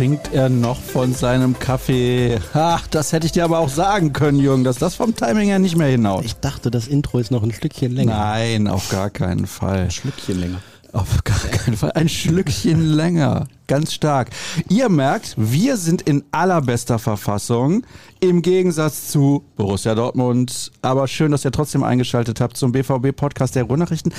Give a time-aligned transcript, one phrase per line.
[0.00, 2.38] Trinkt er noch von seinem Kaffee.
[2.54, 5.58] Ach, das hätte ich dir aber auch sagen können, Jürgen, dass das vom Timing her
[5.58, 6.24] nicht mehr hinaus.
[6.24, 8.16] Ich dachte, das Intro ist noch ein Stückchen länger.
[8.16, 9.80] Nein, auf gar keinen Fall.
[9.80, 10.60] Ein Schlückchen länger.
[10.94, 11.92] Auf gar keinen Fall.
[11.92, 13.46] Ein Schlückchen länger.
[13.66, 14.30] Ganz stark.
[14.70, 17.84] Ihr merkt, wir sind in allerbester Verfassung.
[18.20, 20.72] Im Gegensatz zu Borussia Dortmund.
[20.80, 24.14] Aber schön, dass ihr trotzdem eingeschaltet habt zum BVB-Podcast der Ruhrnachrichten.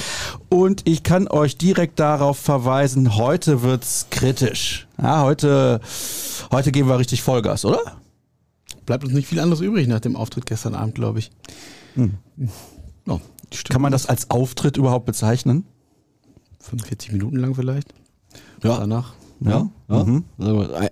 [0.47, 4.87] Und ich kann euch direkt darauf verweisen, heute wird's kritisch.
[5.01, 5.81] Ja, heute,
[6.51, 7.79] heute geben wir richtig Vollgas, oder?
[8.85, 11.31] Bleibt uns nicht viel anderes übrig nach dem Auftritt gestern Abend, glaube ich.
[11.95, 12.17] Hm.
[13.07, 13.19] Oh,
[13.69, 15.65] kann man das als Auftritt überhaupt bezeichnen?
[16.59, 17.93] 45 Minuten lang vielleicht.
[18.63, 18.77] Ja.
[18.77, 19.13] Danach.
[19.39, 19.69] Ja.
[19.89, 20.03] ja.
[20.03, 20.23] Mhm.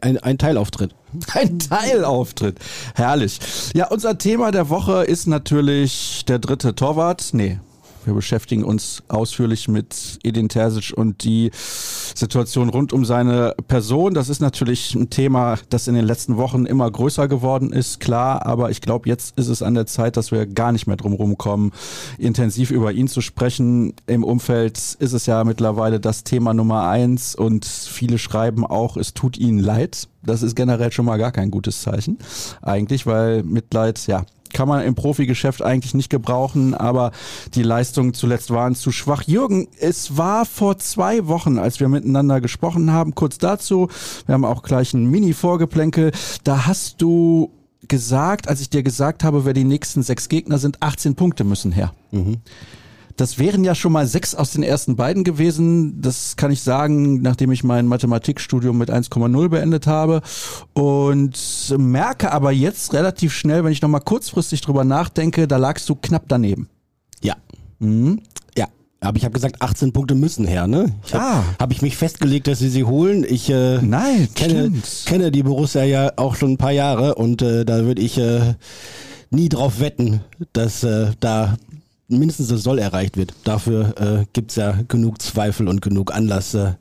[0.01, 0.95] Ein, ein, Teilauftritt.
[1.33, 2.57] Ein Teilauftritt.
[2.95, 3.39] Herrlich.
[3.75, 7.29] Ja, unser Thema der Woche ist natürlich der dritte Torwart.
[7.33, 7.59] Nee,
[8.05, 14.13] wir beschäftigen uns ausführlich mit Edin Terzic und die Situation rund um seine Person.
[14.13, 18.45] Das ist natürlich ein Thema, das in den letzten Wochen immer größer geworden ist, klar.
[18.45, 21.13] Aber ich glaube, jetzt ist es an der Zeit, dass wir gar nicht mehr drum
[21.13, 21.71] rumkommen,
[22.17, 23.93] intensiv über ihn zu sprechen.
[24.07, 29.13] Im Umfeld ist es ja mittlerweile das Thema Nummer eins und viele schreiben auch, es
[29.13, 30.07] tut ihnen leid.
[30.23, 32.17] Das ist generell schon mal gar kein gutes Zeichen
[32.61, 37.11] eigentlich, weil Mitleid, ja, kann man im Profigeschäft eigentlich nicht gebrauchen, aber
[37.55, 39.23] die Leistungen zuletzt waren zu schwach.
[39.23, 43.89] Jürgen, es war vor zwei Wochen, als wir miteinander gesprochen haben, kurz dazu,
[44.25, 46.11] wir haben auch gleich ein Mini-Vorgeplänkel,
[46.43, 47.51] da hast du
[47.87, 51.71] gesagt, als ich dir gesagt habe, wer die nächsten sechs Gegner sind, 18 Punkte müssen
[51.71, 51.93] her.
[52.11, 52.37] Mhm.
[53.19, 56.01] Das wären ja schon mal sechs aus den ersten beiden gewesen.
[56.01, 60.21] Das kann ich sagen, nachdem ich mein Mathematikstudium mit 1,0 beendet habe.
[60.71, 61.37] Und
[61.77, 66.23] merke aber jetzt relativ schnell, wenn ich nochmal kurzfristig drüber nachdenke, da lagst du knapp
[66.29, 66.69] daneben.
[67.21, 67.35] Ja.
[67.79, 68.21] Mhm.
[68.57, 68.67] Ja.
[69.01, 70.85] Aber ich habe gesagt, 18 Punkte müssen her, ne?
[71.05, 71.43] Ich habe ah.
[71.59, 73.25] hab ich mich festgelegt, dass sie sie holen.
[73.27, 74.71] Ich äh, Nein, kenne,
[75.05, 78.55] kenne die Borussia ja auch schon ein paar Jahre und äh, da würde ich äh,
[79.29, 80.21] nie drauf wetten,
[80.53, 81.57] dass äh, da
[82.09, 83.33] mindestens das Soll erreicht wird.
[83.43, 86.73] Dafür äh, gibt es ja genug Zweifel und genug Anlass, äh,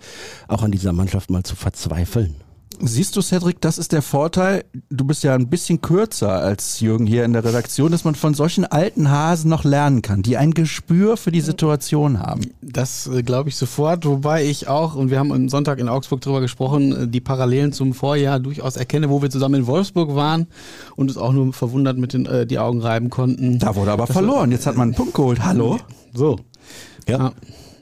[0.49, 2.37] auch an dieser Mannschaft mal zu verzweifeln.
[2.81, 4.65] Siehst du, Cedric, das ist der Vorteil.
[4.89, 8.35] Du bist ja ein bisschen kürzer als Jürgen hier in der Redaktion, dass man von
[8.35, 12.43] solchen alten Hasen noch lernen kann, die ein Gespür für die Situation haben.
[12.63, 16.21] Das äh, glaube ich sofort, wobei ich auch, und wir haben am Sonntag in Augsburg
[16.21, 20.47] drüber gesprochen, äh, die Parallelen zum Vorjahr durchaus erkenne, wo wir zusammen in Wolfsburg waren
[20.95, 23.59] und es auch nur verwundert mit den äh, die Augen reiben konnten.
[23.59, 24.53] Da wurde aber das verloren.
[24.53, 25.45] Jetzt hat man einen Punkt geholt.
[25.45, 25.79] Hallo?
[26.15, 26.39] So.
[27.09, 27.19] Ja.
[27.19, 27.33] ja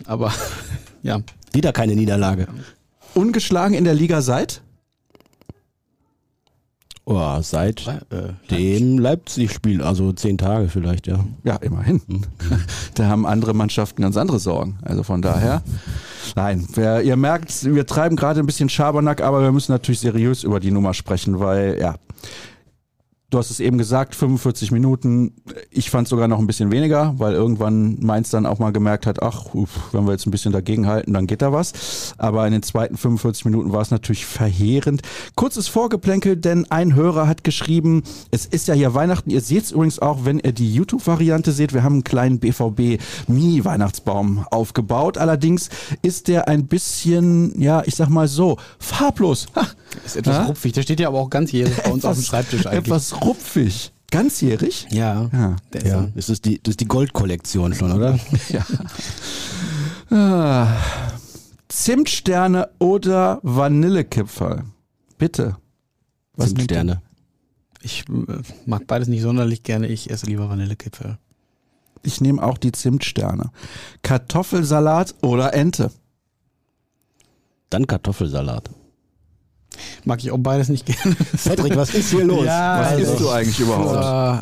[0.07, 0.33] aber
[1.03, 1.21] ja.
[1.53, 2.47] Wieder keine Niederlage.
[3.15, 4.63] Ungeschlagen in der Liga seit?
[7.09, 11.25] Oh, seit äh, dem Leipzig-Spiel, also zehn Tage vielleicht, ja.
[11.45, 12.03] Ja, immerhin.
[12.09, 12.25] Hm.
[12.95, 14.81] da haben andere Mannschaften ganz andere Sorgen.
[14.83, 15.63] Also von daher,
[16.35, 20.43] nein, wer, ihr merkt, wir treiben gerade ein bisschen Schabernack, aber wir müssen natürlich seriös
[20.43, 21.95] über die Nummer sprechen, weil ja,
[23.29, 25.35] Du hast es eben gesagt, 45 Minuten.
[25.71, 29.21] Ich fand sogar noch ein bisschen weniger, weil irgendwann Mainz dann auch mal gemerkt hat,
[29.21, 29.47] ach,
[29.91, 32.15] wenn wir jetzt ein bisschen dagegen halten, dann geht da was.
[32.19, 35.03] Aber in den zweiten 45 Minuten war es natürlich verheerend.
[35.35, 39.31] Kurzes Vorgeplänkel, denn ein Hörer hat geschrieben, es ist ja hier Weihnachten.
[39.31, 41.75] Ihr seht es übrigens auch, wenn ihr die YouTube-Variante seht.
[41.75, 45.19] Wir haben einen kleinen BVB-Mini-Weihnachtsbaum aufgebaut.
[45.19, 45.69] Allerdings
[46.01, 49.49] ist der ein bisschen, ja, ich sag mal so, farblos.
[49.57, 49.67] Ha.
[50.05, 50.45] Ist etwas ja?
[50.45, 50.75] rupfig.
[50.75, 52.87] Der steht ja aber auch ganzjährig bei uns etwas, auf dem Schreibtisch eigentlich.
[52.87, 53.93] Etwas rupfig.
[54.11, 54.87] Ganzjährig?
[54.91, 55.29] Ja.
[55.33, 55.57] ja.
[55.85, 56.09] ja.
[56.15, 58.19] Das, ist die, das ist die Goldkollektion schon, oder?
[58.49, 58.65] ja.
[60.17, 60.77] Ah.
[61.69, 64.65] Zimtsterne oder Vanillekipferl?
[65.19, 65.57] Bitte.
[66.35, 67.03] Was Zimtsterne.
[67.83, 69.89] Ich äh, mag beides nicht sonderlich gerne.
[69.89, 71.19] Ich esse lieber Vanillekipferl.
[72.03, 73.51] Ich nehme auch die Zimtsterne.
[74.03, 75.91] Kartoffelsalat oder Ente?
[77.71, 78.71] Dann Kartoffelsalat.
[80.05, 81.17] Mag ich auch beides nicht gerne.
[81.37, 82.47] Cedric, was ist hier los?
[82.47, 83.97] Ja, was also, isst du eigentlich überhaupt?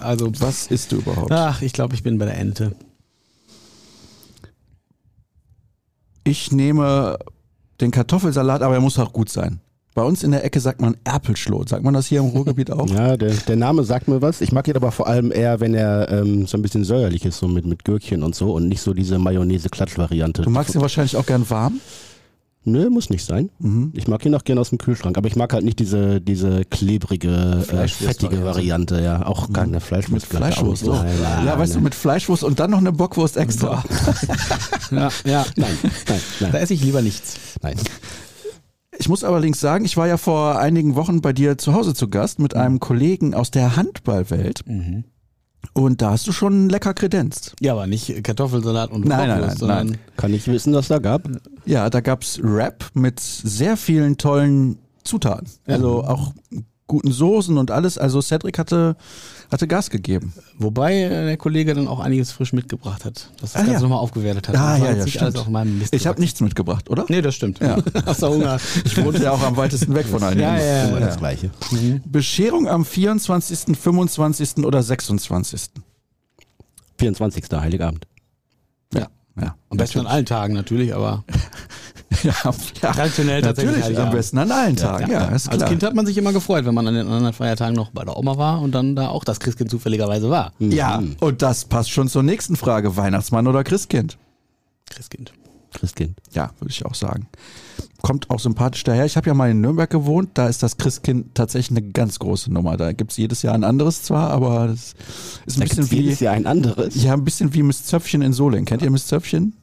[0.05, 1.33] Also, was isst du überhaupt?
[1.33, 2.73] Ach, ich glaube, ich bin bei der Ente.
[6.25, 7.19] Ich nehme
[7.81, 9.61] den Kartoffelsalat, aber er muss auch gut sein.
[9.95, 11.69] Bei uns in der Ecke sagt man Erpelschlot.
[11.69, 12.89] Sagt man das hier im Ruhrgebiet auch?
[12.89, 14.41] Ja, der, der Name sagt mir was.
[14.41, 17.39] Ich mag ihn aber vor allem eher, wenn er ähm, so ein bisschen säuerlich ist,
[17.39, 20.43] so mit, mit Gürkchen und so und nicht so diese Mayonnaise-Klatsch-Variante.
[20.43, 21.81] Du magst ihn wahrscheinlich auch gern warm?
[22.67, 23.51] Nö, muss nicht sein.
[23.59, 23.93] Mhm.
[23.95, 26.65] Ich mag ihn auch gerne aus dem Kühlschrank, aber ich mag halt nicht diese, diese
[26.65, 29.27] klebrige, äh, fettige Variante, ja.
[29.27, 30.33] Auch keine Fleischwurst.
[30.33, 30.95] Mit Fleischwurst, oh.
[30.95, 33.85] Ja, ja, weißt du, mit Fleischwurst und dann noch eine Bockwurst extra.
[34.91, 35.77] ja, ja, nein,
[36.09, 36.53] nein, nein.
[36.53, 37.37] Da esse ich lieber nichts.
[37.63, 37.77] Nein.
[38.99, 42.09] Ich muss allerdings sagen, ich war ja vor einigen Wochen bei dir zu Hause zu
[42.09, 44.67] Gast mit einem Kollegen aus der Handballwelt.
[44.67, 45.05] Mhm.
[45.73, 47.55] Und da hast du schon lecker kredenzt.
[47.61, 49.99] Ja, aber nicht Kartoffelsalat und nein, nein, nein, nein.
[50.17, 51.29] Kann ich wissen, was da gab?
[51.65, 55.49] Ja, da gab's Rap mit sehr vielen tollen Zutaten.
[55.67, 56.33] Also auch
[56.87, 57.99] guten Soßen und alles.
[57.99, 58.97] Also Cedric hatte,
[59.51, 60.33] hatte Gas gegeben.
[60.59, 63.81] Wobei äh, der Kollege dann auch einiges frisch mitgebracht hat, dass das Ah, Ganze ja.
[63.81, 64.57] nochmal aufgewertet hat.
[64.57, 65.47] Ah, ja, ja, stimmt.
[65.93, 67.07] Ich habe nichts mitgebracht, oder?
[67.09, 67.61] Nee, das stimmt.
[67.61, 67.77] Ja.
[68.21, 68.59] Du Hunger?
[68.85, 70.41] Ich wohnte ja auch am weitesten weg von einigen.
[70.41, 71.01] Ja, ja, ja.
[71.01, 71.51] das Gleiche.
[72.05, 74.65] Bescherung am 24., 25.
[74.65, 75.71] oder 26.
[76.99, 77.45] 24.
[77.53, 78.07] Heiligabend.
[78.95, 79.09] Ja.
[79.41, 79.57] ja.
[79.69, 81.25] Am besten an allen Tagen natürlich, aber
[82.25, 82.33] Ja,
[82.83, 82.93] ja.
[82.93, 84.13] Traditionell tatsächlich Natürlich, am Heiligabend.
[84.15, 85.11] besten an allen Tagen.
[85.11, 85.61] Ja, ist klar.
[85.61, 88.05] Als Kind hat man sich immer gefreut, wenn man an den anderen Feiertagen noch bei
[88.05, 90.53] der Oma war und dann da auch das Christkind zufälligerweise war.
[90.59, 92.97] ja, und das passt schon zur nächsten Frage.
[92.97, 94.17] Weihnachtsmann oder Christkind?
[94.91, 95.33] Christkind.
[95.73, 96.17] Christkind.
[96.33, 97.27] Ja, würde ich auch sagen.
[98.01, 99.07] Kommt auch sympathisch daher.
[99.07, 102.53] Ich habe ja mal in Nürnberg gewohnt, da ist das Christkind tatsächlich eine ganz große
[102.53, 102.77] Nummer.
[102.77, 104.95] Da gibt es jedes Jahr ein anderes zwar, aber das
[105.47, 106.25] ist ein Da bisschen gibt's jedes wie.
[106.25, 107.03] Jahr ein anderes.
[107.03, 108.67] Ja, ein bisschen wie Miss Zöpfchen in Solingen.
[108.67, 109.57] Kennt ihr Miss Zöpfchen?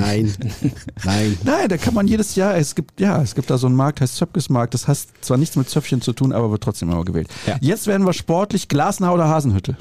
[0.00, 0.32] Nein.
[1.04, 1.38] Nein.
[1.44, 4.00] Nein, da kann man jedes Jahr, es gibt, ja, es gibt da so einen Markt,
[4.00, 4.72] heißt Zöpkesmarkt.
[4.72, 7.28] Das heißt zwar nichts mit Zöpfchen zu tun, aber wird trotzdem immer gewählt.
[7.46, 7.58] Ja.
[7.60, 9.76] Jetzt werden wir sportlich Glasner oder Hasenhütte.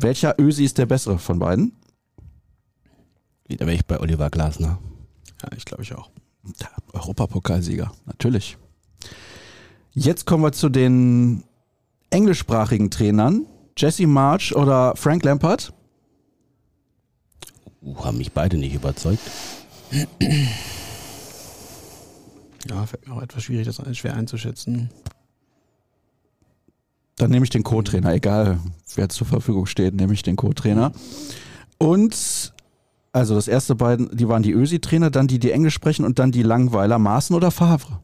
[0.00, 1.72] Welcher Ösi ist der bessere von beiden?
[3.48, 4.78] Da wäre ich bei Oliver Glasner.
[5.42, 6.10] Ja, ich glaube ich auch.
[6.60, 8.56] Der Europapokalsieger, natürlich.
[9.92, 11.44] Jetzt kommen wir zu den
[12.10, 13.46] englischsprachigen Trainern.
[13.76, 15.72] Jesse March oder Frank Lampard?
[17.80, 19.20] Uh, haben mich beide nicht überzeugt.
[22.68, 24.90] Ja, fällt mir auch etwas schwierig, das schwer einzuschätzen.
[27.16, 28.60] Dann nehme ich den Co-Trainer, egal
[28.94, 30.92] wer zur Verfügung steht, nehme ich den Co-Trainer.
[31.78, 32.52] Und
[33.12, 36.30] also das erste beiden, die waren die Ösi-Trainer, dann die, die Englisch sprechen und dann
[36.30, 38.00] die Langweiler, Maaßen oder Favre.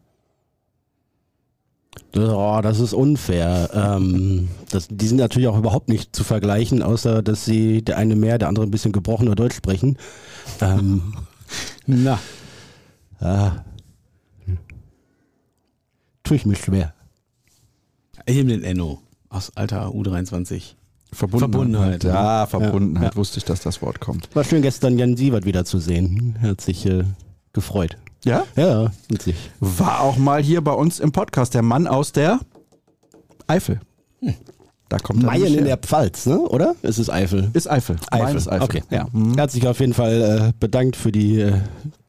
[2.17, 3.71] Oh, das ist unfair.
[3.73, 8.15] Ähm, das, die sind natürlich auch überhaupt nicht zu vergleichen, außer dass sie der eine
[8.15, 9.99] mehr, der andere ein bisschen gebrochener Deutsch sprechen.
[10.61, 11.15] Ähm,
[11.87, 12.19] Na,
[13.21, 13.65] ah,
[16.23, 16.95] tue ich mir schwer.
[18.27, 20.75] ich nehme den Enno aus alter U23.
[21.13, 21.51] Verbundenheit.
[21.53, 23.13] Verbundenheit, Ja, Verbundenheit.
[23.13, 23.17] Ja.
[23.17, 24.35] Wusste ich, dass das Wort kommt.
[24.35, 26.37] War schön gestern Jan Sievert wieder zu sehen.
[26.41, 27.05] Hat sich äh,
[27.53, 27.97] gefreut.
[28.25, 28.45] Ja?
[28.57, 28.91] Ja,
[29.21, 29.37] sich.
[29.61, 32.41] War auch mal hier bei uns im Podcast der Mann aus der
[33.47, 33.81] Eifel.
[34.89, 36.39] Da kommt er Mayen in der Pfalz, ne?
[36.39, 36.77] Oder?
[36.83, 37.51] Es ist Eifel.
[37.53, 37.97] Ist Eifel.
[38.13, 38.65] Mayen ist Eifel.
[38.65, 39.07] Okay, ja.
[39.13, 39.35] Mhm.
[39.37, 41.61] Er hat sich auf jeden Fall äh, bedankt für die äh,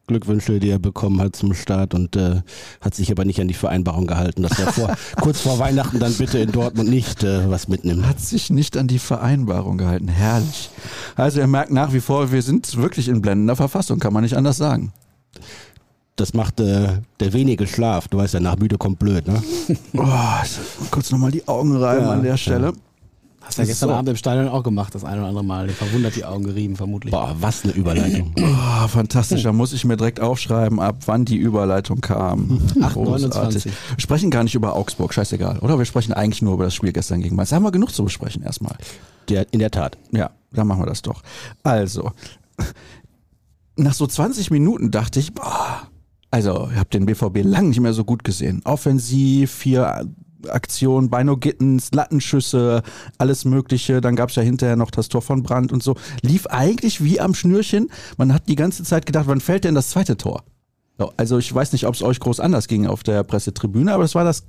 [0.06, 2.42] Glückwünsche, die er bekommen hat zum Start und äh,
[2.80, 6.14] hat sich aber nicht an die Vereinbarung gehalten, dass er vor, kurz vor Weihnachten dann
[6.14, 8.06] bitte in Dortmund nicht äh, was mitnimmt.
[8.06, 10.08] Hat sich nicht an die Vereinbarung gehalten.
[10.08, 10.70] Herrlich.
[11.16, 14.36] Also ihr merkt nach wie vor, wir sind wirklich in blendender Verfassung, kann man nicht
[14.36, 14.92] anders sagen.
[16.16, 16.88] Das macht äh,
[17.20, 18.08] der wenige Schlaf.
[18.08, 19.42] Du weißt ja, nach müde kommt blöd, ne?
[19.96, 20.06] Oh,
[20.90, 22.72] kurz nochmal die Augen reiben Ja, an der Stelle.
[23.42, 23.94] Hast du ja gestern So.
[23.94, 25.68] Abend im Stadion auch gemacht, das eine oder andere Mal.
[25.68, 27.12] Verwundert die Augen gerieben, vermutlich.
[27.12, 28.34] Boah, was eine Überleitung.
[28.40, 32.60] Oh, fantastisch, da muss ich mir direkt aufschreiben, ab wann die Überleitung kam.
[32.74, 33.66] 8,29.
[33.66, 35.78] Wir sprechen gar nicht über Augsburg, scheißegal, oder?
[35.78, 37.50] Wir sprechen eigentlich nur über das Spiel gestern gegen Mainz.
[37.50, 38.76] Da haben wir genug zu besprechen erstmal.
[39.28, 39.96] Der, in der Tat.
[40.12, 41.22] Ja, dann machen wir das doch.
[41.62, 42.10] Also,
[43.76, 45.82] nach so 20 Minuten dachte ich, boah,
[46.36, 48.60] also ich habe den BVB lang nicht mehr so gut gesehen.
[48.64, 50.06] Offensiv, vier
[50.50, 52.82] Aktionen, Beino Gittens, Lattenschüsse,
[53.16, 54.02] alles Mögliche.
[54.02, 55.96] Dann gab's ja hinterher noch das Tor von Brandt und so.
[56.20, 57.88] Lief eigentlich wie am Schnürchen.
[58.18, 60.44] Man hat die ganze Zeit gedacht, wann fällt denn das zweite Tor?
[60.98, 64.02] So, Also ich weiß nicht, ob es euch groß anders ging auf der Pressetribüne, aber
[64.04, 64.44] das war das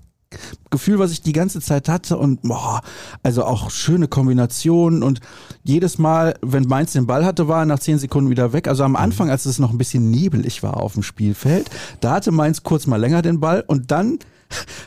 [0.70, 2.82] Gefühl, was ich die ganze Zeit hatte und boah,
[3.24, 5.22] also auch schöne Kombinationen und
[5.64, 8.68] jedes Mal, wenn Mainz den Ball hatte, war er nach zehn Sekunden wieder weg.
[8.68, 11.70] Also am Anfang, als es noch ein bisschen nebelig war auf dem Spielfeld,
[12.02, 14.20] da hatte Mainz kurz mal länger den Ball und dann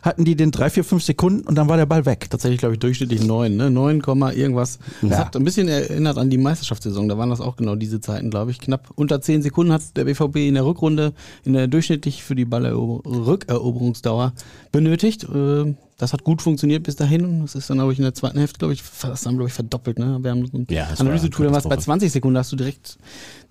[0.02, 2.29] hatten die den drei, vier, fünf Sekunden und dann war der Ball weg.
[2.31, 3.71] Tatsächlich, glaube ich, durchschnittlich 9, ne?
[3.71, 4.79] 9, Komma irgendwas.
[5.02, 5.19] Das Ja.
[5.19, 7.09] hat ein bisschen erinnert an die Meisterschaftssaison.
[7.09, 8.59] Da waren das auch genau diese Zeiten, glaube ich.
[8.61, 11.12] Knapp unter 10 Sekunden hat der BVB in der Rückrunde
[11.45, 14.33] in der durchschnittlich für die Ballerrückeroberungsdauer
[14.73, 15.25] benötigt.
[15.25, 17.43] Äh, Das hat gut funktioniert bis dahin.
[17.43, 19.99] Das ist dann, glaube ich, in der zweiten Hälfte, glaube ich, fast glaube ich, verdoppelt.
[19.99, 20.19] Ne?
[20.23, 21.99] Wir haben so ein Ja, Analysetool, dann war es bei Katastrophe.
[21.99, 22.97] 20 Sekunden, hast du direkt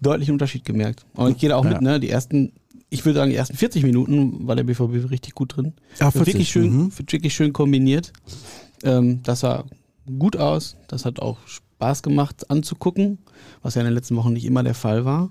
[0.01, 1.06] deutlichen Unterschied gemerkt.
[1.13, 1.74] Und ich gehe da auch Ja.
[1.74, 2.00] mit, ne?
[2.00, 2.51] Die ersten,
[2.89, 5.74] ich würde sagen, die ersten 40 Minuten war der BVB richtig gut drin.
[6.00, 6.91] Ja, 40, Wirklich schön, mhm.
[6.98, 8.12] wirklich schön kombiniert.
[8.84, 9.65] Ähm, das sah
[10.17, 10.75] gut aus.
[10.88, 13.19] Das hat auch Spaß gemacht anzugucken,
[13.62, 15.29] was ja in den letzten Wochen nicht immer der Fall war.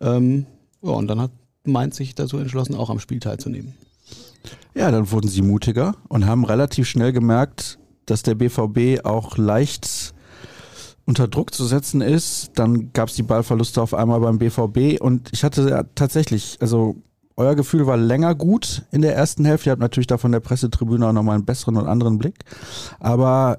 [0.00, 0.46] Ähm,
[0.82, 1.30] ja, und dann hat
[1.64, 3.74] Mainz sich dazu entschlossen, auch am Spiel teilzunehmen.
[4.74, 10.14] Ja, dann wurden sie mutiger und haben relativ schnell gemerkt, dass der BVB auch leicht
[11.08, 12.50] unter Druck zu setzen ist.
[12.56, 16.96] Dann gab es die Ballverluste auf einmal beim BVB und ich hatte ja tatsächlich, also
[17.34, 19.70] euer Gefühl war länger gut in der ersten Hälfte.
[19.70, 22.44] Ihr habt natürlich da von der Pressetribüne auch nochmal einen besseren und anderen Blick.
[23.00, 23.58] Aber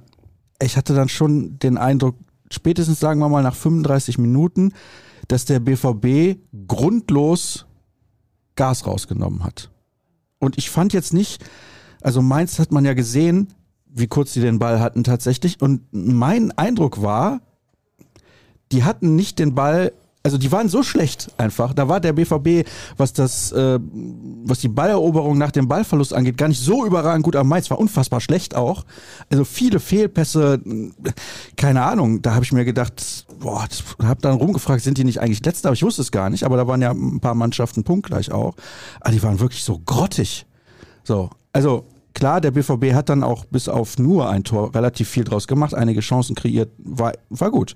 [0.62, 2.18] ich hatte dann schon den Eindruck,
[2.52, 4.74] spätestens sagen wir mal nach 35 Minuten,
[5.28, 6.38] dass der BVB
[6.68, 7.66] grundlos
[8.56, 9.72] Gas rausgenommen hat.
[10.38, 11.44] Und ich fand jetzt nicht,
[12.02, 13.48] also Mainz hat man ja gesehen,
[13.90, 15.62] wie kurz sie den Ball hatten tatsächlich.
[15.62, 17.42] Und mein Eindruck war,
[18.72, 19.92] die hatten nicht den Ball
[20.22, 21.74] also die waren so schlecht einfach.
[21.74, 22.68] Da war der BVB,
[22.98, 23.80] was das, äh,
[24.44, 27.70] was die Balleroberung nach dem Ballverlust angeht, gar nicht so überragend gut am Mainz.
[27.70, 28.84] War unfassbar schlecht auch.
[29.30, 30.62] Also viele Fehlpässe,
[31.56, 32.22] keine Ahnung.
[32.22, 33.66] Da habe ich mir gedacht, boah,
[34.04, 35.70] habe dann rumgefragt, sind die nicht eigentlich letzte?
[35.70, 36.44] Aber ich wusste es gar nicht.
[36.44, 38.56] Aber da waren ja ein paar Mannschaften punktgleich auch.
[39.00, 40.46] Aber die waren wirklich so grottig.
[41.06, 41.86] So, also
[42.20, 45.74] klar, der BVB hat dann auch bis auf nur ein Tor relativ viel draus gemacht,
[45.74, 47.76] einige Chancen kreiert, war, war gut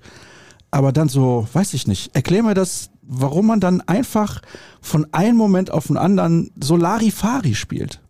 [0.74, 4.42] aber dann so, weiß ich nicht, erklär mir das, warum man dann einfach
[4.80, 8.00] von einem Moment auf den anderen so Larifari spielt.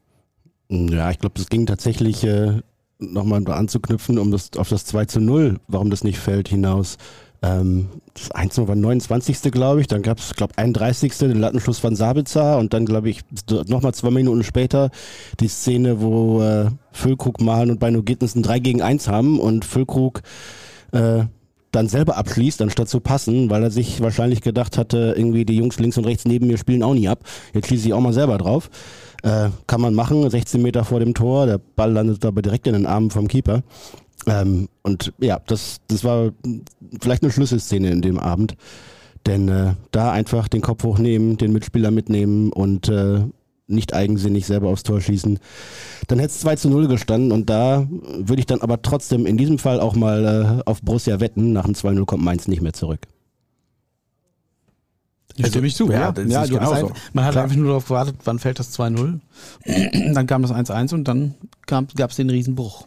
[0.71, 2.63] Ja, ich glaube, es ging tatsächlich äh,
[2.99, 6.97] nochmal anzuknüpfen, um das auf das 2 zu 0, warum das nicht fällt, hinaus.
[7.45, 9.53] Ähm, das 1 war 29.
[9.53, 11.17] glaube ich, dann gab es, glaube 31.
[11.19, 13.21] den Lattenschluss von Sabitzer und dann, glaube ich,
[13.67, 14.91] nochmal zwei Minuten später
[15.41, 19.65] die Szene, wo äh, Füllkrug, Mahlen und Beino Gittens ein 3 gegen 1 haben und
[19.65, 20.23] Füllkrug
[20.93, 21.25] äh,
[21.73, 25.81] dann selber abschließt, anstatt zu passen, weil er sich wahrscheinlich gedacht hatte, irgendwie die Jungs
[25.81, 27.25] links und rechts neben mir spielen auch nie ab.
[27.53, 28.71] Jetzt schließe ich auch mal selber drauf.
[29.25, 32.75] Äh, kann man machen, 16 Meter vor dem Tor, der Ball landet aber direkt in
[32.75, 33.63] den Armen vom Keeper.
[34.27, 36.33] Ähm, und ja, das, das war
[37.01, 38.57] vielleicht eine Schlüsselszene in dem Abend.
[39.27, 43.21] Denn äh, da einfach den Kopf hochnehmen, den Mitspieler mitnehmen und äh,
[43.67, 45.39] nicht eigensinnig selber aufs Tor schießen.
[46.07, 49.39] Dann hätte es 2 zu 0 gestanden und da würde ich dann aber trotzdem in
[49.39, 51.53] diesem Fall auch mal äh, auf Borussia wetten.
[51.53, 53.01] Nach dem 2-0 kommt Mainz nicht mehr zurück.
[55.37, 55.91] Ich stimme ich zu.
[55.91, 56.89] Ja, das ja, ist genauso.
[56.89, 57.45] Ein, man hat Klar.
[57.45, 59.19] einfach nur darauf gewartet, wann fällt das 2-0.
[60.15, 61.35] dann kam das 1-1 und dann
[61.67, 62.87] gab es den Riesenbruch.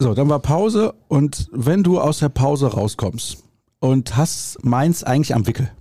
[0.00, 3.42] So, dann war Pause und wenn du aus der Pause rauskommst
[3.80, 5.72] und hast Mainz eigentlich am Wickel,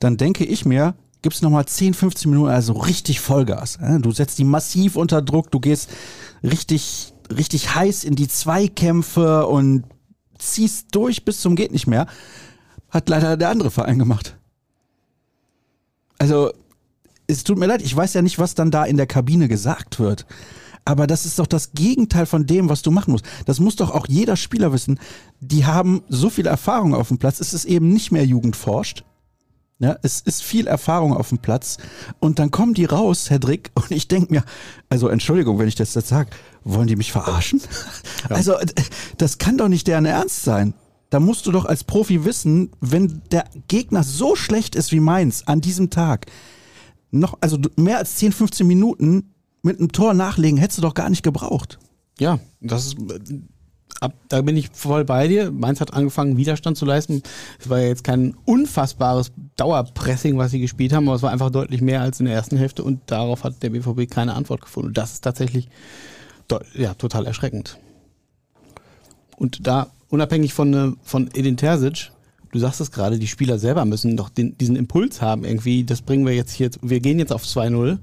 [0.00, 3.78] dann denke ich mir, gibst nochmal 10, 15 Minuten, also richtig Vollgas.
[4.00, 5.88] Du setzt die massiv unter Druck, du gehst
[6.42, 9.84] richtig, richtig heiß in die Zweikämpfe und
[10.38, 12.06] ziehst durch bis zum geht nicht mehr.
[12.90, 14.36] Hat leider der andere Verein gemacht.
[16.18, 16.52] Also,
[17.28, 20.00] es tut mir leid, ich weiß ja nicht, was dann da in der Kabine gesagt
[20.00, 20.26] wird.
[20.84, 23.24] Aber das ist doch das Gegenteil von dem, was du machen musst.
[23.46, 24.98] Das muss doch auch jeder Spieler wissen.
[25.40, 27.40] Die haben so viel Erfahrung auf dem Platz.
[27.40, 29.04] Es ist eben nicht mehr Jugendforscht.
[29.78, 31.76] Ja, es ist viel Erfahrung auf dem Platz.
[32.20, 34.44] Und dann kommen die raus, Herr Drick, und ich denke mir,
[34.88, 36.30] also Entschuldigung, wenn ich das jetzt sage,
[36.62, 37.60] wollen die mich verarschen?
[38.30, 38.36] Ja.
[38.36, 38.54] Also,
[39.18, 40.74] das kann doch nicht deren Ernst sein.
[41.10, 45.44] Da musst du doch als Profi wissen, wenn der Gegner so schlecht ist wie meins
[45.48, 46.26] an diesem Tag,
[47.10, 49.31] noch, also mehr als 10, 15 Minuten
[49.62, 51.78] mit einem Tor nachlegen, hättest du doch gar nicht gebraucht.
[52.18, 52.96] Ja, das ist
[54.00, 55.50] ab, da bin ich voll bei dir.
[55.50, 57.22] Mainz hat angefangen, Widerstand zu leisten.
[57.60, 61.50] Es war ja jetzt kein unfassbares Dauerpressing, was sie gespielt haben, aber es war einfach
[61.50, 64.88] deutlich mehr als in der ersten Hälfte und darauf hat der BVB keine Antwort gefunden.
[64.88, 65.68] Und das ist tatsächlich
[66.74, 67.78] ja, total erschreckend.
[69.36, 72.10] Und da, unabhängig von, äh, von Edin Terzic,
[72.50, 76.02] du sagst es gerade, die Spieler selber müssen doch den, diesen Impuls haben irgendwie, das
[76.02, 77.98] bringen wir jetzt hier, wir gehen jetzt auf 2-0.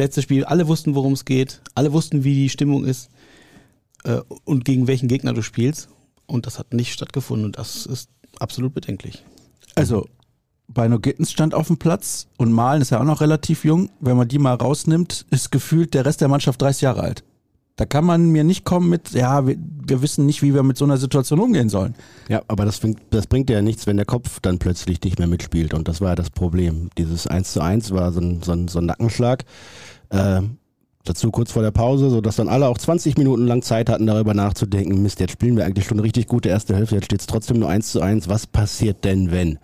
[0.00, 3.10] Letztes Spiel, alle wussten, worum es geht, alle wussten, wie die Stimmung ist
[4.04, 5.90] äh, und gegen welchen Gegner du spielst.
[6.24, 9.26] Und das hat nicht stattgefunden und das ist absolut bedenklich.
[9.74, 10.08] Also,
[10.68, 13.90] Beino Gittens stand auf dem Platz und Malen ist ja auch noch relativ jung.
[14.00, 17.22] Wenn man die mal rausnimmt, ist gefühlt der Rest der Mannschaft 30 Jahre alt.
[17.80, 20.76] Da kann man mir nicht kommen mit, ja, wir, wir, wissen nicht, wie wir mit
[20.76, 21.94] so einer Situation umgehen sollen.
[22.28, 25.72] Ja, aber das, das bringt ja nichts, wenn der Kopf dann plötzlich nicht mehr mitspielt.
[25.72, 26.90] Und das war ja das Problem.
[26.98, 29.46] Dieses 1 zu 1 war so ein, so ein, so ein Nackenschlag.
[30.10, 30.42] Äh,
[31.04, 34.34] Dazu kurz vor der Pause, sodass dann alle auch 20 Minuten lang Zeit hatten, darüber
[34.34, 37.60] nachzudenken, Mist, jetzt spielen wir eigentlich schon richtig gute erste Hälfte, jetzt steht es trotzdem
[37.60, 39.58] nur 1 zu 1, was passiert denn wenn?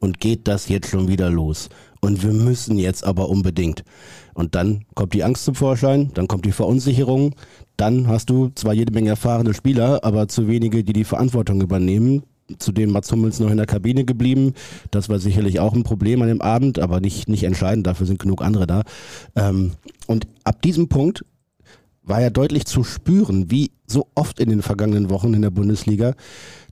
[0.00, 1.68] Und geht das jetzt schon wieder los?
[2.00, 3.84] Und wir müssen jetzt aber unbedingt.
[4.34, 7.34] Und dann kommt die Angst zum Vorschein, dann kommt die Verunsicherung,
[7.76, 12.22] dann hast du zwar jede Menge erfahrene Spieler, aber zu wenige, die die Verantwortung übernehmen.
[12.58, 14.54] Zudem Mats Hummels noch in der Kabine geblieben.
[14.90, 17.86] Das war sicherlich auch ein Problem an dem Abend, aber nicht, nicht entscheidend.
[17.86, 18.82] Dafür sind genug andere da.
[19.36, 19.72] Ähm,
[20.08, 21.24] und ab diesem Punkt
[22.02, 26.14] war ja deutlich zu spüren, wie so oft in den vergangenen Wochen in der Bundesliga,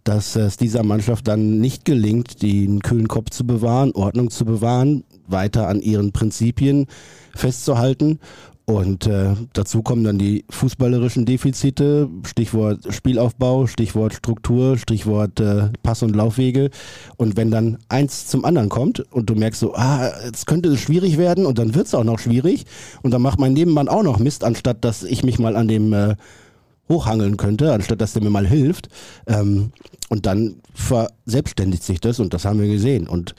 [0.08, 5.04] dass es dieser Mannschaft dann nicht gelingt, den kühlen Kopf zu bewahren, Ordnung zu bewahren,
[5.26, 6.86] weiter an ihren Prinzipien
[7.34, 8.18] festzuhalten
[8.64, 16.02] und äh, dazu kommen dann die fußballerischen Defizite, Stichwort Spielaufbau, Stichwort Struktur, Stichwort äh, Pass-
[16.02, 16.68] und Laufwege.
[17.16, 20.80] Und wenn dann eins zum anderen kommt und du merkst so, ah, jetzt könnte es
[20.80, 22.66] schwierig werden und dann wird es auch noch schwierig
[23.02, 25.94] und dann macht mein Nebenmann auch noch Mist, anstatt dass ich mich mal an dem
[25.94, 26.16] äh,
[26.88, 28.88] hochhangeln könnte, anstatt dass der mir mal hilft.
[29.26, 29.72] Ähm,
[30.08, 33.08] und dann verselbstständigt sich das und das haben wir gesehen.
[33.08, 33.34] Und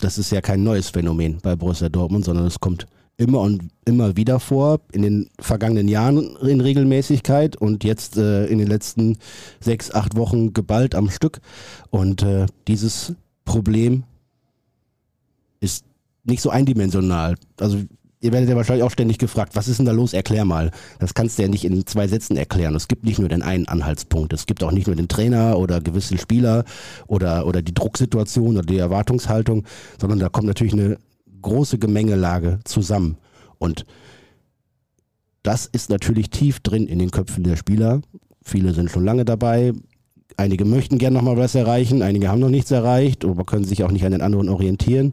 [0.00, 4.16] das ist ja kein neues Phänomen bei Borussia Dortmund, sondern es kommt immer und immer
[4.16, 9.18] wieder vor, in den vergangenen Jahren in Regelmäßigkeit und jetzt äh, in den letzten
[9.60, 11.40] sechs, acht Wochen geballt am Stück.
[11.90, 13.14] Und äh, dieses
[13.44, 14.04] Problem
[15.58, 15.84] ist
[16.22, 17.34] nicht so eindimensional.
[17.58, 17.78] Also
[18.20, 20.12] ihr werdet ja wahrscheinlich auch ständig gefragt, was ist denn da los?
[20.12, 20.70] Erklär mal.
[20.98, 22.74] Das kannst du ja nicht in zwei Sätzen erklären.
[22.74, 24.32] Es gibt nicht nur den einen Anhaltspunkt.
[24.32, 26.64] Es gibt auch nicht nur den Trainer oder gewisse Spieler
[27.06, 29.64] oder, oder die Drucksituation oder die Erwartungshaltung,
[30.00, 30.98] sondern da kommt natürlich eine
[31.42, 33.16] große Gemengelage zusammen.
[33.58, 33.86] Und
[35.42, 38.00] das ist natürlich tief drin in den Köpfen der Spieler.
[38.42, 39.72] Viele sind schon lange dabei.
[40.36, 43.90] Einige möchten gerne nochmal was erreichen, einige haben noch nichts erreicht, aber können sich auch
[43.90, 45.12] nicht an den anderen orientieren.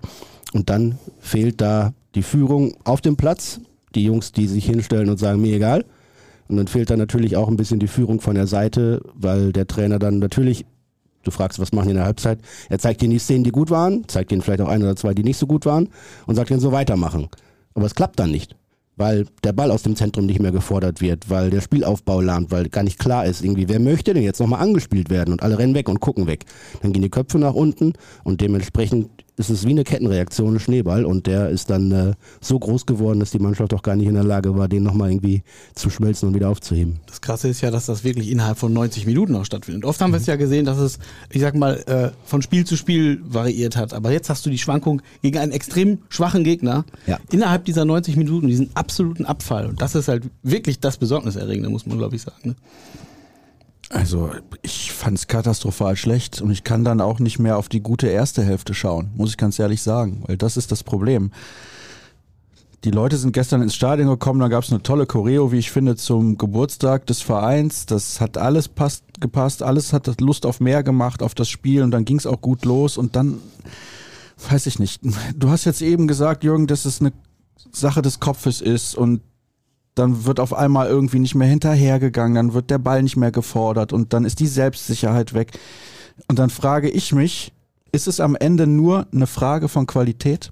[0.54, 3.60] Und dann fehlt da die Führung auf dem Platz,
[3.94, 5.86] die Jungs, die sich hinstellen und sagen, mir egal.
[6.48, 9.68] Und dann fehlt da natürlich auch ein bisschen die Führung von der Seite, weil der
[9.68, 10.66] Trainer dann natürlich
[11.26, 12.40] Du fragst, was machen die in der Halbzeit?
[12.70, 15.14] Er zeigt ihnen die Szenen, die gut waren, zeigt ihnen vielleicht auch ein oder zwei,
[15.14, 15.90] die nicht so gut waren
[16.28, 17.30] und sagt ihnen so weitermachen.
[17.74, 18.56] Aber es klappt dann nicht,
[18.96, 22.70] weil der Ball aus dem Zentrum nicht mehr gefordert wird, weil der Spielaufbau lahmt, weil
[22.70, 25.74] gar nicht klar ist, irgendwie, wer möchte denn jetzt nochmal angespielt werden und alle rennen
[25.74, 26.46] weg und gucken weg.
[26.84, 27.94] Dann gehen die Köpfe nach unten
[28.24, 32.58] und dementsprechend ist es wie eine Kettenreaktion, ein Schneeball und der ist dann äh, so
[32.58, 35.44] groß geworden, dass die Mannschaft auch gar nicht in der Lage war, den nochmal irgendwie
[35.76, 37.00] zu schmelzen und wieder aufzuheben.
[37.08, 39.84] Das Krasse ist ja, dass das wirklich innerhalb von 90 Minuten auch stattfindet.
[39.86, 41.00] Oft haben wir es ja gesehen, dass es,
[41.30, 43.94] ich sag mal, äh, von Spiel zu Spiel variiert hat.
[43.94, 47.20] Aber jetzt hast du die Schwankung gegen einen extrem schwachen Gegner Ja.
[47.32, 49.66] innerhalb dieser 90 Minuten, diesen absoluten Abfall.
[49.68, 52.50] Und das ist halt wirklich das Besorgniserregende, muss man glaube ich sagen.
[52.50, 52.56] Ne?
[53.90, 54.32] Also
[54.64, 58.08] ich fand es katastrophal schlecht und ich kann dann auch nicht mehr auf die gute
[58.08, 61.32] erste Hälfte schauen, muss ich ganz ehrlich sagen, weil das ist das Problem.
[62.84, 65.72] Die Leute sind gestern ins Stadion gekommen, da gab es eine tolle Choreo, wie ich
[65.72, 67.88] finde, zum Geburtstag des Vereins.
[67.88, 71.90] Das hat alles passt, gepasst, alles hat Lust auf mehr gemacht, auf das Spiel und
[71.90, 73.40] dann ging es auch gut los und dann,
[74.50, 75.02] weiß ich nicht.
[75.36, 77.12] Du hast jetzt eben gesagt, Jürgen, dass es eine
[77.72, 79.22] Sache des Kopfes ist und
[79.96, 83.94] dann wird auf einmal irgendwie nicht mehr hinterhergegangen, dann wird der Ball nicht mehr gefordert
[83.94, 85.58] und dann ist die Selbstsicherheit weg.
[86.28, 87.54] Und dann frage ich mich,
[87.92, 90.52] ist es am Ende nur eine Frage von Qualität?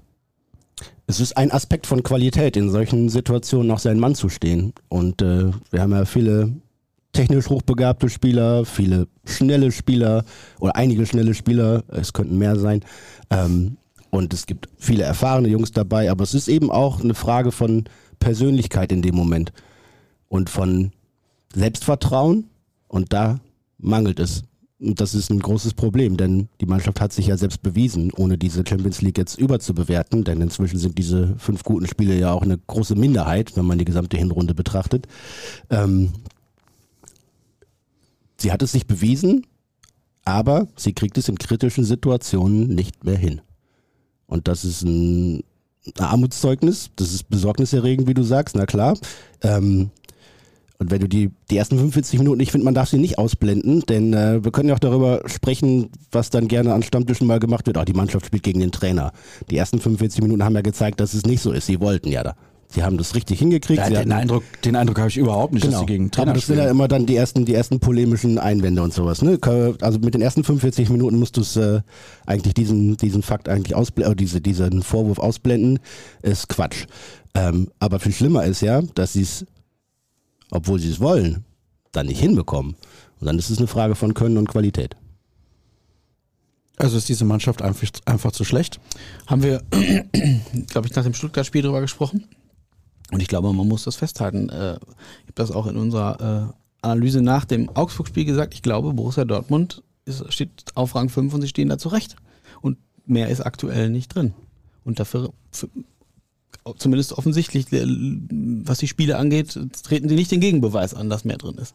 [1.06, 4.72] Es ist ein Aspekt von Qualität, in solchen Situationen auch seinen Mann zu stehen.
[4.88, 6.54] Und äh, wir haben ja viele
[7.12, 10.24] technisch hochbegabte Spieler, viele schnelle Spieler
[10.58, 12.80] oder einige schnelle Spieler, es könnten mehr sein.
[13.30, 13.76] Ähm,
[14.10, 17.84] und es gibt viele erfahrene Jungs dabei, aber es ist eben auch eine Frage von
[18.24, 19.52] Persönlichkeit in dem Moment
[20.28, 20.92] und von
[21.54, 22.48] Selbstvertrauen.
[22.88, 23.40] Und da
[23.76, 24.44] mangelt es.
[24.80, 28.38] Und das ist ein großes Problem, denn die Mannschaft hat sich ja selbst bewiesen, ohne
[28.38, 32.58] diese Champions League jetzt überzubewerten, denn inzwischen sind diese fünf guten Spiele ja auch eine
[32.58, 35.06] große Minderheit, wenn man die gesamte Hinrunde betrachtet.
[35.68, 36.12] Ähm,
[38.38, 39.46] sie hat es sich bewiesen,
[40.24, 43.42] aber sie kriegt es in kritischen Situationen nicht mehr hin.
[44.26, 45.44] Und das ist ein
[45.98, 48.96] Armutszeugnis, das ist besorgniserregend, wie du sagst, na klar.
[49.42, 49.90] Ähm,
[50.78, 53.80] und wenn du die, die ersten 45 Minuten, ich finde, man darf sie nicht ausblenden,
[53.82, 57.66] denn äh, wir können ja auch darüber sprechen, was dann gerne an Stammtischen mal gemacht
[57.66, 57.78] wird.
[57.78, 59.12] Auch die Mannschaft spielt gegen den Trainer.
[59.50, 61.66] Die ersten 45 Minuten haben ja gezeigt, dass es nicht so ist.
[61.66, 62.34] Sie wollten ja da.
[62.74, 63.78] Sie haben das richtig hingekriegt.
[63.78, 66.32] Ja, den, hatten- Eindruck, den Eindruck habe ich überhaupt nicht, dass sie gegen aber Trainer
[66.32, 69.22] das sind ja immer dann die ersten, die ersten polemischen Einwände und sowas.
[69.22, 69.38] Ne?
[69.80, 71.82] Also mit den ersten 45 Minuten musst du es äh,
[72.26, 75.78] eigentlich diesen, diesen Fakt eigentlich ausblenden, äh, diese, diesen Vorwurf ausblenden,
[76.22, 76.86] ist Quatsch.
[77.36, 79.46] Ähm, aber viel schlimmer ist ja, dass sie es,
[80.50, 81.44] obwohl sie es wollen,
[81.92, 82.74] dann nicht hinbekommen.
[83.20, 84.96] Und dann ist es eine Frage von Können und Qualität.
[86.76, 88.80] Also ist diese Mannschaft einfach, einfach zu schlecht?
[89.28, 89.62] Haben wir,
[90.66, 92.24] glaube ich, nach dem Stuttgart-Spiel drüber gesprochen.
[93.12, 94.48] Und ich glaube, man muss das festhalten.
[94.48, 98.54] Äh, ich habe das auch in unserer äh, Analyse nach dem Augsburg-Spiel gesagt.
[98.54, 102.16] Ich glaube, Borussia Dortmund ist, steht auf Rang 5 und sie stehen da zurecht.
[102.60, 104.34] Und mehr ist aktuell nicht drin.
[104.84, 105.68] Und dafür, für,
[106.78, 107.86] zumindest offensichtlich, äh,
[108.64, 111.74] was die Spiele angeht, treten sie nicht den Gegenbeweis an, dass mehr drin ist.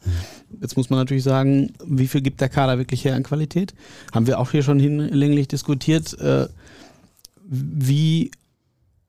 [0.61, 3.75] Jetzt muss man natürlich sagen, wie viel gibt der Kader wirklich her an Qualität?
[4.13, 6.17] Haben wir auch hier schon hinlänglich diskutiert.
[7.51, 8.31] Wie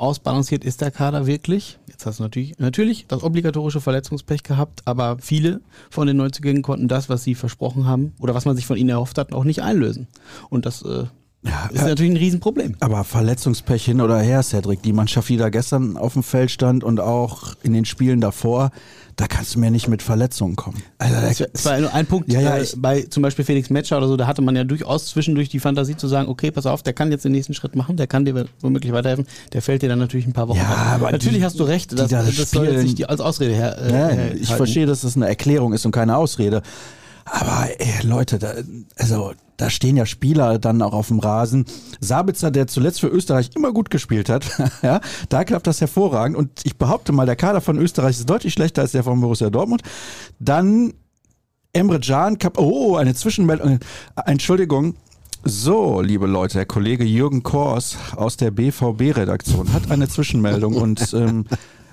[0.00, 1.78] ausbalanciert ist der Kader wirklich?
[1.86, 5.60] Jetzt hast du natürlich, natürlich das obligatorische Verletzungspech gehabt, aber viele
[5.90, 8.88] von den Neuzugängen konnten das, was sie versprochen haben oder was man sich von ihnen
[8.88, 10.08] erhofft hat, auch nicht einlösen.
[10.48, 11.04] Und das äh,
[11.42, 12.76] Ja, ist natürlich ein Riesenproblem.
[12.80, 14.82] Aber Verletzungspech hin oder her, Cedric.
[14.82, 18.70] Die Mannschaft, die da gestern auf dem Feld stand und auch in den Spielen davor,
[19.16, 20.82] da kannst du mir nicht mit Verletzungen kommen.
[20.98, 23.70] Also, Das war- Das war nur ein Punkt Ja, ja, äh, bei zum Beispiel Felix
[23.70, 26.66] Metscher oder so, da hatte man ja durchaus zwischendurch die Fantasie zu sagen, okay, pass
[26.66, 29.80] auf, der kann jetzt den nächsten Schritt machen, der kann dir womöglich weiterhelfen, der fällt
[29.80, 32.10] dir dann natürlich ein paar Wochen Ja, aber Natürlich die- hast du recht, die das,
[32.10, 33.78] da das soll jetzt nicht die, als Ausrede her.
[33.78, 34.56] Äh, Ja, ich halten.
[34.58, 36.60] verstehe, dass das eine Erklärung ist und keine Ausrede.
[37.30, 38.54] Aber ey, Leute, da,
[38.96, 41.64] also da stehen ja Spieler dann auch auf dem Rasen.
[42.00, 44.50] Sabitzer, der zuletzt für Österreich immer gut gespielt hat,
[44.82, 46.36] ja, da klappt das hervorragend.
[46.36, 49.50] Und ich behaupte mal, der Kader von Österreich ist deutlich schlechter als der von Borussia
[49.50, 49.82] Dortmund.
[50.38, 50.94] Dann
[51.72, 53.78] Emre Can, oh, eine Zwischenmeldung.
[54.26, 54.96] Entschuldigung,
[55.44, 61.46] so, liebe Leute, der Kollege Jürgen Kors aus der BVB-Redaktion hat eine Zwischenmeldung und ähm,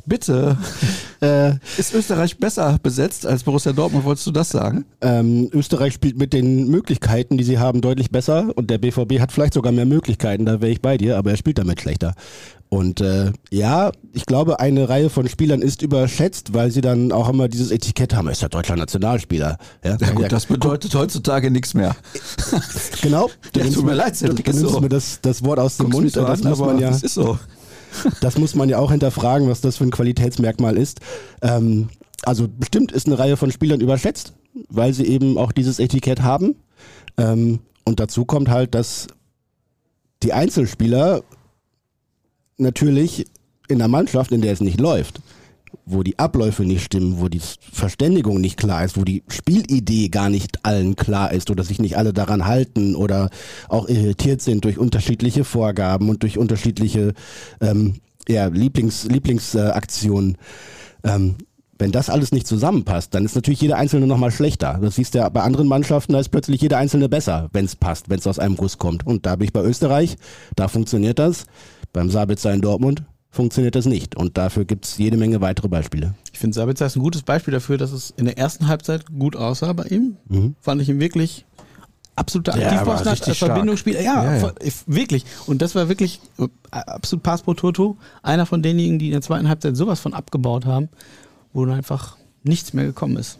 [0.07, 0.57] bitte,
[1.21, 4.05] äh, ist Österreich besser besetzt als Borussia Dortmund?
[4.05, 4.85] Wolltest du das sagen?
[5.01, 9.31] Ähm, Österreich spielt mit den Möglichkeiten, die sie haben, deutlich besser und der BVB hat
[9.31, 12.15] vielleicht sogar mehr Möglichkeiten, da wäre ich bei dir, aber er spielt damit schlechter.
[12.69, 17.29] Und äh, ja, ich glaube, eine Reihe von Spielern ist überschätzt, weil sie dann auch
[17.29, 18.27] immer dieses Etikett haben.
[18.27, 19.57] Er ist ja deutscher Nationalspieler.
[19.83, 21.95] Ja, ja gut, das bedeutet heutzutage nichts mehr.
[23.01, 23.29] genau.
[23.53, 24.81] Du ja, tut mir leid, du, du nimmst so.
[24.81, 26.27] mir das, das Wort aus dem Guckst Mund.
[26.29, 26.89] Das an, muss man ja.
[26.89, 27.39] Das ist so.
[28.21, 30.99] Das muss man ja auch hinterfragen, was das für ein Qualitätsmerkmal ist.
[31.41, 31.89] Ähm,
[32.23, 34.33] also bestimmt ist eine Reihe von Spielern überschätzt,
[34.69, 36.55] weil sie eben auch dieses Etikett haben.
[37.17, 39.07] Ähm, und dazu kommt halt, dass
[40.23, 41.23] die Einzelspieler
[42.57, 43.27] natürlich
[43.67, 45.21] in einer Mannschaft, in der es nicht läuft,
[45.89, 50.29] wo die Abläufe nicht stimmen, wo die Verständigung nicht klar ist, wo die Spielidee gar
[50.29, 53.29] nicht allen klar ist oder sich nicht alle daran halten oder
[53.69, 57.13] auch irritiert sind durch unterschiedliche Vorgaben und durch unterschiedliche
[57.61, 57.95] ähm,
[58.27, 60.37] ja, Lieblings, Lieblingsaktionen.
[61.03, 61.35] Äh, ähm,
[61.79, 64.79] wenn das alles nicht zusammenpasst, dann ist natürlich jeder Einzelne nochmal schlechter.
[64.81, 67.75] Das siehst du ja bei anderen Mannschaften, da ist plötzlich jeder Einzelne besser, wenn es
[67.75, 69.05] passt, wenn es aus einem Guss kommt.
[69.05, 70.17] Und da bin ich bei Österreich,
[70.55, 71.45] da funktioniert das.
[71.93, 74.15] Beim Sabitzer in Dortmund funktioniert das nicht.
[74.15, 76.15] Und dafür gibt es jede Menge weitere Beispiele.
[76.33, 79.35] Ich finde, Sabitzer ist ein gutes Beispiel dafür, dass es in der ersten Halbzeit gut
[79.35, 80.17] aussah bei ihm.
[80.27, 80.55] Mhm.
[80.59, 81.45] Fand ich ihn wirklich
[82.15, 84.01] absoluter Aktivposten hat, als Verbindungsspieler.
[84.01, 84.53] Ja, ja, ja,
[84.87, 85.25] wirklich.
[85.45, 87.97] Und das war wirklich äh, absolut Pass pro Toto.
[88.23, 90.89] Einer von denjenigen, die in der zweiten Halbzeit sowas von abgebaut haben,
[91.53, 93.39] wo dann einfach nichts mehr gekommen ist.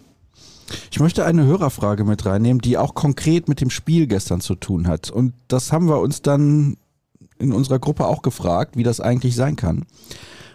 [0.91, 4.87] Ich möchte eine Hörerfrage mit reinnehmen, die auch konkret mit dem Spiel gestern zu tun
[4.87, 5.09] hat.
[5.09, 6.75] Und das haben wir uns dann
[7.39, 9.85] in unserer Gruppe auch gefragt, wie das eigentlich sein kann.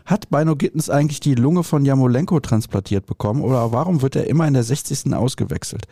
[0.04, 4.46] Hat Beino Gittens eigentlich die Lunge von Jamolenko transplantiert bekommen oder warum wird er immer
[4.48, 5.14] in der 60.
[5.14, 5.86] ausgewechselt?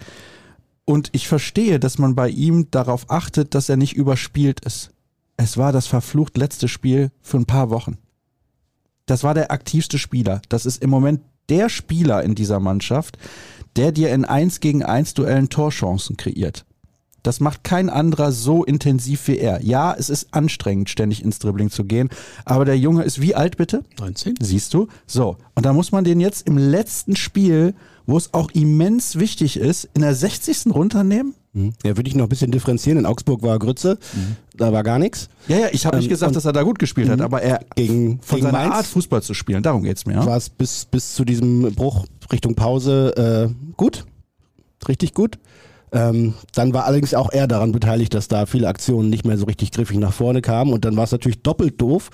[0.84, 4.90] Und ich verstehe, dass man bei ihm darauf achtet, dass er nicht überspielt ist.
[5.36, 7.98] Es war das verflucht letzte Spiel für ein paar Wochen.
[9.06, 10.42] Das war der aktivste Spieler.
[10.48, 13.18] Das ist im Moment der Spieler in dieser Mannschaft,
[13.76, 16.64] der dir in 1 gegen 1 Duellen Torchancen kreiert.
[17.22, 19.62] Das macht kein anderer so intensiv wie er.
[19.62, 22.08] Ja, es ist anstrengend, ständig ins Dribbling zu gehen,
[22.44, 23.82] aber der Junge ist wie alt bitte?
[23.98, 24.36] 19.
[24.40, 24.88] Siehst du?
[25.06, 25.36] So.
[25.54, 27.74] Und da muss man den jetzt im letzten Spiel,
[28.06, 30.74] wo es auch immens wichtig ist, in der 60.
[30.74, 31.34] runternehmen?
[31.52, 31.72] Mhm.
[31.84, 32.98] Ja, würde ich noch ein bisschen differenzieren.
[32.98, 34.36] In Augsburg war Grütze, mhm.
[34.56, 35.28] da war gar nichts.
[35.48, 37.24] Ja, ja, ich habe nicht ähm, gesagt, dass er da gut gespielt hat, mhm.
[37.24, 40.14] aber er gegen, von gegen seiner Mainz Art Fußball zu spielen, darum geht's mir.
[40.14, 40.26] Ja?
[40.26, 44.04] War es bis, bis zu diesem Bruch Richtung Pause äh, gut,
[44.86, 45.38] richtig gut.
[45.92, 49.46] Ähm, dann war allerdings auch er daran beteiligt, dass da viele Aktionen nicht mehr so
[49.46, 50.72] richtig griffig nach vorne kamen.
[50.72, 52.10] Und dann war es natürlich doppelt doof.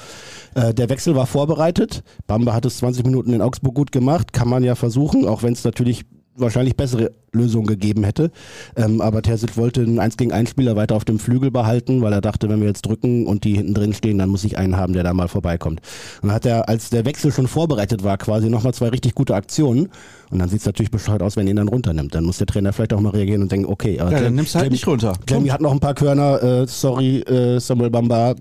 [0.54, 2.02] Äh, der Wechsel war vorbereitet.
[2.26, 4.32] Bamba hat es 20 Minuten in Augsburg gut gemacht.
[4.32, 6.04] Kann man ja versuchen, auch wenn es natürlich
[6.36, 8.30] wahrscheinlich bessere Lösungen gegeben hätte.
[8.76, 12.12] Ähm, aber Terzic wollte einen 1 gegen 1 Spieler weiter auf dem Flügel behalten, weil
[12.12, 14.76] er dachte, wenn wir jetzt drücken und die hinten drin stehen, dann muss ich einen
[14.76, 15.80] haben, der da mal vorbeikommt.
[16.22, 19.34] Und dann hat er, als der Wechsel schon vorbereitet war, quasi nochmal zwei richtig gute
[19.34, 19.88] Aktionen.
[20.30, 22.14] Und dann sieht es natürlich bescheuert aus, wenn er ihn dann runternimmt.
[22.14, 24.54] Dann muss der Trainer vielleicht auch mal reagieren und denken, okay, aber ja, dann nimmst
[24.54, 25.12] du halt nicht runter.
[25.26, 28.34] Clemmy hat noch ein paar Körner, äh, sorry, äh, Samuel Bamba,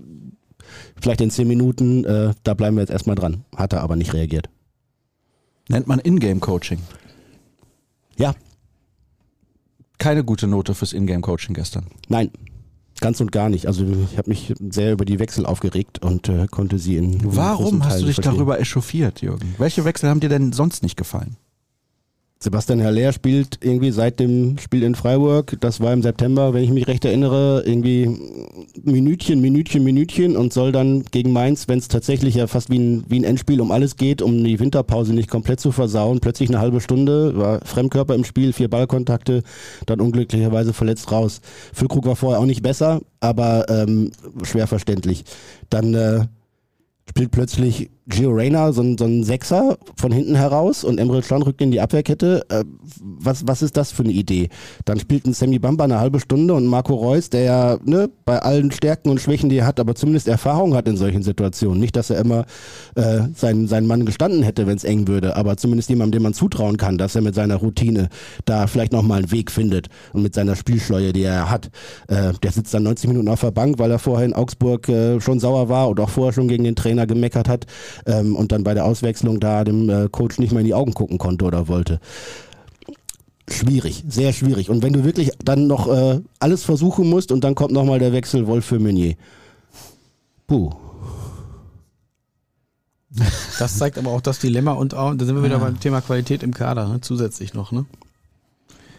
[1.00, 3.44] vielleicht in zehn Minuten, äh, da bleiben wir jetzt erstmal dran.
[3.54, 4.48] Hat er aber nicht reagiert.
[5.68, 6.78] Nennt man Ingame-Coaching.
[8.16, 8.34] Ja.
[9.98, 11.86] Keine gute Note fürs Ingame-Coaching gestern.
[12.08, 12.30] Nein,
[13.00, 13.66] ganz und gar nicht.
[13.66, 17.20] Also ich habe mich sehr über die Wechsel aufgeregt und äh, konnte sie in.
[17.24, 18.34] Warum hast du dich verstehen.
[18.34, 19.54] darüber echauffiert, Jürgen?
[19.58, 21.36] Welche Wechsel haben dir denn sonst nicht gefallen?
[22.38, 26.70] Sebastian Haller spielt irgendwie seit dem Spiel in Freiburg, das war im September, wenn ich
[26.70, 28.10] mich recht erinnere, irgendwie
[28.84, 33.04] Minütchen, Minütchen, Minütchen und soll dann gegen Mainz, wenn es tatsächlich ja fast wie ein,
[33.08, 36.58] wie ein Endspiel um alles geht, um die Winterpause nicht komplett zu versauen, plötzlich eine
[36.58, 39.42] halbe Stunde, war Fremdkörper im Spiel, vier Ballkontakte,
[39.86, 41.40] dann unglücklicherweise verletzt raus.
[41.72, 45.24] Füllkrug war vorher auch nicht besser, aber ähm, schwer verständlich.
[45.70, 46.26] Dann äh,
[47.08, 51.42] spielt plötzlich Gio Reyna, so ein, so ein Sechser von hinten heraus und Emre Can
[51.42, 52.44] rückt in die Abwehrkette.
[52.48, 52.64] Äh,
[53.00, 54.48] was, was ist das für eine Idee?
[54.84, 58.38] Dann spielt ein Sammy Bamba eine halbe Stunde und Marco Reus, der ja ne, bei
[58.38, 61.80] allen Stärken und Schwächen, die er hat, aber zumindest Erfahrung hat in solchen Situationen.
[61.80, 62.46] Nicht, dass er immer
[62.94, 66.34] äh, seinen, seinen Mann gestanden hätte, wenn es eng würde, aber zumindest jemandem, dem man
[66.34, 68.08] zutrauen kann, dass er mit seiner Routine
[68.44, 71.70] da vielleicht nochmal einen Weg findet und mit seiner Spielschleue, die er hat.
[72.06, 75.20] Äh, der sitzt dann 90 Minuten auf der Bank, weil er vorher in Augsburg äh,
[75.20, 77.66] schon sauer war und auch vorher schon gegen den Trainer gemeckert hat
[78.04, 80.94] ähm, und dann bei der Auswechslung da dem äh, Coach nicht mehr in die Augen
[80.94, 82.00] gucken konnte oder wollte.
[83.48, 84.70] schwierig, sehr schwierig.
[84.70, 88.12] Und wenn du wirklich dann noch äh, alles versuchen musst und dann kommt nochmal der
[88.12, 89.14] Wechsel Wolf für Meunier.
[90.46, 90.70] Puh.
[93.58, 96.42] Das zeigt aber auch das Dilemma und auch, da sind wir wieder beim Thema Qualität
[96.42, 97.00] im Kader, ne?
[97.00, 97.86] zusätzlich noch, ne?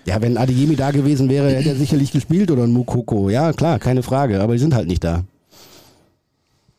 [0.06, 3.30] Ja, wenn Adeyemi da gewesen wäre, hätte er sicherlich gespielt oder ein Mukoko.
[3.30, 5.26] Ja, klar, keine Frage, aber die sind halt nicht da.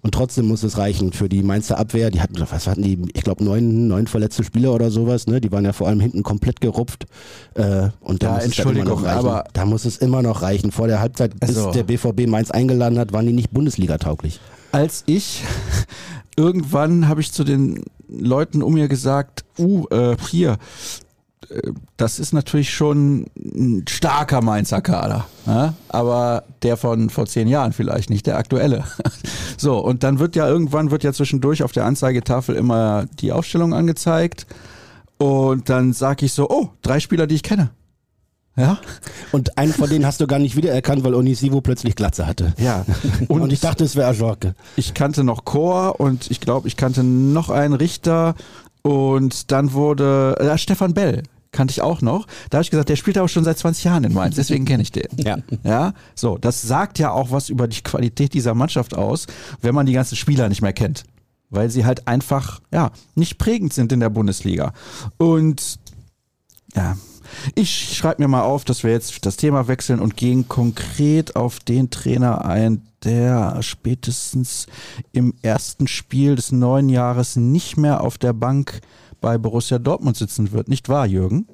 [0.09, 2.11] Und trotzdem muss es reichen für die Mainzer Abwehr.
[2.11, 2.99] Die hatten, was hatten die?
[3.13, 5.27] Ich glaube, neun, neun verletzte Spieler oder sowas.
[5.27, 5.39] Ne?
[5.39, 7.05] Die waren ja vor allem hinten komplett gerupft.
[7.53, 9.19] Äh, und da Ja, muss es dann immer Entschuldigung, noch reichen.
[9.19, 10.73] aber- da muss es immer noch reichen.
[10.73, 14.41] Vor der Halbzeit, Also- bis der BVB Mainz eingeladen hat, waren die nicht Bundesliga-tauglich.
[14.73, 15.43] als ich
[16.37, 20.57] irgendwann habe ich zu den Leuten um mir gesagt, uh, äh, hier,
[21.97, 25.75] das ist natürlich schon ein starker Mainzer Kader, ja?
[25.89, 28.85] aber der von vor zehn Jahren vielleicht, nicht der aktuelle.
[29.61, 33.75] So, und dann wird ja irgendwann, wird ja zwischendurch auf der Anzeigetafel immer die Aufstellung
[33.75, 34.47] angezeigt
[35.17, 37.71] und dann sage ich so, oh, drei Spieler, die ich kenne.
[38.57, 38.79] Ja,
[39.31, 42.55] Und einen von denen hast du gar nicht wiedererkannt, weil Onisivo plötzlich Glatze hatte.
[42.59, 42.85] ja.
[43.29, 44.55] Und, ich dachte, es wäre Ajorke.
[44.75, 48.35] ich kannte noch Chor und ich glaube, ich kannte noch einen Richter
[48.89, 51.23] und dann wurde äh, Stefan Bell
[51.53, 52.27] kannte ich auch noch.
[52.49, 54.83] Da habe ich gesagt, der spielt aber schon seit 20 Jahren in Mainz, deswegen kenne
[54.83, 55.09] ich den.
[55.17, 55.37] Ja.
[55.63, 59.27] Ja, so, das sagt ja auch was über die Qualität dieser Mannschaft aus,
[59.61, 61.05] wenn man die ganzen Spieler nicht mehr kennt.
[61.51, 64.73] Weil sie halt einfach, ja, nicht prägend sind in der Bundesliga.
[65.19, 65.79] Und
[66.75, 66.97] ja,
[67.55, 71.61] ich schreibe mir mal auf, dass wir jetzt das Thema wechseln und gehen konkret auf
[71.61, 74.67] den Trainer ein, der spätestens
[75.13, 78.81] im ersten Spiel des neuen Jahres nicht mehr auf der Bank
[79.21, 80.69] bei Borussia Dortmund sitzen wird.
[80.69, 81.47] Nicht wahr, Jürgen?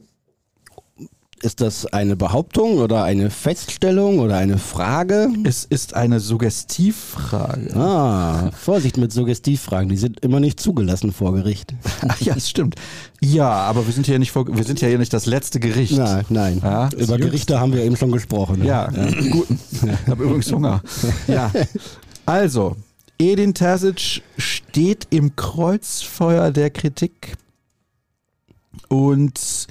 [1.45, 5.29] Ist das eine Behauptung oder eine Feststellung oder eine Frage?
[5.45, 7.77] Es ist eine Suggestivfrage.
[7.77, 11.75] Ah, Vorsicht mit Suggestivfragen, die sind immer nicht zugelassen vor Gericht.
[12.09, 12.77] Ach ja, es stimmt.
[13.21, 15.99] Ja, aber wir sind ja nicht vor, wir sind ja hier nicht das letzte Gericht.
[15.99, 16.61] Nein, nein.
[16.65, 18.61] Ja, Über Gerichte haben wir eben schon gesprochen.
[18.61, 18.67] ne?
[18.67, 18.87] Ja,
[19.31, 19.49] gut.
[19.51, 20.81] Ich habe übrigens Hunger.
[21.27, 21.53] Ja.
[22.25, 22.75] Also,
[23.19, 27.37] Edin Terzic steht im Kreuzfeuer der Kritik.
[28.89, 29.67] Und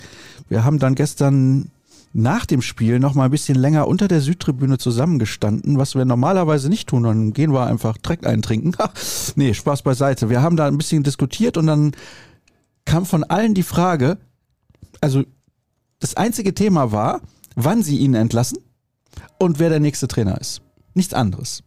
[0.49, 1.69] wir haben dann gestern
[2.15, 6.69] nach dem Spiel noch mal ein bisschen länger unter der Südtribüne zusammengestanden, was wir normalerweise
[6.69, 7.03] nicht tun.
[7.03, 8.75] Dann gehen wir einfach Dreck eintrinken.
[9.35, 10.29] nee, Spaß beiseite.
[10.29, 11.91] Wir haben da ein bisschen diskutiert und dann
[12.85, 14.17] kam von allen die Frage,
[15.01, 15.23] also
[15.99, 17.21] das einzige Thema war,
[17.55, 18.59] wann sie ihn entlassen
[19.39, 20.61] und wer der nächste Trainer ist.
[20.93, 21.63] Nichts anderes.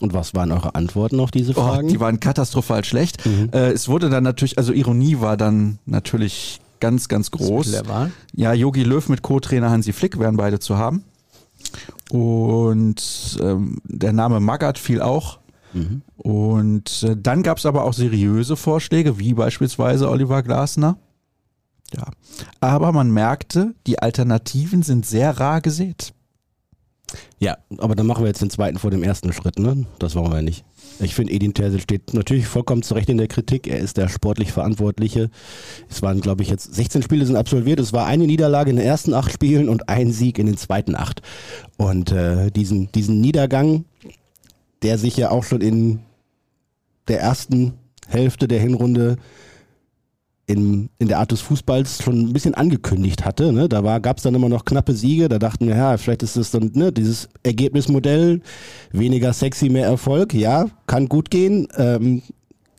[0.00, 1.88] Und was waren eure Antworten auf diese Oh, Fragen?
[1.88, 3.24] die waren katastrophal schlecht.
[3.52, 7.70] Äh, es wurde dann natürlich, also Ironie war dann natürlich ganz, ganz groß.
[8.34, 11.04] Ja, Yogi Löw mit Co-Trainer Hansi Flick wären beide zu haben.
[12.10, 15.38] Und ähm, der Name Magath fiel auch.
[16.16, 20.98] Und äh, dann gab es aber auch seriöse Vorschläge, wie beispielsweise Oliver Glasner.
[21.94, 22.04] Ja.
[22.60, 26.12] Aber man merkte, die Alternativen sind sehr rar gesät.
[27.38, 29.86] ja, aber dann machen wir jetzt den zweiten vor dem ersten Schritt, ne?
[29.98, 30.64] Das wollen wir nicht.
[31.02, 33.66] Ich finde, Edin Terzic steht natürlich vollkommen zu Recht in der Kritik.
[33.66, 35.30] Er ist der sportlich Verantwortliche.
[35.88, 37.80] Es waren, glaube ich, jetzt 16 Spiele sind absolviert.
[37.80, 40.94] Es war eine Niederlage in den ersten acht Spielen und ein Sieg in den zweiten
[40.94, 41.22] acht.
[41.76, 43.84] Und äh, diesen, diesen Niedergang,
[44.82, 46.00] der sich ja auch schon in
[47.08, 47.74] der ersten
[48.08, 49.16] Hälfte der Hinrunde
[50.46, 53.52] in, in der Art des Fußballs schon ein bisschen angekündigt hatte.
[53.52, 53.68] Ne?
[53.68, 55.28] Da gab es dann immer noch knappe Siege.
[55.28, 58.40] Da dachten wir, ja, vielleicht ist es dann ne, dieses Ergebnismodell,
[58.90, 60.34] weniger sexy, mehr Erfolg.
[60.34, 61.68] Ja, kann gut gehen.
[61.76, 62.22] Ähm,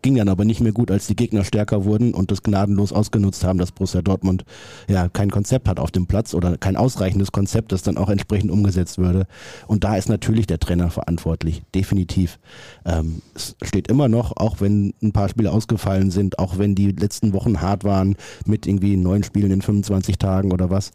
[0.04, 3.44] ging dann aber nicht mehr gut, als die Gegner stärker wurden und das gnadenlos ausgenutzt
[3.44, 4.46] haben, dass Borussia Dortmund
[4.88, 8.52] ja kein Konzept hat auf dem Platz oder kein ausreichendes Konzept, das dann auch entsprechend
[8.52, 9.26] umgesetzt würde.
[9.66, 12.38] Und da ist natürlich der Trainer verantwortlich, definitiv.
[12.86, 16.92] Ähm, es steht immer noch, auch wenn ein paar Spiele ausgefallen sind, auch wenn die
[16.92, 20.92] letzten Wochen hart waren mit irgendwie neun Spielen in 25 Tagen oder was.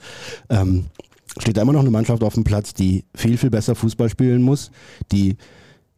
[0.50, 0.84] Ähm,
[1.38, 4.42] steht da immer noch eine Mannschaft auf dem Platz, die viel, viel besser Fußball spielen
[4.42, 4.70] muss,
[5.12, 5.36] die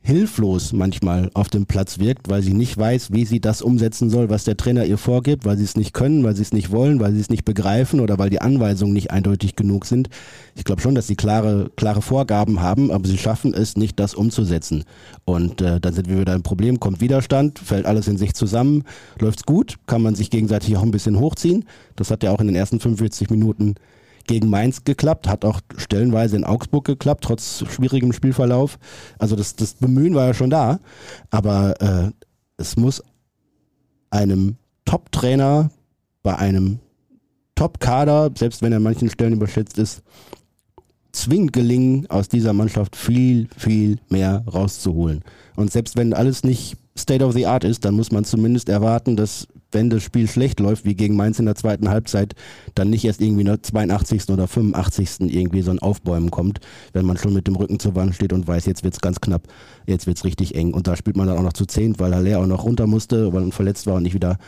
[0.02, 4.30] hilflos manchmal auf dem Platz wirkt, weil sie nicht weiß, wie sie das umsetzen soll,
[4.30, 7.00] was der Trainer ihr vorgibt, weil sie es nicht können, weil sie es nicht wollen,
[7.00, 10.08] weil sie es nicht begreifen oder weil die Anweisungen nicht eindeutig genug sind.
[10.54, 14.14] Ich glaube schon, dass sie klare, klare Vorgaben haben, aber sie schaffen es nicht, das
[14.14, 14.84] umzusetzen.
[15.24, 18.84] Und äh, dann sind wir wieder ein Problem, kommt Widerstand, fällt alles in sich zusammen,
[19.18, 21.66] läuft's gut, kann man sich gegenseitig auch ein bisschen hochziehen.
[21.96, 23.74] Das hat ja auch in den ersten 45 Minuten
[24.30, 28.78] gegen Mainz geklappt, hat auch stellenweise in Augsburg geklappt, trotz schwierigem Spielverlauf.
[29.18, 30.78] Also das, das Bemühen war ja schon da,
[31.30, 32.12] aber äh,
[32.56, 33.02] es muss
[34.10, 35.72] einem Top-Trainer
[36.22, 36.78] bei einem
[37.56, 40.02] Top-Kader, selbst wenn er an manchen Stellen überschätzt ist,
[41.10, 45.24] zwingend gelingen, aus dieser Mannschaft viel, viel mehr rauszuholen.
[45.56, 49.16] Und selbst wenn alles nicht State of the Art ist, dann muss man zumindest erwarten,
[49.16, 52.34] dass wenn das Spiel schlecht läuft, wie gegen Mainz in der zweiten Halbzeit,
[52.74, 54.28] dann nicht erst irgendwie in der 82.
[54.30, 55.32] oder 85.
[55.32, 56.60] irgendwie so ein Aufbäumen kommt,
[56.92, 59.48] wenn man schon mit dem Rücken zur Wand steht und weiß, jetzt wird's ganz knapp,
[59.86, 60.74] jetzt wird's richtig eng.
[60.74, 63.32] Und da spielt man dann auch noch zu zehnt, weil Haller auch noch runter musste,
[63.32, 64.38] weil er verletzt war und nicht wieder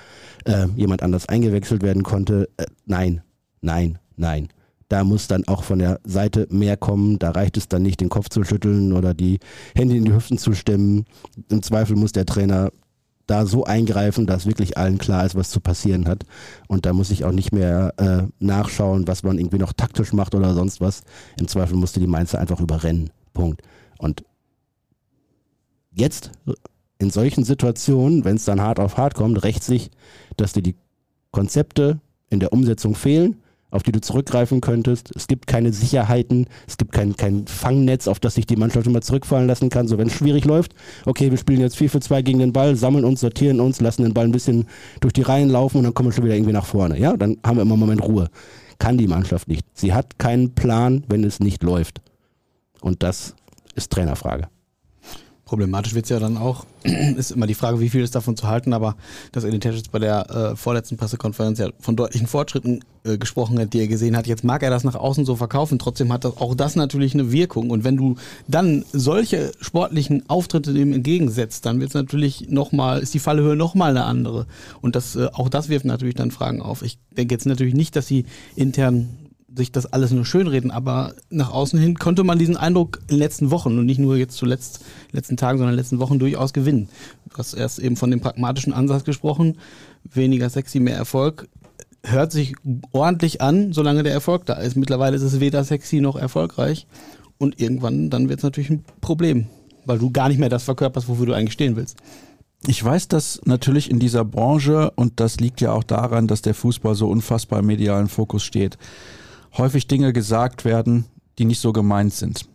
[0.45, 2.49] äh, jemand anders eingewechselt werden konnte.
[2.57, 3.23] Äh, nein,
[3.61, 4.49] nein, nein.
[4.89, 7.19] Da muss dann auch von der Seite mehr kommen.
[7.19, 9.39] Da reicht es dann nicht, den Kopf zu schütteln oder die
[9.75, 11.07] Hände in die Hüften zu stemmen.
[11.49, 12.71] Im Zweifel muss der Trainer
[13.27, 16.25] da so eingreifen, dass wirklich allen klar ist, was zu passieren hat.
[16.69, 20.35] Und da muss ich auch nicht mehr äh, nachschauen, was man irgendwie noch taktisch macht
[20.35, 21.03] oder sonst was.
[21.39, 23.11] Im Zweifel musste die Mainzer einfach überrennen.
[23.33, 23.63] Punkt.
[23.99, 24.25] Und
[25.93, 26.31] jetzt
[26.99, 29.91] in solchen Situationen, wenn es dann hart auf hart kommt, rächt sich,
[30.37, 30.77] dass dir die
[31.31, 33.42] Konzepte in der Umsetzung fehlen
[33.73, 35.11] auf die du zurückgreifen könntest.
[35.17, 39.01] Es gibt keine Sicherheiten, es gibt kein, kein Fangnetz, auf das sich die Mannschaft immer
[39.01, 39.89] zurückfallen lassen kann.
[39.89, 40.75] So, wenn es schwierig läuft,
[41.07, 44.03] okay, wir spielen jetzt 4 für 2 gegen den Ball, sammeln uns, sortieren uns, lassen
[44.03, 44.67] den Ball ein bisschen
[45.01, 46.99] durch die Reihen laufen und dann kommen wir schon wieder irgendwie nach vorne.
[46.99, 48.29] Ja, dann haben wir immer einen Moment Ruhe.
[48.79, 49.67] Kann die Mannschaft nicht.
[49.75, 52.01] Sie hat keinen Plan, wenn es nicht läuft.
[52.81, 53.35] Und das
[53.75, 54.49] ist Trainerfrage.
[55.53, 58.49] Problematisch wird es ja dann auch, ist immer die Frage, wie viel ist davon zu
[58.49, 58.97] halten, aber
[59.33, 63.75] dass Edin Terzic bei der äh, vorletzten Pressekonferenz ja von deutlichen Fortschritten äh, gesprochen hat,
[63.75, 64.27] die er gesehen hat.
[64.27, 67.33] Jetzt mag er das nach außen so verkaufen, trotzdem hat das, auch das natürlich eine
[67.33, 67.69] Wirkung.
[67.69, 68.17] Und wenn du
[68.49, 73.91] dann solche sportlichen Auftritte dem entgegensetzt, dann wird es natürlich nochmal, ist die Fallhöhe nochmal
[73.91, 74.47] eine andere.
[74.81, 76.81] Und das, äh, auch das wirft natürlich dann Fragen auf.
[76.81, 78.25] Ich denke jetzt natürlich nicht, dass sie
[78.57, 79.11] intern
[79.55, 83.19] sich das alles nur schönreden, aber nach außen hin konnte man diesen Eindruck in den
[83.19, 85.99] letzten Wochen und nicht nur jetzt zuletzt, in den letzten Tagen, sondern in den letzten
[85.99, 86.88] Wochen durchaus gewinnen.
[87.31, 89.59] Du hast erst eben von dem pragmatischen Ansatz gesprochen,
[90.05, 91.49] weniger sexy, mehr Erfolg.
[92.05, 92.55] Hört sich
[92.93, 94.77] ordentlich an, solange der Erfolg da ist.
[94.77, 96.87] Mittlerweile ist es weder sexy noch erfolgreich.
[97.38, 99.47] Und irgendwann, dann wird es natürlich ein Problem,
[99.85, 101.97] weil du gar nicht mehr das verkörperst, wofür du eigentlich stehen willst.
[102.67, 106.55] Ich weiß, dass natürlich in dieser Branche, und das liegt ja auch daran, dass der
[106.55, 108.79] Fußball so unfassbar im medialen Fokus steht,
[109.57, 111.07] häufig Dinge gesagt werden,
[111.38, 112.47] die nicht so gemeint sind.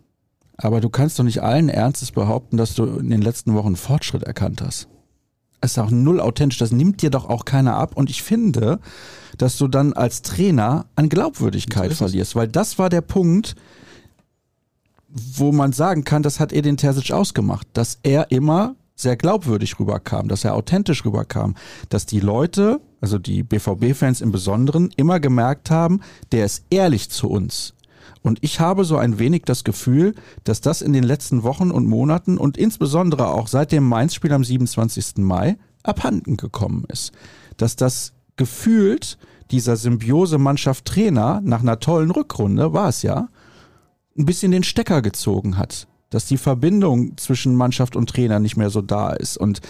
[0.58, 4.24] Aber du kannst doch nicht allen Ernstes behaupten, dass du in den letzten Wochen Fortschritt
[4.24, 4.88] erkannt hast.
[5.62, 7.96] Es ist auch null authentisch, das nimmt dir doch auch keiner ab.
[7.96, 8.80] Und ich finde,
[9.38, 13.56] dass du dann als Trainer an Glaubwürdigkeit verlierst, weil das war der Punkt,
[15.08, 20.28] wo man sagen kann, das hat Edin Terzic ausgemacht, dass er immer sehr glaubwürdig rüberkam,
[20.28, 21.56] dass er authentisch rüberkam,
[21.90, 27.30] dass die Leute, also die BVB-Fans im Besonderen, immer gemerkt haben, der ist ehrlich zu
[27.30, 27.74] uns.
[28.22, 31.86] Und ich habe so ein wenig das Gefühl, dass das in den letzten Wochen und
[31.86, 35.18] Monaten und insbesondere auch seit dem Mainz-Spiel am 27.
[35.18, 37.12] Mai abhanden gekommen ist.
[37.58, 39.18] Dass das gefühlt
[39.52, 43.30] dieser Symbiose Mannschaft-Trainer nach einer tollen Rückrunde, war es ja,
[44.18, 48.70] ein bisschen den Stecker gezogen hat dass die Verbindung zwischen Mannschaft und Trainer nicht mehr
[48.70, 49.38] so da ist.
[49.38, 49.62] Und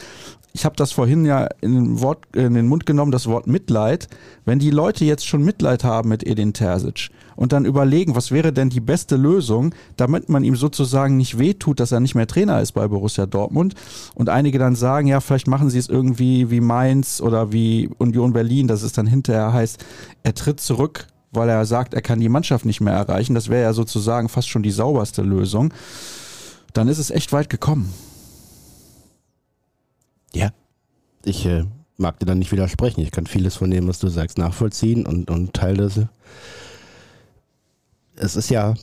[0.58, 4.08] ich habe das vorhin ja in den, Wort, in den Mund genommen, das Wort Mitleid.
[4.44, 8.52] Wenn die Leute jetzt schon Mitleid haben mit Edin Terzic und dann überlegen, was wäre
[8.52, 12.60] denn die beste Lösung, damit man ihm sozusagen nicht wehtut, dass er nicht mehr Trainer
[12.60, 13.76] ist bei Borussia Dortmund
[14.16, 18.34] und einige dann sagen, ja, vielleicht machen sie es irgendwie wie Mainz oder wie Union
[18.34, 19.86] Berlin, dass es dann hinterher heißt,
[20.24, 23.36] er tritt zurück, weil er sagt, er kann die Mannschaft nicht mehr erreichen.
[23.36, 25.72] Das wäre ja sozusagen fast schon die sauberste Lösung
[26.78, 27.92] dann ist es echt weit gekommen.
[30.34, 30.52] Ja,
[31.26, 31.66] ich äh,
[31.98, 33.02] mag dir dann nicht widersprechen.
[33.02, 36.02] Ich kann vieles von dem, was du sagst, nachvollziehen und, und des.
[38.16, 38.76] Es ist ja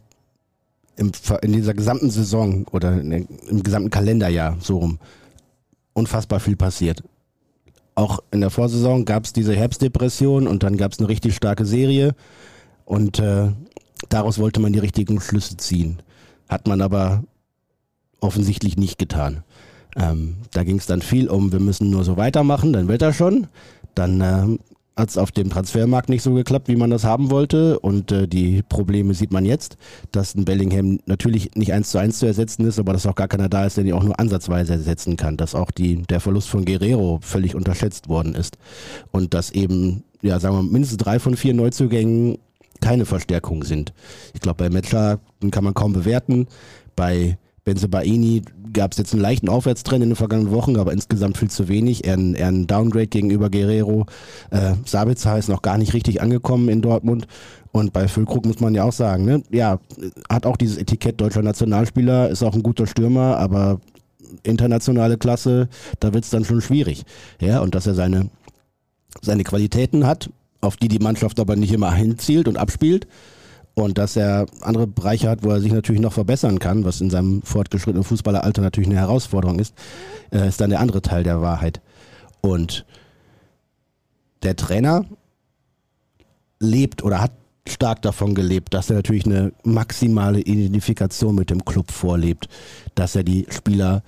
[0.96, 4.98] im, in dieser gesamten Saison oder im gesamten Kalenderjahr so rum
[5.92, 7.02] unfassbar viel passiert.
[7.94, 11.64] Auch in der Vorsaison gab es diese Herbstdepression und dann gab es eine richtig starke
[11.64, 12.16] Serie
[12.85, 13.52] und äh,
[14.09, 16.02] daraus wollte man die richtigen Schlüsse ziehen.
[16.48, 17.22] Hat man aber
[18.24, 19.44] offensichtlich nicht getan.
[19.96, 23.12] Ähm, da ging es dann viel um, wir müssen nur so weitermachen, dann wird er
[23.12, 23.46] schon.
[23.94, 24.58] Dann äh,
[24.96, 27.78] hat es auf dem Transfermarkt nicht so geklappt, wie man das haben wollte.
[27.80, 29.76] Und äh, die Probleme sieht man jetzt,
[30.12, 33.28] dass ein Bellingham natürlich nicht eins zu eins zu ersetzen ist, aber dass auch gar
[33.28, 35.36] keiner da ist, der ihn auch nur ansatzweise ersetzen kann.
[35.36, 38.57] Dass auch die, der Verlust von Guerrero völlig unterschätzt worden ist.
[39.11, 42.38] Und dass eben, ja, sagen wir, mindestens drei von vier Neuzugängen
[42.80, 43.92] keine Verstärkung sind.
[44.32, 45.20] Ich glaube, bei Metzler
[45.51, 46.46] kann man kaum bewerten.
[46.96, 48.42] Bei Benzebaini
[48.72, 52.06] gab es jetzt einen leichten Aufwärtstrend in den vergangenen Wochen, aber insgesamt viel zu wenig.
[52.06, 54.06] Ein, eher ein Downgrade gegenüber Guerrero.
[54.50, 57.26] Äh, Sabitzer ist noch gar nicht richtig angekommen in Dortmund.
[57.72, 59.42] Und bei Füllkrug muss man ja auch sagen, ne?
[59.50, 59.80] ja,
[60.28, 63.80] hat auch dieses Etikett deutscher Nationalspieler, ist auch ein guter Stürmer, aber
[64.42, 65.68] internationale Klasse,
[66.00, 67.04] da wird es dann schon schwierig.
[67.40, 68.30] Ja, und dass er seine,
[69.22, 73.06] seine Qualitäten hat, auf die die Mannschaft aber nicht immer hinzielt und abspielt,
[73.75, 77.11] und dass er andere Bereiche hat, wo er sich natürlich noch verbessern kann, was in
[77.11, 79.75] seinem fortgeschrittenen Fußballeralter natürlich eine Herausforderung ist,
[80.33, 81.81] äh, ist dann der andere Teil der Wahrheit.
[82.41, 82.87] Und
[84.43, 85.05] der Trainer
[86.61, 87.33] lebt oder hat
[87.66, 92.49] stark davon gelebt, dass er natürlich eine maximale Identifikation mit dem Club vorlebt,
[92.95, 94.03] dass er die Spieler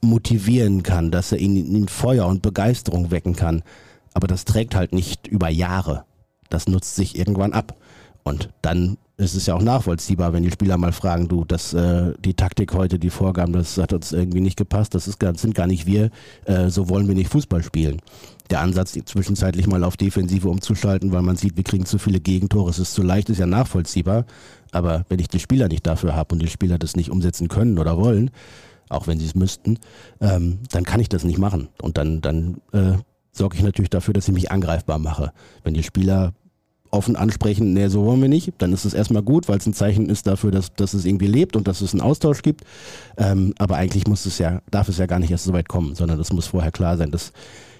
[0.00, 3.62] motivieren kann, dass er ihnen, ihnen Feuer und Begeisterung wecken kann.
[4.14, 6.04] Aber das trägt halt nicht über Jahre.
[6.48, 7.76] Das nutzt sich irgendwann ab.
[8.28, 12.12] Und dann ist es ja auch nachvollziehbar, wenn die Spieler mal fragen, du, das, äh,
[12.20, 15.54] die Taktik heute, die Vorgaben, das hat uns irgendwie nicht gepasst, das, ist, das sind
[15.54, 16.10] gar nicht wir,
[16.44, 18.00] äh, so wollen wir nicht Fußball spielen.
[18.50, 22.70] Der Ansatz, zwischenzeitlich mal auf Defensive umzuschalten, weil man sieht, wir kriegen zu viele Gegentore,
[22.70, 24.24] es ist zu leicht, ist ja nachvollziehbar.
[24.72, 27.78] Aber wenn ich die Spieler nicht dafür habe und die Spieler das nicht umsetzen können
[27.78, 28.30] oder wollen,
[28.90, 29.78] auch wenn sie es müssten,
[30.20, 31.68] ähm, dann kann ich das nicht machen.
[31.80, 32.98] Und dann, dann äh,
[33.32, 35.32] sorge ich natürlich dafür, dass ich mich angreifbar mache.
[35.62, 36.34] Wenn die Spieler
[36.90, 39.74] offen ansprechen, nee, so wollen wir nicht, dann ist es erstmal gut, weil es ein
[39.74, 42.64] Zeichen ist dafür, dass, dass es irgendwie lebt und dass es einen Austausch gibt.
[43.16, 45.94] Ähm, aber eigentlich muss es ja, darf es ja gar nicht erst so weit kommen,
[45.94, 47.32] sondern es muss vorher klar sein, dass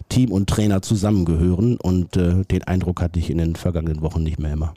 [0.08, 4.38] Team und Trainer zusammengehören und äh, den Eindruck hatte ich in den vergangenen Wochen nicht
[4.38, 4.74] mehr immer.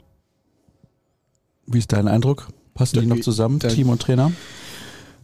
[1.66, 2.48] Wie ist dein Eindruck?
[2.74, 4.32] Passen die noch zusammen, Team und Trainer?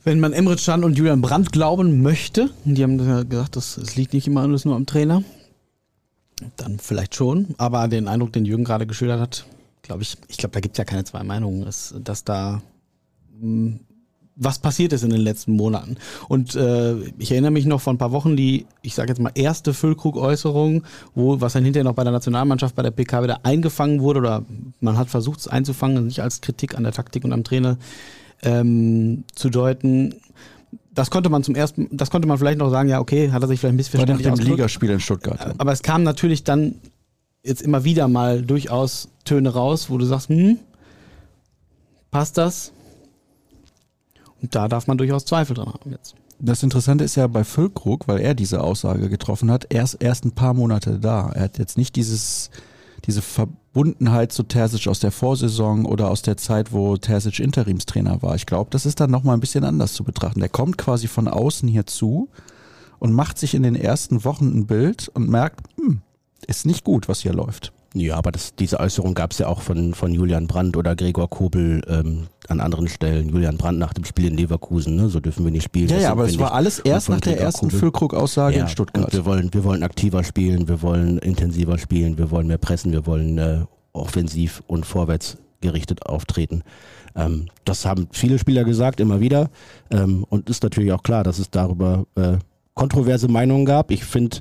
[0.05, 2.99] Wenn man Emre Can und Julian Brandt glauben möchte, die haben
[3.29, 5.23] gesagt, es liegt nicht immer alles nur am Trainer,
[6.57, 7.55] dann vielleicht schon.
[7.59, 9.47] Aber den Eindruck, den Jürgen gerade geschildert hat,
[9.83, 12.63] glaube ich, ich glaube, da gibt es ja keine zwei Meinungen, dass, dass da
[13.41, 13.81] mh, hm,
[14.41, 15.97] was passiert ist in den letzten Monaten.
[16.29, 19.33] Und äh, ich erinnere mich noch vor ein paar Wochen die, ich sage jetzt mal,
[19.35, 20.85] erste Füllkrug-Äußerung,
[21.15, 24.45] wo was dann hinterher noch bei der Nationalmannschaft bei der PK wieder eingefangen wurde oder
[24.81, 27.79] man hat versucht es einzufangen, nicht als Kritik an der Taktik und am Trainer
[28.43, 30.15] ähm, zu deuten
[30.99, 33.47] das konnte man zum ersten, das konnte man vielleicht noch sagen, ja, okay, hat er
[33.47, 35.55] sich vielleicht ein missverständlich War nach dem Ligaspiel in Stuttgart.
[35.57, 36.75] Aber es kam natürlich dann
[37.45, 40.59] jetzt immer wieder mal durchaus Töne raus, wo du sagst, hm,
[42.11, 42.73] passt das?
[44.43, 46.17] Und da darf man durchaus Zweifel dran haben jetzt.
[46.41, 50.25] Das Interessante ist ja bei Füllkrug, weil er diese Aussage getroffen hat, er ist erst
[50.25, 51.31] ein paar Monate da.
[51.33, 52.51] Er hat jetzt nicht dieses
[53.07, 53.23] diese
[53.73, 58.35] Verbundenheit zu Terzic aus der Vorsaison oder aus der Zeit, wo Terzic Interimstrainer war.
[58.35, 60.41] Ich glaube, das ist dann nochmal ein bisschen anders zu betrachten.
[60.41, 62.29] Der kommt quasi von außen hier zu
[62.99, 66.01] und macht sich in den ersten Wochen ein Bild und merkt, hm,
[66.47, 67.73] ist nicht gut, was hier läuft.
[68.01, 71.29] Ja, aber das, diese Äußerung gab es ja auch von, von Julian Brandt oder Gregor
[71.29, 73.29] Kobel ähm, an anderen Stellen.
[73.29, 75.09] Julian Brandt nach dem Spiel in Leverkusen, ne?
[75.09, 75.89] so dürfen wir nicht spielen.
[75.89, 79.13] Ja, ja, aber es war alles erst nach der ersten Füllkrug-Aussage ja, in Stuttgart.
[79.13, 83.07] wir wollen, wir wollen aktiver spielen, wir wollen intensiver spielen, wir wollen mehr pressen, wir
[83.07, 83.61] wollen äh,
[83.93, 86.63] offensiv und vorwärts gerichtet auftreten.
[87.17, 89.51] Ähm, das haben viele Spieler gesagt, immer wieder.
[89.91, 92.39] Ähm, und ist natürlich auch klar, dass es darüber äh,
[92.75, 93.91] kontroverse Meinungen gab.
[93.91, 94.39] Ich finde,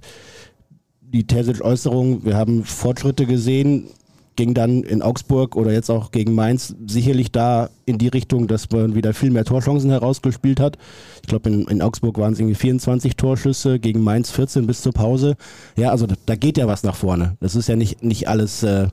[1.11, 3.87] die Terzic-Äußerung, wir haben Fortschritte gesehen,
[4.35, 8.69] ging dann in Augsburg oder jetzt auch gegen Mainz sicherlich da in die Richtung, dass
[8.69, 10.77] man wieder viel mehr Torchancen herausgespielt hat.
[11.21, 14.93] Ich glaube, in, in, Augsburg waren es irgendwie 24 Torschüsse, gegen Mainz 14 bis zur
[14.93, 15.35] Pause.
[15.75, 17.35] Ja, also da, geht ja was nach vorne.
[17.39, 18.87] Das ist ja nicht, nicht alles, äh,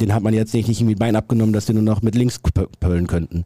[0.00, 2.40] den hat man jetzt nicht, nicht irgendwie Bein abgenommen, dass die nur noch mit links
[2.80, 3.44] pöllen könnten,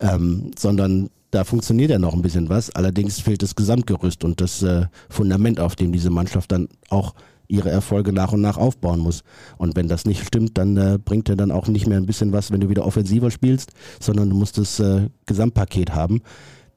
[0.00, 2.70] ähm, sondern da funktioniert ja noch ein bisschen was.
[2.70, 7.14] Allerdings fehlt das Gesamtgerüst und das äh, Fundament, auf dem diese Mannschaft dann auch
[7.48, 9.22] ihre Erfolge nach und nach aufbauen muss.
[9.56, 12.32] Und wenn das nicht stimmt, dann äh, bringt er dann auch nicht mehr ein bisschen
[12.32, 16.20] was, wenn du wieder offensiver spielst, sondern du musst das äh, Gesamtpaket haben.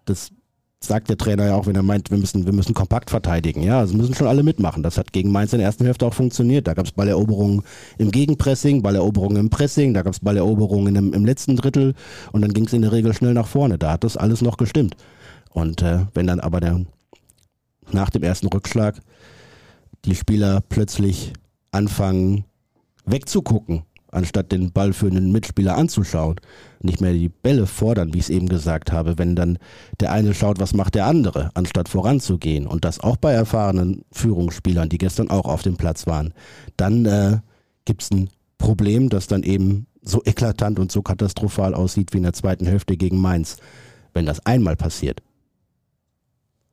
[0.06, 0.32] Das
[0.84, 3.62] sagt der Trainer ja auch, wenn er meint, wir müssen, wir müssen kompakt verteidigen.
[3.62, 4.82] Ja, also müssen schon alle mitmachen.
[4.82, 6.68] Das hat gegen Mainz in der ersten Hälfte auch funktioniert.
[6.68, 7.62] Da gab es Balleroberungen
[8.00, 11.94] im Gegenpressing, Balleroberungen im Pressing, da gab es Balleroberungen im, im letzten Drittel
[12.32, 13.78] und dann ging es in der Regel schnell nach vorne.
[13.78, 14.96] Da hat das alles noch gestimmt.
[15.52, 16.84] Und äh, wenn dann aber der
[17.92, 19.02] nach dem ersten Rückschlag
[20.06, 21.34] die Spieler plötzlich
[21.72, 22.46] anfangen
[23.06, 26.36] wegzugucken, anstatt den Ball für einen Mitspieler anzuschauen.
[26.82, 29.58] Nicht mehr die Bälle fordern, wie ich es eben gesagt habe, wenn dann
[30.00, 32.68] der eine schaut, was macht der andere, anstatt voranzugehen.
[32.68, 36.34] Und das auch bei erfahrenen Führungsspielern, die gestern auch auf dem Platz waren.
[36.78, 37.40] Dann äh,
[37.86, 42.24] gibt es ein Problem, das dann eben so eklatant und so katastrophal aussieht wie in
[42.24, 43.58] der zweiten Hälfte gegen Mainz.
[44.14, 45.22] Wenn das einmal passiert,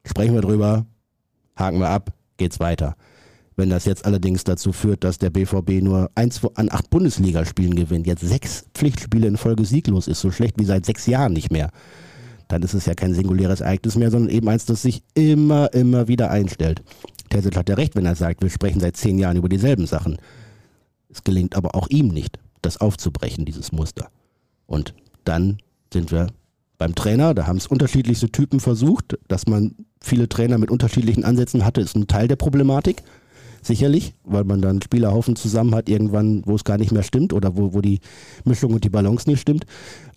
[0.04, 0.86] sprechen wir drüber,
[1.56, 2.96] haken wir ab, geht's weiter.
[3.58, 8.06] Wenn das jetzt allerdings dazu führt, dass der BVB nur eins an acht Bundesligaspielen gewinnt,
[8.06, 11.72] jetzt sechs Pflichtspiele in Folge sieglos ist, so schlecht wie seit sechs Jahren nicht mehr,
[12.46, 16.06] dann ist es ja kein singuläres Ereignis mehr, sondern eben eins, das sich immer, immer
[16.06, 16.84] wieder einstellt.
[17.30, 20.18] Terzic hat ja recht, wenn er sagt, wir sprechen seit zehn Jahren über dieselben Sachen.
[21.08, 24.08] Es gelingt aber auch ihm nicht, das aufzubrechen, dieses Muster.
[24.66, 24.94] Und
[25.24, 25.58] dann
[25.92, 26.28] sind wir
[26.78, 31.64] beim Trainer, da haben es unterschiedlichste Typen versucht, dass man viele Trainer mit unterschiedlichen Ansätzen
[31.64, 33.02] hatte, ist ein Teil der Problematik
[33.62, 37.56] sicherlich, weil man dann Spielerhaufen zusammen hat, irgendwann, wo es gar nicht mehr stimmt oder
[37.56, 38.00] wo, wo die
[38.44, 39.66] Mischung und die Balance nicht stimmt.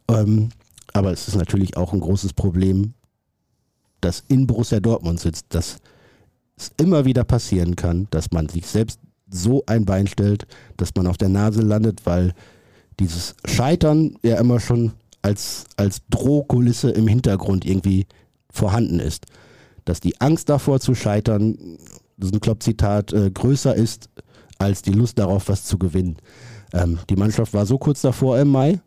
[0.08, 0.50] Ähm,
[0.94, 2.94] aber es ist natürlich auch ein großes Problem,
[4.02, 5.78] dass in Borussia Dortmund sitzt, dass
[6.58, 10.46] es immer wieder passieren kann, dass man sich selbst so ein Bein stellt,
[10.78, 12.34] dass man auf der Nase landet, weil
[13.00, 18.06] dieses Scheitern ja immer schon als, als Drohkulisse im Hintergrund irgendwie
[18.50, 19.26] vorhanden ist.
[19.86, 21.78] Dass die Angst davor zu scheitern,
[22.22, 24.10] das ist ein Klopp-Zitat, äh, größer ist
[24.60, 26.18] als die Lust darauf, was zu gewinnen.
[26.72, 28.80] Ähm, die Mannschaft war so kurz davor im Mai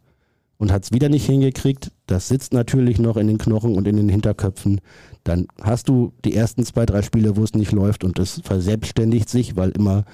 [0.58, 1.90] und hat es wieder nicht hingekriegt.
[2.06, 4.80] Das sitzt natürlich noch in den Knochen und in den Hinterköpfen.
[5.24, 9.28] Dann hast du die ersten zwei, drei Spiele, wo es nicht läuft und es verselbstständigt
[9.28, 10.04] sich, weil immer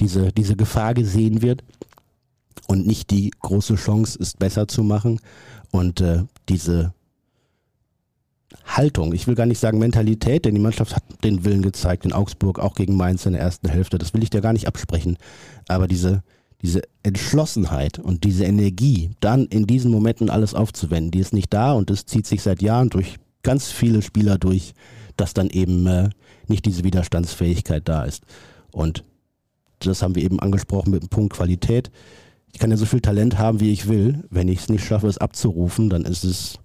[0.00, 1.64] diese, diese Gefahr gesehen wird
[2.68, 5.20] und nicht die große Chance ist, besser zu machen.
[5.70, 6.92] Und äh, diese
[8.64, 12.12] Haltung, ich will gar nicht sagen Mentalität, denn die Mannschaft hat den Willen gezeigt in
[12.12, 15.16] Augsburg, auch gegen Mainz in der ersten Hälfte, das will ich dir gar nicht absprechen.
[15.68, 16.22] Aber diese,
[16.62, 21.72] diese Entschlossenheit und diese Energie, dann in diesen Momenten alles aufzuwenden, die ist nicht da
[21.72, 24.74] und das zieht sich seit Jahren durch ganz viele Spieler durch,
[25.16, 26.10] dass dann eben äh,
[26.48, 28.24] nicht diese Widerstandsfähigkeit da ist.
[28.72, 29.04] Und
[29.78, 31.90] das haben wir eben angesprochen mit dem Punkt Qualität.
[32.52, 34.24] Ich kann ja so viel Talent haben, wie ich will.
[34.30, 36.58] Wenn ich es nicht schaffe, es abzurufen, dann ist es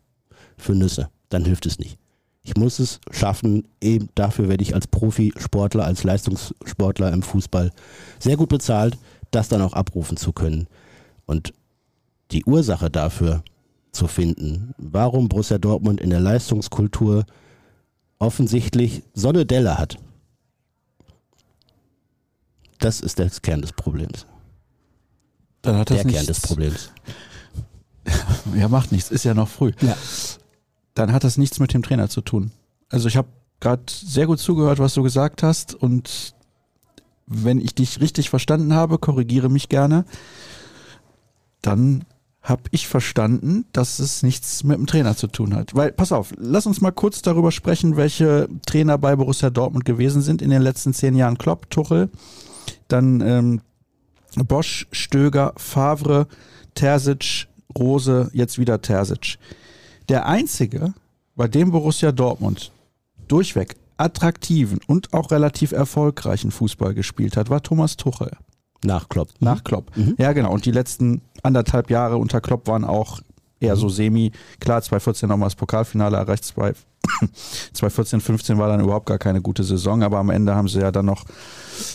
[0.57, 1.09] für Nüsse.
[1.31, 1.97] Dann hilft es nicht.
[2.43, 7.71] Ich muss es schaffen, eben dafür werde ich als Profisportler, als Leistungssportler im Fußball
[8.19, 8.97] sehr gut bezahlt,
[9.31, 10.67] das dann auch abrufen zu können.
[11.25, 11.53] Und
[12.31, 13.43] die Ursache dafür
[13.91, 17.25] zu finden, warum Borussia Dortmund in der Leistungskultur
[18.19, 19.97] offensichtlich so eine Delle hat,
[22.79, 24.25] das ist der Kern des Problems.
[25.61, 26.91] Dann hat das der Kern nichts, des Problems.
[28.55, 29.71] Ja, macht nichts, ist ja noch früh.
[29.79, 29.95] Ja.
[30.93, 32.51] Dann hat das nichts mit dem Trainer zu tun.
[32.89, 33.29] Also ich habe
[33.59, 36.33] gerade sehr gut zugehört, was du gesagt hast und
[37.27, 40.03] wenn ich dich richtig verstanden habe, korrigiere mich gerne,
[41.61, 42.03] dann
[42.41, 45.75] habe ich verstanden, dass es nichts mit dem Trainer zu tun hat.
[45.75, 50.21] Weil, pass auf, lass uns mal kurz darüber sprechen, welche Trainer bei Borussia Dortmund gewesen
[50.21, 51.37] sind in den letzten zehn Jahren.
[51.37, 52.09] Klopp, Tuchel,
[52.87, 53.61] dann ähm,
[54.35, 56.27] Bosch, Stöger, Favre,
[56.73, 59.37] Terzic, Rose, jetzt wieder Terzic.
[60.11, 60.93] Der einzige,
[61.37, 62.73] bei dem Borussia Dortmund
[63.29, 68.31] durchweg attraktiven und auch relativ erfolgreichen Fußball gespielt hat, war Thomas Tuchel.
[68.83, 69.29] Nach Klopp.
[69.39, 69.89] Nach Klopp.
[70.17, 70.51] Ja, genau.
[70.51, 73.21] Und die letzten anderthalb Jahre unter Klopp waren auch
[73.61, 74.33] eher so semi.
[74.59, 80.03] Klar, 2014 nochmal das Pokalfinale erreicht, 2014, 15 war dann überhaupt gar keine gute Saison,
[80.03, 81.23] aber am Ende haben sie ja dann noch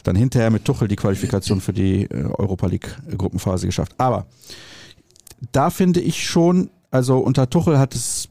[0.05, 3.95] dann hinterher mit Tuchel die Qualifikation für die äh, Europa League Gruppenphase geschafft.
[3.99, 4.25] Aber
[5.53, 8.31] da finde ich schon, also unter Tuchel hat es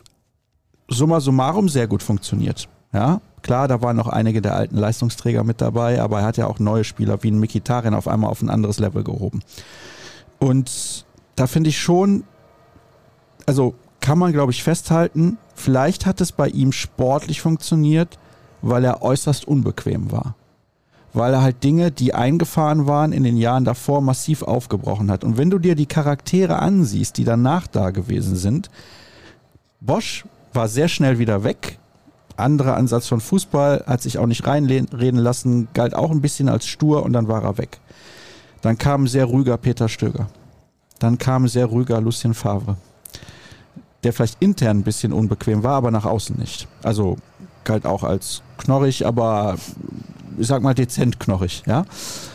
[0.88, 2.68] summa summarum sehr gut funktioniert.
[2.94, 6.48] Ja, klar, da waren noch einige der alten Leistungsträger mit dabei, aber er hat ja
[6.48, 9.42] auch neue Spieler wie ein Mikitarian auf einmal auf ein anderes Level gehoben.
[10.40, 11.06] Und
[11.36, 12.24] da finde ich schon,
[13.46, 18.18] also kann man glaube ich festhalten, vielleicht hat es bei ihm sportlich funktioniert,
[18.64, 20.34] weil er äußerst unbequem war.
[21.16, 25.24] Weil er halt Dinge, die eingefahren waren in den Jahren davor, massiv aufgebrochen hat.
[25.24, 28.70] Und wenn du dir die Charaktere ansiehst, die danach da gewesen sind,
[29.80, 31.80] Bosch war sehr schnell wieder weg.
[32.36, 36.66] Anderer Ansatz von Fußball, hat sich auch nicht reinreden lassen, galt auch ein bisschen als
[36.66, 37.80] stur und dann war er weg.
[38.62, 40.28] Dann kam sehr ruhiger Peter Stöger.
[41.00, 42.76] Dann kam sehr ruhiger Lucien Favre.
[44.04, 46.68] Der vielleicht intern ein bisschen unbequem war, aber nach außen nicht.
[46.84, 47.18] Also
[47.64, 49.56] galt auch als knorrig, aber
[50.38, 51.86] ich sag mal dezent knorrig, ja.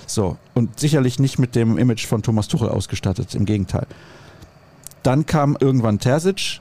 [0.06, 0.36] So.
[0.54, 3.86] Und sicherlich nicht mit dem Image von Thomas Tuchel ausgestattet, im Gegenteil.
[5.02, 6.60] Dann kam irgendwann Terzic,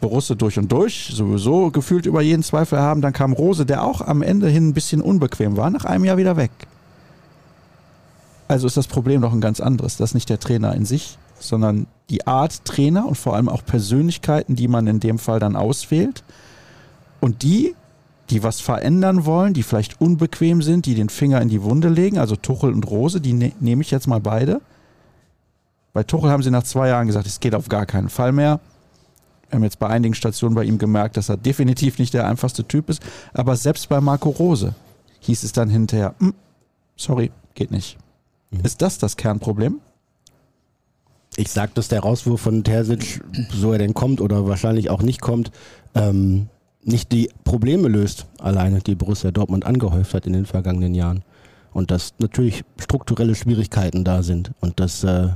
[0.00, 3.02] Borusse durch und durch, sowieso gefühlt über jeden Zweifel haben.
[3.02, 6.16] Dann kam Rose, der auch am Ende hin ein bisschen unbequem war, nach einem Jahr
[6.16, 6.50] wieder weg.
[8.48, 9.96] Also ist das Problem doch ein ganz anderes.
[9.96, 13.64] Das ist nicht der Trainer in sich, sondern die Art Trainer und vor allem auch
[13.64, 16.24] Persönlichkeiten, die man in dem Fall dann auswählt.
[17.20, 17.76] Und die,
[18.30, 22.18] die was verändern wollen, die vielleicht unbequem sind, die den Finger in die Wunde legen,
[22.18, 24.60] also Tuchel und Rose, die ne nehme ich jetzt mal beide.
[25.92, 28.60] Bei Tuchel haben sie nach zwei Jahren gesagt, es geht auf gar keinen Fall mehr.
[29.48, 32.64] Wir haben jetzt bei einigen Stationen bei ihm gemerkt, dass er definitiv nicht der einfachste
[32.64, 33.02] Typ ist.
[33.34, 34.74] Aber selbst bei Marco Rose
[35.20, 36.34] hieß es dann hinterher, "Hm,
[36.96, 37.98] sorry, geht nicht.
[38.62, 39.80] Ist das das Kernproblem?
[41.36, 43.22] Ich sag, dass der Rauswurf von Terzic,
[43.52, 45.50] so er denn kommt oder wahrscheinlich auch nicht kommt,
[45.94, 46.48] ähm,
[46.82, 51.22] nicht die Probleme löst alleine, die Borussia Dortmund angehäuft hat in den vergangenen Jahren.
[51.72, 54.52] Und dass natürlich strukturelle Schwierigkeiten da sind.
[54.60, 55.28] Und dass äh,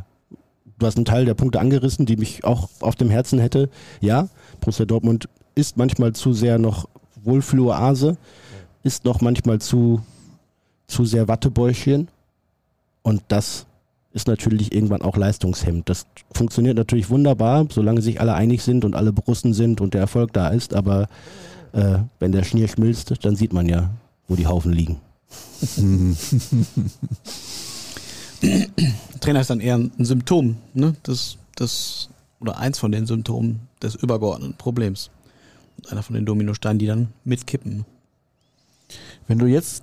[0.78, 3.68] du hast einen Teil der Punkte angerissen, die mich auch auf dem Herzen hätte.
[4.00, 4.28] Ja,
[4.60, 6.88] Borussia Dortmund ist manchmal zu sehr noch
[7.22, 8.16] Wohlfühloase,
[8.82, 10.02] ist noch manchmal zu,
[10.86, 12.08] zu sehr Wattebäuschen.
[13.02, 13.66] Und das
[14.14, 15.88] ist natürlich irgendwann auch leistungshemmend.
[15.88, 20.00] Das funktioniert natürlich wunderbar, solange sich alle einig sind und alle Borussen sind und der
[20.00, 20.72] Erfolg da ist.
[20.72, 21.08] Aber
[21.72, 23.90] äh, wenn der Schnee schmilzt, dann sieht man ja,
[24.28, 25.00] wo die Haufen liegen.
[29.20, 30.94] Trainer ist dann eher ein Symptom, ne?
[31.02, 32.08] Das, das,
[32.40, 35.10] oder eins von den Symptomen des übergeordneten Problems.
[35.78, 37.84] Und einer von den Dominosteinen, die dann mitkippen.
[39.26, 39.82] Wenn du jetzt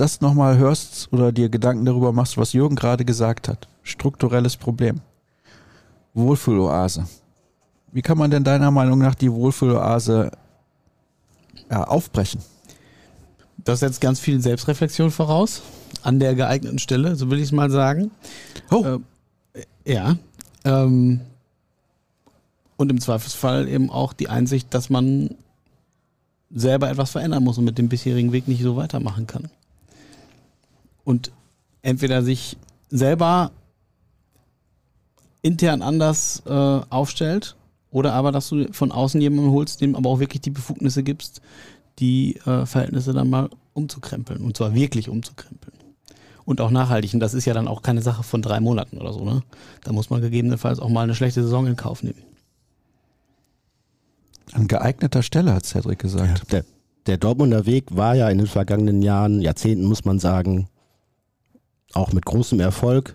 [0.00, 5.00] das nochmal hörst oder dir Gedanken darüber machst, was Jürgen gerade gesagt hat, strukturelles Problem,
[6.14, 7.06] Wohlfühloase.
[7.92, 10.30] Wie kann man denn deiner Meinung nach die Wohlfühloase
[11.70, 12.40] ja, aufbrechen?
[13.58, 15.60] Das setzt ganz viel Selbstreflexion voraus,
[16.02, 18.10] an der geeigneten Stelle, so will ich es mal sagen.
[18.70, 19.00] Oh.
[19.52, 20.16] Äh, ja.
[20.64, 21.20] Ähm,
[22.76, 25.34] und im Zweifelsfall eben auch die Einsicht, dass man
[26.50, 29.50] selber etwas verändern muss und mit dem bisherigen Weg nicht so weitermachen kann.
[31.04, 31.32] Und
[31.82, 32.56] entweder sich
[32.88, 33.52] selber
[35.42, 37.56] intern anders äh, aufstellt
[37.90, 41.40] oder aber, dass du von außen jemanden holst, dem aber auch wirklich die Befugnisse gibst,
[41.98, 44.42] die äh, Verhältnisse dann mal umzukrempeln.
[44.42, 45.76] Und zwar wirklich umzukrempeln.
[46.44, 47.14] Und auch nachhaltig.
[47.14, 49.24] Und das ist ja dann auch keine Sache von drei Monaten oder so.
[49.24, 49.42] Ne?
[49.84, 52.22] Da muss man gegebenenfalls auch mal eine schlechte Saison in Kauf nehmen.
[54.52, 56.38] An geeigneter Stelle, hat Cedric gesagt.
[56.38, 56.64] Ja, der,
[57.06, 60.68] der Dortmunder Weg war ja in den vergangenen Jahren, Jahrzehnten muss man sagen,
[61.92, 63.14] auch mit großem Erfolg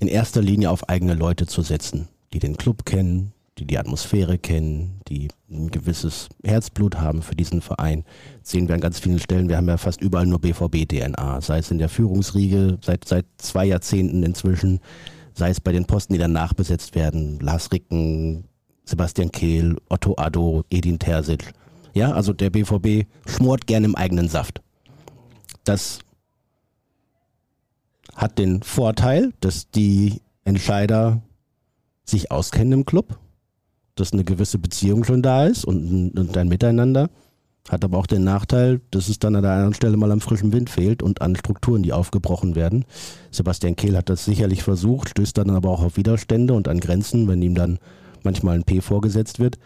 [0.00, 4.38] in erster Linie auf eigene Leute zu setzen, die den Club kennen, die die Atmosphäre
[4.38, 8.04] kennen, die ein gewisses Herzblut haben für diesen Verein.
[8.40, 9.48] Das sehen wir an ganz vielen Stellen.
[9.48, 13.66] Wir haben ja fast überall nur BVB-DNA, sei es in der Führungsriege seit, seit zwei
[13.66, 14.80] Jahrzehnten inzwischen,
[15.34, 17.38] sei es bei den Posten, die danach besetzt werden.
[17.40, 18.44] Lars Ricken,
[18.84, 21.52] Sebastian Kehl, Otto Addo, Edin Terzic.
[21.94, 24.62] Ja, also der BVB schmort gern im eigenen Saft.
[25.64, 26.00] Das
[28.14, 31.22] hat den Vorteil, dass die Entscheider
[32.04, 33.18] sich auskennen im Club,
[33.94, 37.10] dass eine gewisse Beziehung schon da ist und, und ein Miteinander.
[37.68, 40.52] Hat aber auch den Nachteil, dass es dann an der anderen Stelle mal am frischen
[40.52, 42.84] Wind fehlt und an Strukturen, die aufgebrochen werden.
[43.30, 47.28] Sebastian Kehl hat das sicherlich versucht, stößt dann aber auch auf Widerstände und an Grenzen,
[47.28, 47.78] wenn ihm dann
[48.24, 49.58] manchmal ein P vorgesetzt wird.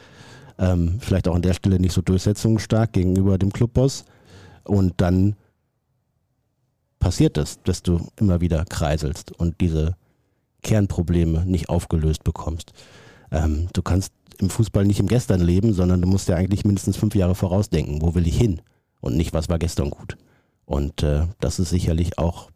[0.59, 4.05] Ähm, vielleicht auch an der Stelle nicht so durchsetzungsstark gegenüber dem Clubboss.
[4.65, 5.37] Und dann
[6.99, 9.97] passiert es, dass du immer wieder kreiselst und diese
[10.63, 12.73] Kernprobleme nicht aufgelöst bekommst.
[13.31, 16.97] Ähm, du kannst im Fußball nicht im Gestern leben, sondern du musst ja eigentlich mindestens
[16.97, 18.03] fünf Jahre vorausdenken.
[18.03, 18.61] Wo will ich hin?
[19.01, 20.17] Und nicht, was war gestern gut.
[20.65, 22.51] Und äh, das ist sicherlich auch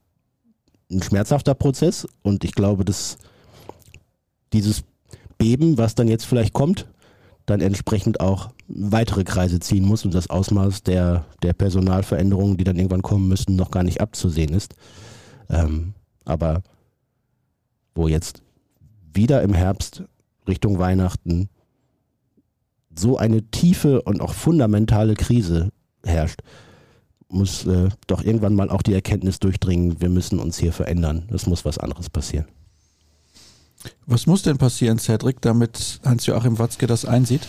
[0.91, 2.07] ein schmerzhafter Prozess.
[2.23, 3.19] Und ich glaube, dass
[4.53, 4.83] dieses
[5.39, 6.87] Beben, was dann jetzt vielleicht kommt,
[7.51, 12.77] dann entsprechend auch weitere Kreise ziehen muss und das Ausmaß der, der Personalveränderungen, die dann
[12.77, 14.75] irgendwann kommen müssen, noch gar nicht abzusehen ist.
[15.49, 15.95] Ähm,
[16.25, 16.63] aber
[17.95, 18.43] wo jetzt
[19.13, 20.05] wieder im Herbst
[20.49, 21.49] Richtung Weihnachten
[22.97, 25.71] so eine tiefe und auch fundamentale Krise
[26.05, 26.41] herrscht,
[27.29, 31.29] muss äh, doch irgendwann mal auch die Erkenntnis durchdringen, wir müssen uns hier verändern.
[31.33, 32.47] Es muss was anderes passieren.
[34.07, 37.49] Was muss denn passieren, Cedric, damit Hans-Joachim Watzke das einsieht?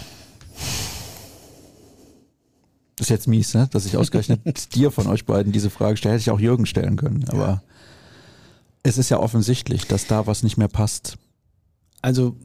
[2.96, 3.68] Das ist jetzt mies, ne?
[3.72, 4.42] dass ich ausgerechnet
[4.76, 6.14] dir von euch beiden diese Frage stelle.
[6.14, 7.26] Hätte ich auch Jürgen stellen können.
[7.30, 7.64] Aber ja.
[8.84, 11.18] es ist ja offensichtlich, dass da was nicht mehr passt.
[12.02, 12.36] Also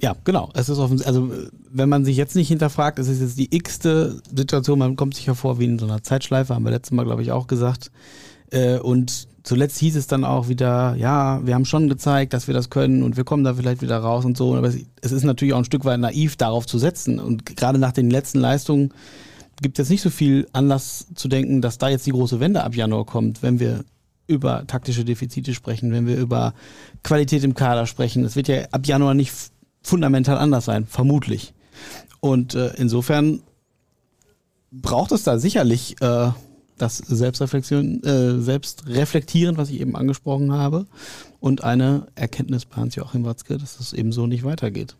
[0.00, 0.50] ja, genau.
[0.54, 1.32] Es ist offensichtlich, also
[1.70, 5.26] wenn man sich jetzt nicht hinterfragt, es ist jetzt die x-te Situation, man kommt sich
[5.26, 7.90] hervor wie in so einer Zeitschleife, haben wir letztes Mal, glaube ich, auch gesagt.
[8.50, 12.54] Äh, und zuletzt hieß es dann auch wieder, ja, wir haben schon gezeigt, dass wir
[12.54, 14.54] das können und wir kommen da vielleicht wieder raus und so.
[14.54, 17.18] Aber es ist natürlich auch ein Stück weit naiv, darauf zu setzen.
[17.18, 18.92] Und gerade nach den letzten Leistungen
[19.62, 22.62] gibt es jetzt nicht so viel Anlass zu denken, dass da jetzt die große Wende
[22.62, 23.86] ab Januar kommt, wenn wir
[24.26, 26.52] über taktische Defizite sprechen, wenn wir über
[27.02, 28.26] Qualität im Kader sprechen.
[28.26, 29.32] Es wird ja ab Januar nicht
[29.82, 31.54] fundamental anders sein, vermutlich.
[32.20, 33.40] Und äh, insofern
[34.70, 36.32] braucht es da sicherlich äh,
[36.78, 40.86] das Selbstreflexion, äh, Selbstreflektieren, was ich eben angesprochen habe,
[41.40, 44.96] und eine Erkenntnis bei Hans-Joachim Watzke, dass es eben so nicht weitergeht.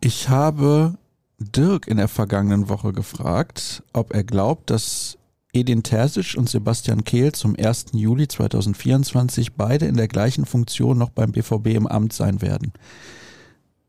[0.00, 0.96] Ich habe
[1.38, 5.18] Dirk in der vergangenen Woche gefragt, ob er glaubt, dass
[5.52, 7.86] Edin Terzic und Sebastian Kehl zum 1.
[7.92, 12.72] Juli 2024 beide in der gleichen Funktion noch beim BVB im Amt sein werden.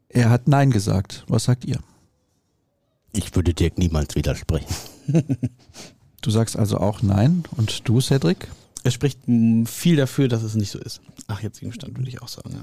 [0.09, 1.25] Er hat Nein gesagt.
[1.27, 1.79] Was sagt ihr?
[3.13, 4.73] Ich würde Dirk niemals widersprechen.
[6.25, 7.43] du sagst also auch Nein.
[7.57, 8.47] Und du, Cedric?
[8.83, 9.19] Es spricht
[9.65, 11.01] viel dafür, dass es nicht so ist.
[11.27, 12.51] Ach, jetzigen Stand würde ich auch sagen.
[12.53, 12.61] Ja.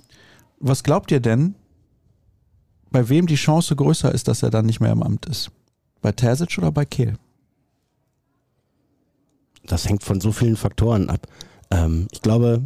[0.61, 1.55] Was glaubt ihr denn,
[2.91, 5.51] bei wem die Chance größer ist, dass er dann nicht mehr im Amt ist?
[6.01, 7.17] Bei Terzic oder bei Kehl?
[9.67, 11.27] das hängt von so vielen Faktoren ab.
[11.71, 12.63] Ähm, ich glaube,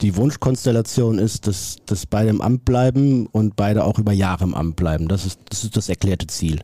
[0.00, 4.54] die Wunschkonstellation ist, dass, dass beide im Amt bleiben und beide auch über Jahre im
[4.54, 5.08] Amt bleiben.
[5.08, 6.60] Das ist das, ist das erklärte Ziel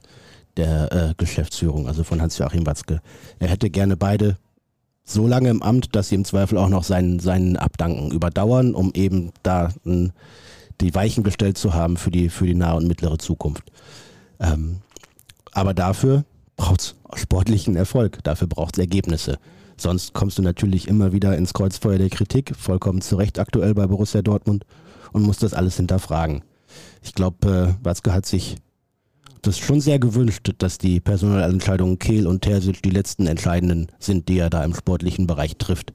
[0.57, 3.01] der äh, Geschäftsführung, also von Hans-Joachim Watzke.
[3.39, 4.37] Er hätte gerne beide
[5.05, 8.93] so lange im Amt, dass sie im Zweifel auch noch seinen, seinen Abdanken überdauern, um
[8.95, 10.13] eben da n,
[10.81, 13.71] die Weichen gestellt zu haben für die, für die nahe und mittlere Zukunft.
[14.41, 14.81] Ähm,
[15.53, 16.25] aber dafür
[16.57, 19.39] braucht es sportlichen Erfolg, dafür braucht es Ergebnisse.
[19.77, 23.87] Sonst kommst du natürlich immer wieder ins Kreuzfeuer der Kritik, vollkommen zu Recht aktuell bei
[23.87, 24.65] Borussia Dortmund
[25.13, 26.43] und musst das alles hinterfragen.
[27.03, 28.57] Ich glaube, äh, Watzke hat sich
[29.47, 34.39] das schon sehr gewünscht, dass die Personalentscheidungen Kehl und Terzic die letzten entscheidenden sind, die
[34.39, 35.93] er da im sportlichen Bereich trifft,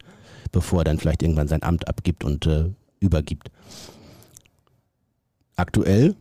[0.51, 2.69] bevor er dann vielleicht irgendwann sein Amt abgibt und äh,
[2.99, 3.51] übergibt.
[5.55, 6.15] Aktuell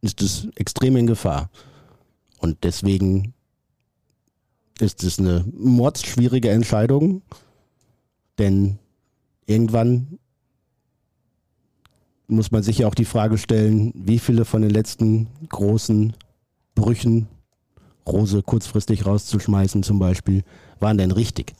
[0.00, 1.50] ist es extrem in Gefahr.
[2.38, 3.32] Und deswegen
[4.80, 7.22] ist es eine mordsschwierige Entscheidung,
[8.38, 8.78] denn
[9.46, 10.18] irgendwann
[12.26, 16.14] muss man sich ja auch die Frage stellen, wie viele von den letzten großen
[16.74, 17.28] Brüchen,
[18.06, 20.42] Rose kurzfristig rauszuschmeißen zum Beispiel,
[20.80, 21.54] waren denn richtig?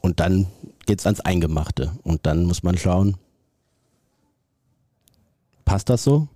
[0.00, 0.46] Und dann
[0.86, 1.92] geht's ans Eingemachte.
[2.02, 3.16] Und dann muss man schauen,
[5.64, 6.28] passt das so?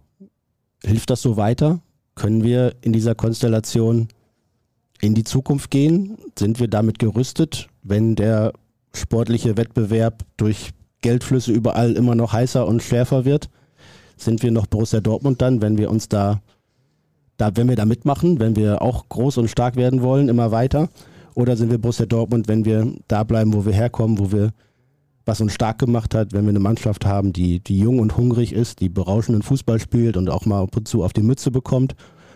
[0.82, 1.80] Hilft das so weiter?
[2.14, 4.08] Können wir in dieser Konstellation
[5.00, 6.16] in die Zukunft gehen?
[6.38, 8.52] Sind wir damit gerüstet, wenn der
[8.94, 10.70] sportliche Wettbewerb durch
[11.02, 13.50] Geldflüsse überall immer noch heißer und schärfer wird?
[14.16, 16.40] Sind wir noch Borussia Dortmund dann, wenn wir uns da,
[17.36, 20.88] da, wenn wir da mitmachen, wenn wir auch groß und stark werden wollen, immer weiter?
[21.34, 24.52] Oder sind wir Borussia Dortmund, wenn wir da bleiben, wo wir herkommen, wo wir,
[25.26, 28.52] was uns stark gemacht hat, wenn wir eine Mannschaft haben, die, die jung und hungrig
[28.52, 31.94] ist, die berauschenden Fußball spielt und auch mal ab und zu auf die Mütze bekommt?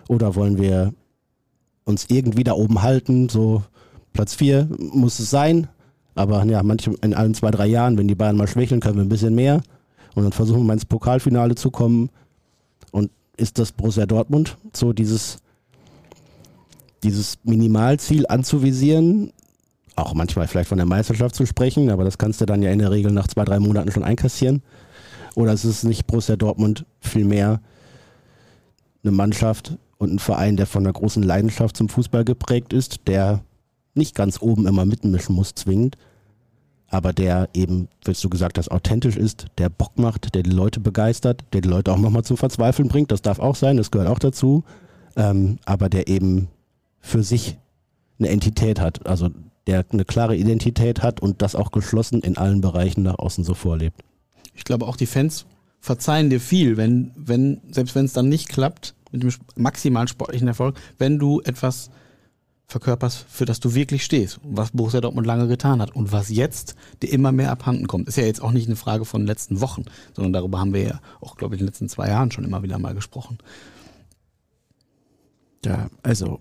[0.09, 0.93] Oder wollen wir
[1.85, 3.29] uns irgendwie da oben halten.
[3.29, 3.63] So
[4.13, 5.69] Platz 4 muss es sein.
[6.15, 9.05] Aber ja, manche in allen zwei, drei Jahren, wenn die Bayern mal schwächeln, können wir
[9.05, 9.61] ein bisschen mehr.
[10.15, 12.11] Und dann versuchen wir mal ins Pokalfinale zu kommen.
[13.41, 15.39] Ist das Borussia Dortmund so dieses,
[17.03, 19.33] dieses Minimalziel anzuvisieren?
[19.97, 22.79] Auch manchmal vielleicht von der Meisterschaft zu sprechen, aber das kannst du dann ja in
[22.79, 24.63] der Regel nach zwei, drei Monaten schon einkassieren.
[25.35, 27.61] Oder ist es nicht Borussia Dortmund vielmehr
[29.03, 33.45] eine Mannschaft, und ein Verein, der von einer großen Leidenschaft zum Fußball geprägt ist, der
[33.95, 35.99] nicht ganz oben immer mitmischen muss, zwingend,
[36.91, 40.81] aber der eben, wie du gesagt hast, authentisch ist, der Bock macht, der die Leute
[40.81, 44.09] begeistert, der die Leute auch nochmal zum Verzweifeln bringt, das darf auch sein, das gehört
[44.09, 44.65] auch dazu,
[45.17, 46.49] ähm, aber der eben
[47.01, 47.57] für sich
[48.19, 49.31] eine Entität hat, also
[49.67, 53.55] der eine klare Identität hat und das auch geschlossen in allen Bereichen nach außen so
[53.55, 54.03] vorlebt.
[54.55, 55.47] Ich glaube auch die Fans
[55.79, 60.49] verzeihen dir viel, wenn, wenn, selbst wenn es dann nicht klappt, mit dem maximalen sportlichen
[60.49, 61.91] Erfolg, wenn du etwas
[62.71, 64.41] verkörperst, für das du wirklich stehst.
[64.43, 68.09] Was Borussia Dortmund lange getan hat und was jetzt dir immer mehr abhanden kommt.
[68.09, 70.83] Ist ja jetzt auch nicht eine Frage von den letzten Wochen, sondern darüber haben wir
[70.83, 73.39] ja auch, glaube ich, in den letzten zwei Jahren schon immer wieder mal gesprochen.
[75.65, 76.39] Ja, also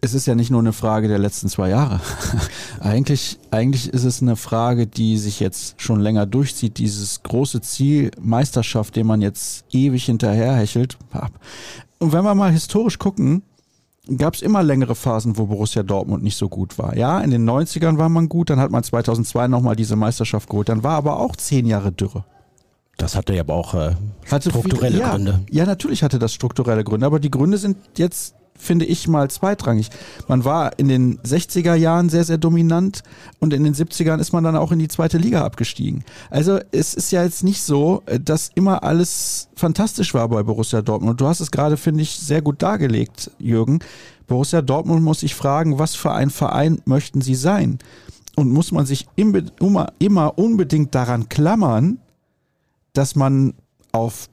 [0.00, 2.00] es ist ja nicht nur eine Frage der letzten zwei Jahre.
[2.80, 6.78] eigentlich, eigentlich ist es eine Frage, die sich jetzt schon länger durchzieht.
[6.78, 10.98] Dieses große Ziel Meisterschaft, dem man jetzt ewig hinterherhechelt.
[11.98, 13.42] Und wenn wir mal historisch gucken,
[14.16, 16.96] gab es immer längere Phasen, wo Borussia Dortmund nicht so gut war.
[16.96, 20.68] Ja, in den 90ern war man gut, dann hat man 2002 nochmal diese Meisterschaft geholt.
[20.68, 22.24] Dann war aber auch zehn Jahre Dürre.
[22.96, 23.94] Das hatte ja aber auch äh,
[24.40, 25.40] strukturelle ja, Gründe.
[25.50, 29.90] Ja, natürlich hatte das strukturelle Gründe, aber die Gründe sind jetzt finde ich mal zweitrangig.
[30.28, 33.02] Man war in den 60er Jahren sehr, sehr dominant
[33.40, 36.04] und in den 70ern ist man dann auch in die zweite Liga abgestiegen.
[36.30, 41.10] Also es ist ja jetzt nicht so, dass immer alles fantastisch war bei Borussia Dortmund.
[41.12, 43.80] Und du hast es gerade, finde ich, sehr gut dargelegt, Jürgen.
[44.26, 47.78] Borussia Dortmund muss sich fragen, was für ein Verein möchten sie sein?
[48.36, 51.98] Und muss man sich immer, immer unbedingt daran klammern,
[52.94, 53.54] dass man
[53.90, 54.28] auf,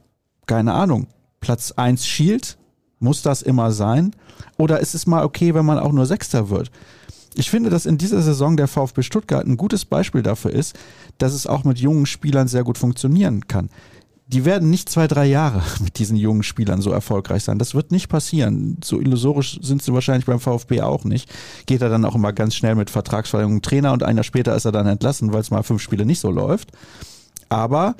[0.46, 1.08] keine Ahnung,
[1.40, 2.56] Platz 1 schielt
[3.00, 4.14] muss das immer sein?
[4.56, 6.70] Oder ist es mal okay, wenn man auch nur Sechster wird?
[7.34, 10.78] Ich finde, dass in dieser Saison der VfB Stuttgart ein gutes Beispiel dafür ist,
[11.18, 13.70] dass es auch mit jungen Spielern sehr gut funktionieren kann.
[14.26, 17.58] Die werden nicht zwei, drei Jahre mit diesen jungen Spielern so erfolgreich sein.
[17.58, 18.78] Das wird nicht passieren.
[18.84, 21.30] So illusorisch sind sie wahrscheinlich beim VfB auch nicht.
[21.66, 24.64] Geht er dann auch immer ganz schnell mit Vertragsverlängerung Trainer und ein Jahr später ist
[24.64, 26.70] er dann entlassen, weil es mal fünf Spiele nicht so läuft.
[27.48, 27.96] Aber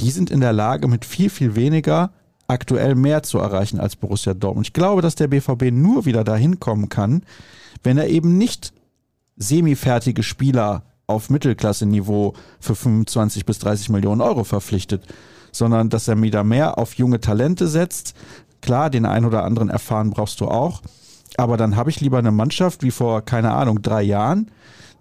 [0.00, 2.10] die sind in der Lage, mit viel, viel weniger
[2.48, 4.66] aktuell mehr zu erreichen als Borussia Dortmund.
[4.66, 7.22] Ich glaube, dass der BVB nur wieder dahin kommen kann,
[7.82, 8.72] wenn er eben nicht
[9.36, 15.06] semifertige Spieler auf Mittelklasse-Niveau für 25 bis 30 Millionen Euro verpflichtet,
[15.52, 18.14] sondern dass er wieder mehr auf junge Talente setzt.
[18.60, 20.82] Klar, den einen oder anderen erfahren brauchst du auch,
[21.36, 24.50] aber dann habe ich lieber eine Mannschaft wie vor, keine Ahnung, drei Jahren,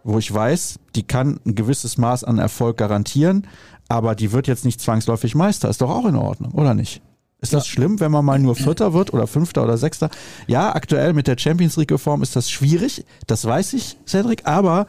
[0.03, 3.47] wo ich weiß, die kann ein gewisses Maß an Erfolg garantieren,
[3.87, 5.69] aber die wird jetzt nicht zwangsläufig Meister.
[5.69, 7.01] Ist doch auch in Ordnung, oder nicht?
[7.43, 10.09] Ist das schlimm, wenn man mal nur Vierter wird oder Fünfter oder Sechster?
[10.47, 14.87] Ja, aktuell mit der Champions League-Reform ist das schwierig, das weiß ich, Cedric, aber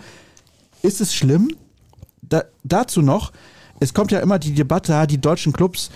[0.81, 1.57] ist es schlimm?
[2.23, 3.33] Da, dazu noch,
[3.81, 5.91] es kommt ja immer die Debatte, die deutschen Clubs,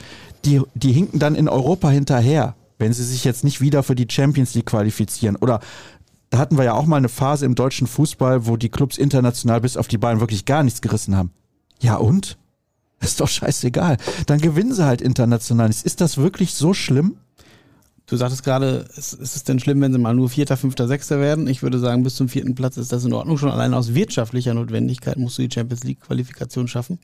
[0.45, 4.09] die, die hinken dann in Europa hinterher, wenn sie sich jetzt nicht wieder für die
[4.11, 5.37] Champions League qualifizieren.
[5.37, 5.61] Oder
[6.31, 9.61] da hatten wir ja auch mal eine Phase im deutschen Fußball, wo die Clubs international
[9.61, 11.31] bis auf die Beine wirklich gar nichts gerissen haben.
[11.81, 12.37] Ja und?
[13.01, 13.97] Ist doch scheißegal.
[14.27, 15.71] Dann gewinnen sie halt international.
[15.71, 17.17] Ist das wirklich so schlimm?
[18.07, 21.21] Du sagtest gerade, ist, ist es denn schlimm, wenn sie mal nur Vierter, Fünfter, Sechster
[21.21, 21.47] werden?
[21.47, 23.37] Ich würde sagen, bis zum vierten Platz ist das in Ordnung.
[23.37, 26.99] Schon allein aus wirtschaftlicher Notwendigkeit musst du die Champions League-Qualifikation schaffen.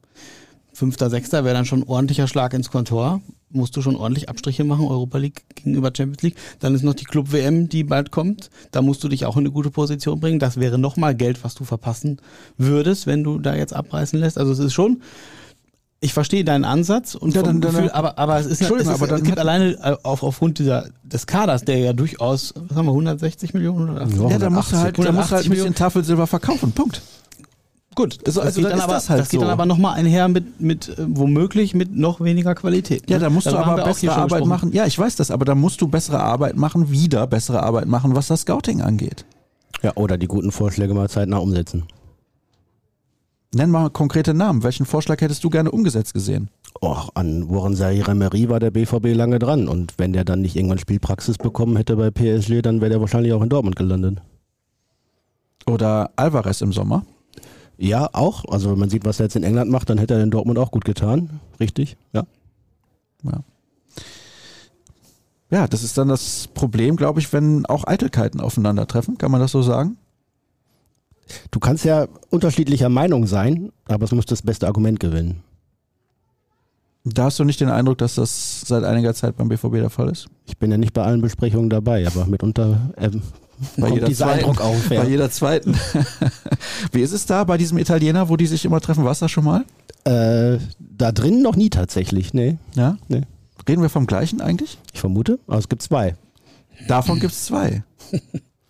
[0.72, 3.20] Fünfter, Sechster wäre dann schon ein ordentlicher Schlag ins Kontor.
[3.50, 6.36] Musst du schon ordentlich Abstriche machen, Europa League gegenüber Champions League.
[6.58, 8.48] Dann ist noch die Club WM, die bald kommt.
[8.70, 10.38] Da musst du dich auch in eine gute Position bringen.
[10.38, 12.18] Das wäre nochmal Geld, was du verpassen
[12.56, 14.38] würdest, wenn du da jetzt abreißen lässt.
[14.38, 15.02] Also es ist schon,
[16.04, 18.92] ich verstehe deinen Ansatz und Ja, dann- dann- Gefühl, aber, aber es ist, es, Entschuldigung,
[18.94, 22.52] ist, aber dann es gibt alleine äh, auf, aufgrund dieser, des Kaders, der ja durchaus,
[22.68, 24.20] was haben wir, 160 Millionen oder 80?
[24.20, 25.74] Ja, Ja, da musst du halt, da musst du halt 180 ein bisschen.
[25.74, 26.72] Tafelsilber verkaufen.
[26.72, 27.00] Punkt.
[27.94, 29.44] Gut, Also- das, also geht dann aber, das halt das geht so.
[29.46, 33.08] dann aber nochmal einher mit, mit äh, womöglich mit noch weniger Qualität.
[33.08, 33.24] Ja, ne?
[33.24, 34.48] da musst du Darüber haben aber wir auch hier bessere Arbeit gesprochen.
[34.48, 34.72] machen.
[34.72, 38.14] Ja, ich weiß das, aber da musst du bessere Arbeit machen, wieder bessere Arbeit machen,
[38.16, 39.24] was das Scouting angeht.
[39.82, 41.84] Ja, oder die guten Vorschläge mal zeitnah umsetzen.
[43.54, 44.62] Nenn mal konkrete Namen.
[44.62, 46.50] Welchen Vorschlag hättest du gerne umgesetzt gesehen?
[46.82, 48.06] Och, an Warren Zaire
[48.48, 49.68] war der BVB lange dran.
[49.68, 53.32] Und wenn der dann nicht irgendwann Spielpraxis bekommen hätte bei PSG, dann wäre der wahrscheinlich
[53.32, 54.20] auch in Dortmund gelandet.
[55.66, 57.04] Oder Alvarez im Sommer?
[57.76, 58.44] Ja, auch.
[58.48, 60.58] Also wenn man sieht, was er jetzt in England macht, dann hätte er in Dortmund
[60.58, 61.40] auch gut getan.
[61.60, 62.24] Richtig, ja.
[65.50, 69.18] Ja, das ist dann das Problem, glaube ich, wenn auch Eitelkeiten aufeinandertreffen.
[69.18, 69.96] Kann man das so sagen?
[71.50, 75.42] Du kannst ja unterschiedlicher Meinung sein, aber es muss das beste Argument gewinnen.
[77.04, 80.08] Da hast du nicht den Eindruck, dass das seit einiger Zeit beim BVB der Fall
[80.08, 80.26] ist?
[80.46, 83.20] Ich bin ja nicht bei allen Besprechungen dabei, aber mitunter ähm,
[83.76, 84.38] Bei kommt jeder dieser zweiten.
[84.40, 84.88] Eindruck auf.
[84.88, 85.04] Bei Ja.
[85.04, 85.74] jeder zweiten.
[86.92, 89.04] Wie ist es da bei diesem Italiener, wo die sich immer treffen?
[89.04, 89.64] Warst du da schon mal?
[90.04, 92.56] Äh, da drin noch nie tatsächlich, nee.
[92.74, 92.96] Ja?
[93.08, 93.22] Nee.
[93.68, 94.78] Reden wir vom gleichen eigentlich?
[94.94, 96.16] Ich vermute, aber es gibt zwei.
[96.88, 97.82] Davon gibt es zwei.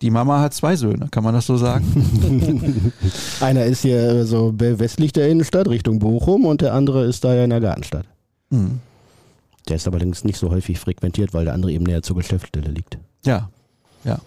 [0.05, 2.93] Die Mama hat zwei Söhne, kann man das so sagen?
[3.39, 7.33] Einer ist hier äh, so westlich der Innenstadt, Richtung Bochum, und der andere ist da
[7.33, 8.05] ja in der Gartenstadt.
[8.51, 8.81] Hm.
[9.67, 12.99] Der ist allerdings nicht so häufig frequentiert, weil der andere eben näher zur Geschäftsstelle liegt.
[13.25, 13.49] Ja,
[14.03, 14.19] ja.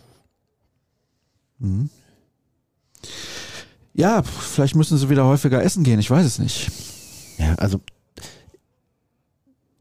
[1.61, 1.91] Mhm.
[3.95, 6.73] Ja, vielleicht müssen sie wieder häufiger essen gehen, ich weiß es nicht.
[7.39, 7.81] Ja, also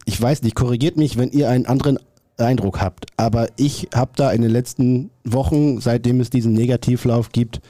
[0.05, 1.97] ich weiß nicht, korrigiert mich, wenn ihr einen anderen
[2.37, 7.61] Eindruck habt, aber ich habe da in den letzten Wochen, seitdem es diesen Negativlauf gibt,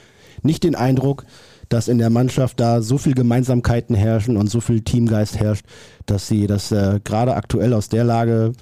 [0.42, 1.24] nicht den Eindruck,
[1.68, 5.66] dass in der Mannschaft da so viel Gemeinsamkeiten herrschen und so viel Teamgeist herrscht,
[6.06, 8.52] dass sie das äh, gerade aktuell aus der Lage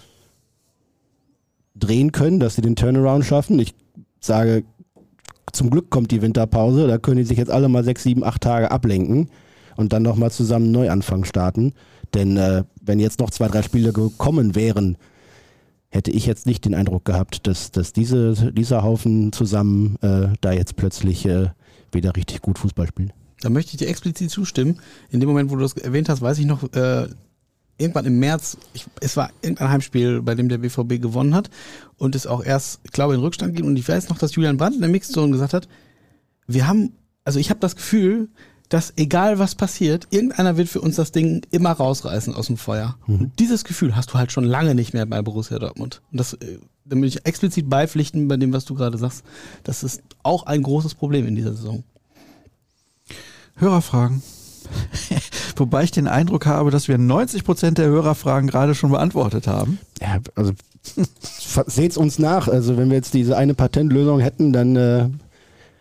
[1.75, 3.59] drehen können, dass sie den Turnaround schaffen.
[3.59, 3.75] Ich
[4.21, 4.65] sage,
[5.53, 8.43] zum Glück kommt die Winterpause, da können die sich jetzt alle mal sechs, sieben, acht
[8.43, 9.31] Tage ablenken
[9.77, 11.75] und dann nochmal zusammen einen Neuanfang starten.
[12.15, 14.97] Denn äh, wenn jetzt noch zwei, drei Spiele gekommen wären,
[15.97, 20.53] hätte ich jetzt nicht den Eindruck gehabt, dass, dass diese, dieser Haufen zusammen äh, da
[20.53, 21.49] jetzt plötzlich äh,
[21.91, 23.13] wieder richtig gut Fußball spielen.
[23.41, 24.79] Da möchte ich dir explizit zustimmen.
[25.11, 27.09] In dem Moment, wo du das erwähnt hast, weiß ich noch, äh,
[27.79, 31.51] irgendwann im März, ich, es war irgendein Heimspiel, bei dem der BVB gewonnen hat
[31.97, 33.67] und es auch erst, ich glaube, in Rückstand ging.
[33.67, 35.69] Und ich weiß noch, dass Julian Brandt in der Mixzone gesagt hat,
[36.47, 36.93] wir haben,
[37.25, 38.29] also ich habe das Gefühl,
[38.69, 42.97] dass egal was passiert, irgendeiner wird für uns das Ding immer rausreißen aus dem Feuer.
[43.07, 46.03] Und dieses Gefühl hast du halt schon lange nicht mehr bei Borussia Dortmund.
[46.11, 49.25] Und das, äh, da will ich explizit beipflichten bei dem, was du gerade sagst.
[49.65, 51.85] Das ist auch ein großes Problem in dieser Saison.
[53.57, 54.23] Hörerfragen.
[55.57, 59.79] Wobei ich den Eindruck habe, dass wir 90 Prozent der Hörerfragen gerade schon beantwortet haben.
[60.01, 60.53] Ja, also
[61.67, 62.49] seht's uns nach.
[62.49, 65.09] Also wenn wir jetzt diese eine Patentlösung hätten, dann äh,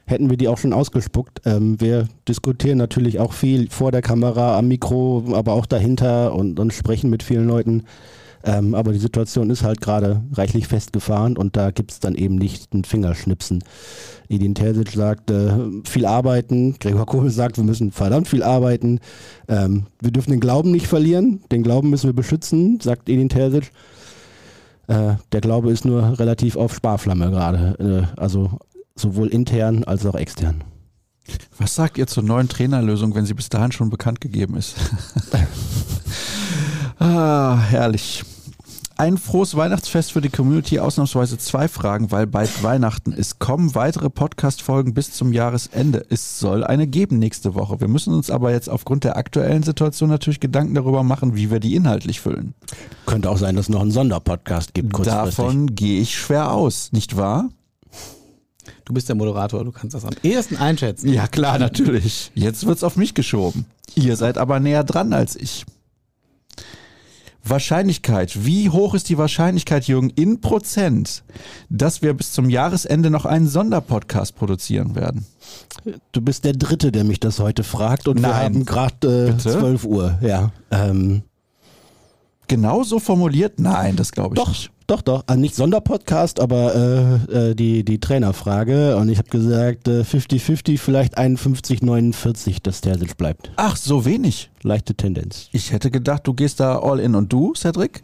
[0.05, 1.41] hätten wir die auch schon ausgespuckt.
[1.45, 6.59] Ähm, wir diskutieren natürlich auch viel vor der Kamera, am Mikro, aber auch dahinter und,
[6.59, 7.83] und sprechen mit vielen Leuten.
[8.45, 12.71] Ähm, aber die Situation ist halt gerade reichlich festgefahren und da gibt's dann eben nicht
[12.75, 13.63] ein Fingerschnipsen.
[14.29, 15.49] Edin Terzic sagt, äh,
[15.83, 16.75] viel arbeiten.
[16.79, 18.99] Gregor Kobel sagt, wir müssen verdammt viel arbeiten.
[19.47, 21.41] Ähm, wir dürfen den Glauben nicht verlieren.
[21.51, 23.71] Den Glauben müssen wir beschützen, sagt Edin Terzic.
[24.87, 28.07] Äh, der Glaube ist nur relativ auf Sparflamme gerade.
[28.15, 28.59] Äh, also
[28.97, 30.63] sowohl intern als auch extern.
[31.57, 34.75] Was sagt ihr zur neuen Trainerlösung, wenn sie bis dahin schon bekannt gegeben ist?
[36.99, 38.23] ah, herrlich.
[38.97, 40.79] ein frohes Weihnachtsfest für die Community.
[40.79, 43.39] Ausnahmsweise zwei Fragen, weil bald Weihnachten ist.
[43.39, 46.05] Kommen weitere Podcast-Folgen bis zum Jahresende.
[46.09, 47.81] Es soll eine geben nächste Woche.
[47.81, 51.59] Wir müssen uns aber jetzt aufgrund der aktuellen Situation natürlich Gedanken darüber machen, wie wir
[51.59, 52.53] die inhaltlich füllen.
[53.07, 55.05] Könnte auch sein, dass es noch einen Sonderpodcast gibt.
[55.05, 57.49] Davon gehe ich schwer aus, nicht wahr?
[58.85, 61.11] Du bist der Moderator, du kannst das am ehesten einschätzen.
[61.11, 62.31] Ja, klar, natürlich.
[62.35, 63.65] Jetzt wird's auf mich geschoben.
[63.95, 65.65] Ihr seid aber näher dran als ich.
[67.43, 68.45] Wahrscheinlichkeit.
[68.45, 71.23] Wie hoch ist die Wahrscheinlichkeit, Jürgen, in Prozent,
[71.69, 75.25] dass wir bis zum Jahresende noch einen Sonderpodcast produzieren werden?
[76.11, 78.43] Du bist der Dritte, der mich das heute fragt und wir Nein.
[78.43, 79.59] haben gerade äh, Bitte?
[79.59, 80.17] 12 Uhr.
[80.21, 80.51] Ja.
[80.71, 81.23] Ähm,
[82.47, 83.59] Genau so formuliert?
[83.59, 84.71] Nein, das glaube ich doch, nicht.
[84.87, 85.23] doch, doch.
[85.27, 86.75] Ah, nicht Sonderpodcast, aber
[87.29, 88.97] äh, äh, die, die Trainerfrage.
[88.97, 93.51] Und ich habe gesagt, äh, 50-50, vielleicht 51-49, dass Terzic bleibt.
[93.55, 94.51] Ach, so wenig.
[94.61, 95.49] Leichte Tendenz.
[95.51, 98.03] Ich hätte gedacht, du gehst da all in und du, Cedric?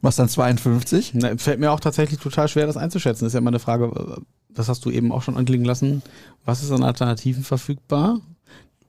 [0.00, 1.12] Machst dann 52?
[1.14, 3.24] Na, fällt mir auch tatsächlich total schwer, das einzuschätzen.
[3.24, 4.20] Das ist ja immer eine Frage, äh,
[4.50, 6.02] das hast du eben auch schon anklingen lassen.
[6.44, 8.20] Was ist an Alternativen verfügbar?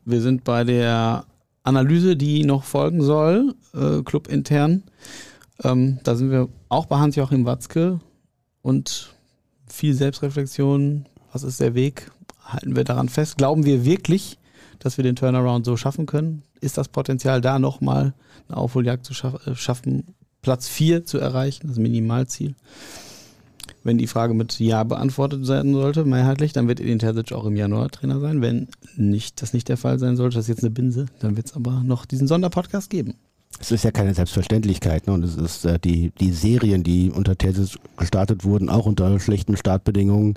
[0.05, 1.25] Wir sind bei der
[1.63, 4.83] Analyse, die noch folgen soll, äh, clubintern.
[5.63, 7.99] Ähm, da sind wir auch bei Hans-Joachim Watzke
[8.61, 9.13] und
[9.67, 11.05] viel Selbstreflexion.
[11.31, 12.11] Was ist der Weg?
[12.43, 13.37] Halten wir daran fest?
[13.37, 14.37] Glauben wir wirklich,
[14.79, 16.43] dass wir den Turnaround so schaffen können?
[16.59, 18.13] Ist das Potenzial da nochmal
[18.47, 22.55] eine Aufholjagd zu äh, schaffen, Platz 4 zu erreichen, das Minimalziel?
[23.83, 27.55] Wenn die Frage mit Ja beantwortet werden sollte, mehrheitlich, dann wird Edin Terzic auch im
[27.55, 28.41] Januar Trainer sein.
[28.41, 31.47] Wenn nicht, das nicht der Fall sein sollte, das ist jetzt eine Binse, dann wird
[31.47, 33.15] es aber noch diesen Sonderpodcast geben.
[33.59, 35.07] Es ist ja keine Selbstverständlichkeit.
[35.07, 35.13] Ne?
[35.13, 39.57] Und es ist äh, die, die Serien, die unter Terzic gestartet wurden, auch unter schlechten
[39.57, 40.35] Startbedingungen,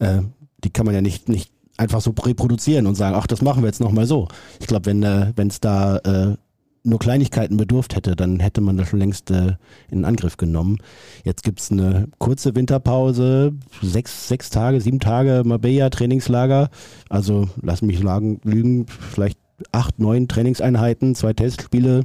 [0.00, 0.22] äh,
[0.64, 3.68] die kann man ja nicht, nicht einfach so reproduzieren und sagen, ach, das machen wir
[3.68, 4.28] jetzt nochmal so.
[4.60, 6.36] Ich glaube, wenn äh, es da äh,
[6.84, 9.56] nur Kleinigkeiten bedurft hätte, dann hätte man das schon längst äh,
[9.90, 10.78] in Angriff genommen.
[11.24, 13.52] Jetzt gibt's eine kurze Winterpause,
[13.82, 16.70] sechs, sechs Tage, sieben Tage Marbella Trainingslager.
[17.08, 19.38] Also lass mich lagen, lügen, vielleicht
[19.72, 22.02] acht, neun Trainingseinheiten, zwei Testspiele,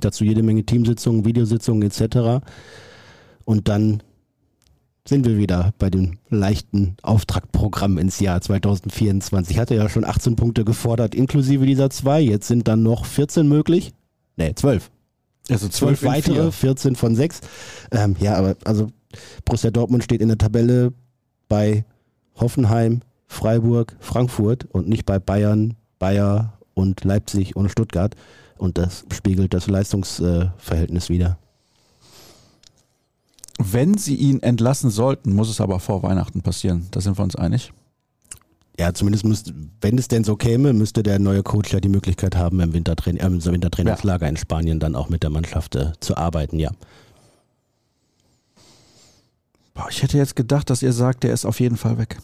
[0.00, 2.44] dazu jede Menge Teamsitzungen, Videositzungen etc.
[3.44, 4.02] Und dann
[5.08, 9.54] sind wir wieder bei dem leichten Auftragprogramm ins Jahr 2024.
[9.54, 12.20] Ich hatte ja schon 18 Punkte gefordert, inklusive dieser zwei.
[12.20, 13.92] Jetzt sind dann noch 14 möglich.
[14.36, 14.90] Nee, 12.
[15.48, 17.40] Also Zwölf weitere, 14 von 6.
[17.92, 18.88] Ähm, ja, aber also
[19.44, 20.92] Borussia Dortmund steht in der Tabelle
[21.48, 21.84] bei
[22.36, 28.14] Hoffenheim, Freiburg, Frankfurt und nicht bei Bayern, Bayer und Leipzig und Stuttgart.
[28.58, 31.38] Und das spiegelt das Leistungsverhältnis wieder.
[33.58, 36.88] Wenn sie ihn entlassen sollten, muss es aber vor Weihnachten passieren.
[36.90, 37.72] Da sind wir uns einig.
[38.78, 42.36] Ja, zumindest müsste, wenn es denn so käme, müsste der neue Coach ja die Möglichkeit
[42.36, 46.16] haben, im, Wintertrain äh, im Wintertrainingslager in Spanien dann auch mit der Mannschaft äh, zu
[46.16, 46.70] arbeiten, ja.
[49.72, 52.18] Boah, ich hätte jetzt gedacht, dass ihr sagt, der ist auf jeden Fall weg.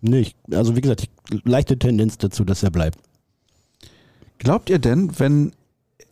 [0.00, 2.98] Nee, ich, also wie gesagt, ich, leichte Tendenz dazu, dass er bleibt.
[4.38, 5.52] Glaubt ihr denn, wenn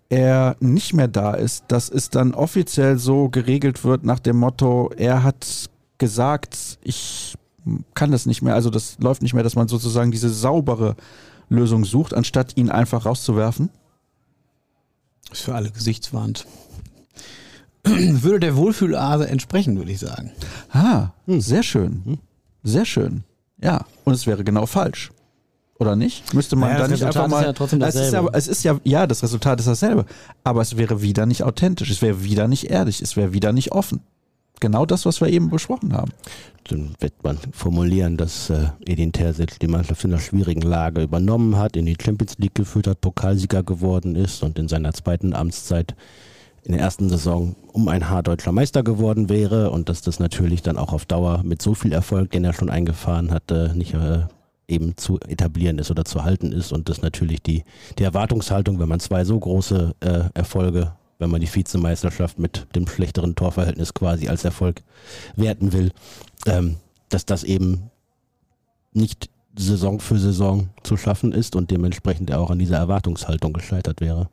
[0.08, 4.90] er nicht mehr da ist, dass es dann offiziell so geregelt wird nach dem Motto,
[4.96, 5.68] er hat
[5.98, 7.34] gesagt, ich
[7.94, 10.96] kann das nicht mehr, also das läuft nicht mehr, dass man sozusagen diese saubere
[11.48, 13.70] Lösung sucht, anstatt ihn einfach rauszuwerfen?
[15.30, 16.46] Ist für alle gesichtswahrend.
[17.84, 20.32] Würde der Wohlfühlase entsprechen, würde ich sagen.
[20.72, 22.18] Ah, sehr schön.
[22.62, 23.24] Sehr schön.
[23.60, 25.10] Ja, und es wäre genau falsch.
[25.78, 26.34] Oder nicht?
[26.34, 27.40] Müsste man Naja, dann das nicht Resultat einfach mal.
[27.42, 28.30] ist ja trotzdem es, ist ja, dasselbe.
[28.34, 30.06] es ist ja, ja, das Resultat ist dasselbe.
[30.42, 31.90] Aber es wäre wieder nicht authentisch.
[31.90, 33.00] Es wäre wieder nicht ehrlich.
[33.00, 34.00] Es wäre wieder nicht offen.
[34.60, 36.12] Genau das, was wir eben besprochen haben.
[36.64, 41.56] Dann wird man formulieren, dass äh, Edin Terzic die Mannschaft in einer schwierigen Lage übernommen
[41.56, 45.94] hat, in die Champions League geführt hat, Pokalsieger geworden ist und in seiner zweiten Amtszeit
[46.64, 50.62] in der ersten Saison um ein Haar deutscher Meister geworden wäre und dass das natürlich
[50.62, 54.24] dann auch auf Dauer mit so viel Erfolg, den er schon eingefahren hatte, nicht äh,
[54.68, 57.64] eben zu etablieren ist oder zu halten ist und das natürlich die,
[57.98, 62.86] die Erwartungshaltung, wenn man zwei so große äh, Erfolge, wenn man die Vizemeisterschaft mit dem
[62.86, 64.82] schlechteren Torverhältnis quasi als Erfolg
[65.36, 65.92] werten will,
[66.46, 66.76] ähm,
[67.08, 67.90] dass das eben
[68.92, 74.00] nicht Saison für Saison zu schaffen ist und dementsprechend er auch an dieser Erwartungshaltung gescheitert
[74.00, 74.28] wäre.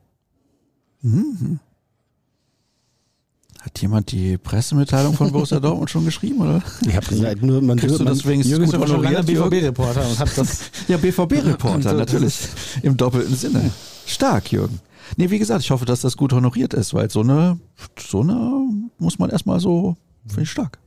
[3.61, 6.61] Hat jemand die Pressemitteilung von Borussia Dortmund schon geschrieben, oder?
[6.87, 9.23] Ich habe gesagt, nur man, Kriegst du wenigstens Jürgen ist schon lange?
[9.23, 10.59] BVB-Reporter und hat das.
[10.87, 12.37] Ja, BVB-Reporter, natürlich.
[12.83, 13.71] Im doppelten Sinne.
[14.05, 14.79] Stark, Jürgen.
[15.17, 17.59] Nee, wie gesagt, ich hoffe, dass das gut honoriert ist, weil so eine,
[17.99, 19.95] so eine muss man erstmal so,
[20.27, 20.79] finde ich stark.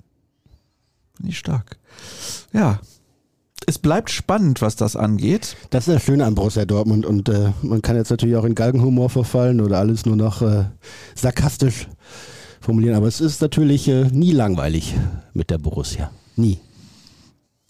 [1.17, 1.79] Finde ich stark.
[2.53, 2.81] Ja.
[3.67, 5.57] Es bleibt spannend, was das angeht.
[5.71, 8.55] das ist das Schöne an Borussia Dortmund und äh, man kann jetzt natürlich auch in
[8.55, 10.65] Galgenhumor verfallen oder alles nur noch äh,
[11.15, 11.87] sarkastisch
[12.61, 12.97] formulieren.
[12.97, 14.95] Aber es ist natürlich äh, nie langweilig
[15.35, 16.11] mit der Borussia.
[16.37, 16.61] Nie.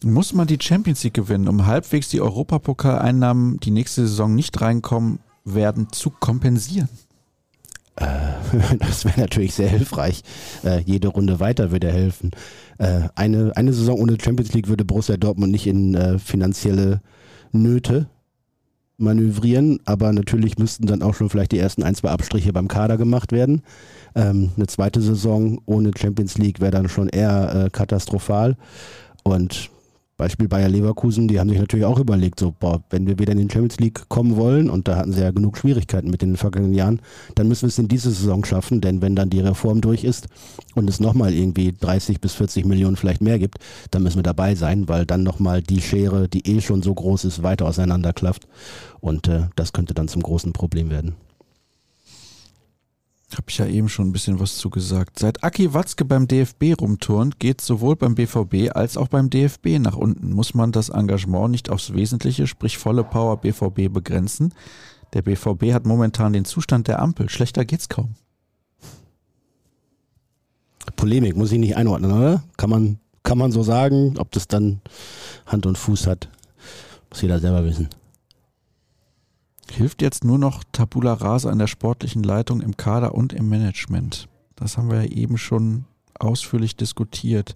[0.05, 5.19] Muss man die Champions League gewinnen, um halbwegs die Europapokaleinnahmen, die nächste Saison nicht reinkommen
[5.55, 6.89] werden, zu kompensieren?
[7.97, 8.07] Äh,
[8.79, 10.23] das wäre natürlich sehr hilfreich.
[10.65, 12.31] Äh, jede Runde weiter würde helfen.
[12.79, 17.01] Äh, eine, eine Saison ohne Champions League würde Borussia Dortmund nicht in äh, finanzielle
[17.53, 18.09] Nöte
[18.99, 22.97] manövrieren, aber natürlich müssten dann auch schon vielleicht die ersten ein, zwei Abstriche beim Kader
[22.97, 23.63] gemacht werden.
[24.15, 28.57] Ähm, eine zweite Saison ohne Champions League wäre dann schon eher äh, katastrophal.
[29.23, 29.71] Und
[30.19, 33.39] Beispiel Bayer Leverkusen, die haben sich natürlich auch überlegt, so, boah, wenn wir wieder in
[33.39, 36.75] den Champions League kommen wollen, und da hatten sie ja genug Schwierigkeiten mit den vergangenen
[36.75, 37.01] Jahren,
[37.37, 40.27] dann müssen wir es in dieser Saison schaffen, denn wenn dann die Reform durch ist
[40.75, 43.59] und es nochmal irgendwie 30 bis 40 Millionen vielleicht mehr gibt,
[43.93, 47.25] dann müssen wir dabei sein, weil dann nochmal die Schere, die eh schon so groß
[47.25, 48.49] ist, weiter auseinanderklafft.
[49.01, 51.15] Und äh, das könnte dann zum großen Problem werden.
[53.33, 55.19] Habe ich ja eben schon ein bisschen was zu gesagt.
[55.19, 59.97] Seit Aki Watzke beim DFB rumturnt, geht sowohl beim BVB als auch beim DFB nach
[59.97, 60.33] unten.
[60.33, 64.55] Muss man das Engagement nicht aufs Wesentliche, sprich volle Power BVB begrenzen?
[65.13, 67.29] Der BVB hat momentan den Zustand der Ampel.
[67.29, 68.15] Schlechter geht's kaum.
[70.97, 72.43] Polemik muss ich nicht einordnen, oder?
[72.57, 74.81] Kann man, kann man so sagen, ob das dann
[75.47, 76.29] Hand und Fuß hat,
[77.11, 77.89] muss jeder selber wissen.
[79.71, 84.29] Hilft jetzt nur noch Tabula Rasa in der sportlichen Leitung, im Kader und im Management.
[84.57, 85.85] Das haben wir ja eben schon
[86.19, 87.55] ausführlich diskutiert.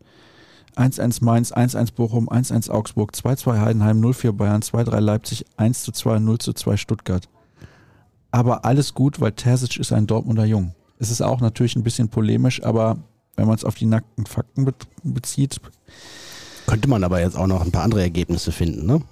[0.76, 7.28] 1-1 Mainz, 1-1 Bochum, 1-1 Augsburg, 2-2 Heidenheim, 0-4 Bayern, 2-3 Leipzig, 1-2, 0-2 Stuttgart.
[8.30, 10.74] Aber alles gut, weil Terzic ist ein Dortmunder Jung.
[10.98, 12.96] Es ist auch natürlich ein bisschen polemisch, aber
[13.36, 14.66] wenn man es auf die nackten Fakten
[15.02, 15.60] bezieht.
[16.66, 19.02] Könnte man aber jetzt auch noch ein paar andere Ergebnisse finden, ne?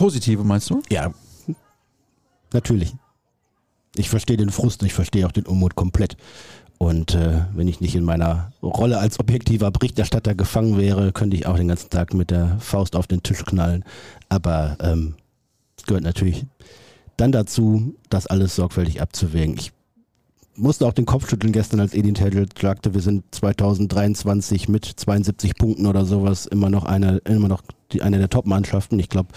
[0.00, 0.80] Positive meinst du?
[0.88, 1.12] Ja,
[2.54, 2.96] natürlich.
[3.96, 6.16] Ich verstehe den Frust, ich verstehe auch den Unmut komplett.
[6.78, 11.46] Und äh, wenn ich nicht in meiner Rolle als objektiver Berichterstatter gefangen wäre, könnte ich
[11.46, 13.84] auch den ganzen Tag mit der Faust auf den Tisch knallen.
[14.30, 15.16] Aber ähm,
[15.76, 16.46] es gehört natürlich
[17.18, 19.58] dann dazu, das alles sorgfältig abzuwägen.
[19.58, 19.70] Ich
[20.56, 25.56] musste auch den Kopf schütteln gestern, als Edin Terzic sagte, wir sind 2023 mit 72
[25.56, 27.60] Punkten oder sowas immer noch eine, immer noch
[27.92, 28.98] die, eine der Top-Mannschaften.
[28.98, 29.28] Ich glaube,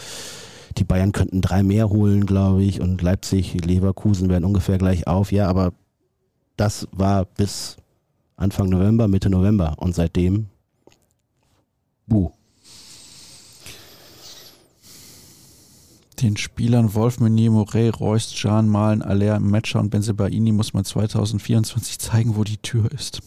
[0.77, 5.31] die Bayern könnten drei mehr holen, glaube ich, und Leipzig, Leverkusen werden ungefähr gleich auf.
[5.31, 5.73] Ja, aber
[6.57, 7.77] das war bis
[8.35, 10.47] Anfang November, Mitte November und seitdem,
[12.07, 12.31] buh.
[16.21, 21.99] Den Spielern Wolf, Meunier, Morey, Reus, Can, Malen, Aller, Metscher und Benzebaini muss man 2024
[21.99, 23.21] zeigen, wo die Tür ist.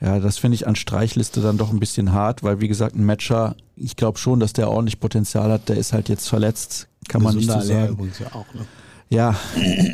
[0.00, 3.04] Ja, das finde ich an Streichliste dann doch ein bisschen hart, weil wie gesagt, ein
[3.04, 7.22] Matcher, ich glaube schon, dass der ordentlich Potenzial hat, der ist halt jetzt verletzt, kann
[7.22, 8.12] man nicht so sagen.
[8.20, 8.66] Ja, auch, ne?
[9.08, 9.34] ja,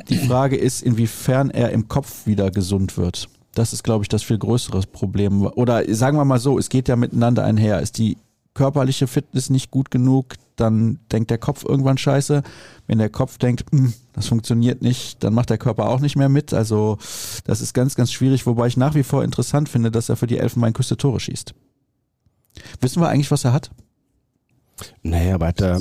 [0.08, 3.28] die Frage ist, inwiefern er im Kopf wieder gesund wird.
[3.54, 5.42] Das ist, glaube ich, das viel größere Problem.
[5.42, 7.80] Oder sagen wir mal so, es geht ja miteinander einher.
[7.80, 8.16] Ist die
[8.54, 12.42] körperliche Fitness nicht gut genug, dann denkt der Kopf irgendwann scheiße.
[12.86, 16.28] Wenn der Kopf denkt, hm, das funktioniert nicht, dann macht der Körper auch nicht mehr
[16.28, 16.52] mit.
[16.52, 16.98] Also
[17.44, 20.26] das ist ganz, ganz schwierig, wobei ich nach wie vor interessant finde, dass er für
[20.26, 21.54] die Elfenbeinküste Tore schießt.
[22.80, 23.70] Wissen wir eigentlich, was er hat?
[25.02, 25.80] Naja, aber hat er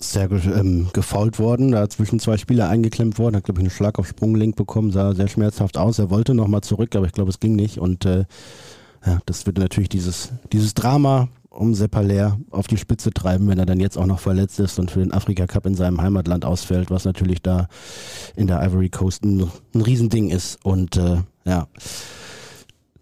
[0.00, 3.98] sehr ähm, gefault worden, da zwischen zwei Spieler eingeklemmt worden, hat glaube ich einen Schlag
[3.98, 5.98] auf Sprunglink bekommen, sah sehr schmerzhaft aus.
[5.98, 8.24] Er wollte nochmal zurück, aber ich glaube, es ging nicht und äh,
[9.04, 11.28] ja, das würde natürlich dieses, dieses Drama
[11.58, 14.90] um Seppaler auf die Spitze treiben, wenn er dann jetzt auch noch verletzt ist und
[14.90, 17.68] für den Afrika Cup in seinem Heimatland ausfällt, was natürlich da
[18.36, 20.64] in der Ivory Coast ein, ein Riesending ist.
[20.64, 21.66] Und äh, ja,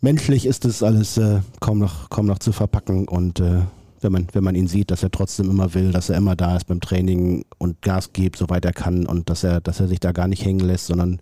[0.00, 3.60] menschlich ist es alles äh, kaum noch kaum noch zu verpacken und äh,
[4.00, 6.56] wenn man wenn man ihn sieht, dass er trotzdem immer will, dass er immer da
[6.56, 10.00] ist beim Training und Gas gibt, soweit er kann und dass er dass er sich
[10.00, 11.20] da gar nicht hängen lässt, sondern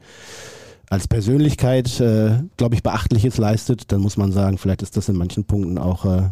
[0.91, 5.17] als Persönlichkeit, äh, glaube ich, beachtliches leistet, dann muss man sagen, vielleicht ist das in
[5.17, 6.31] manchen Punkten auch äh,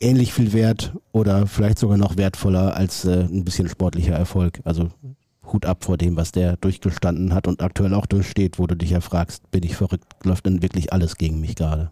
[0.00, 4.60] ähnlich viel wert oder vielleicht sogar noch wertvoller als äh, ein bisschen sportlicher Erfolg.
[4.64, 4.90] Also
[5.52, 8.90] Hut ab vor dem, was der durchgestanden hat und aktuell auch durchsteht, wo du dich
[8.90, 11.90] ja fragst, bin ich verrückt, läuft denn wirklich alles gegen mich gerade?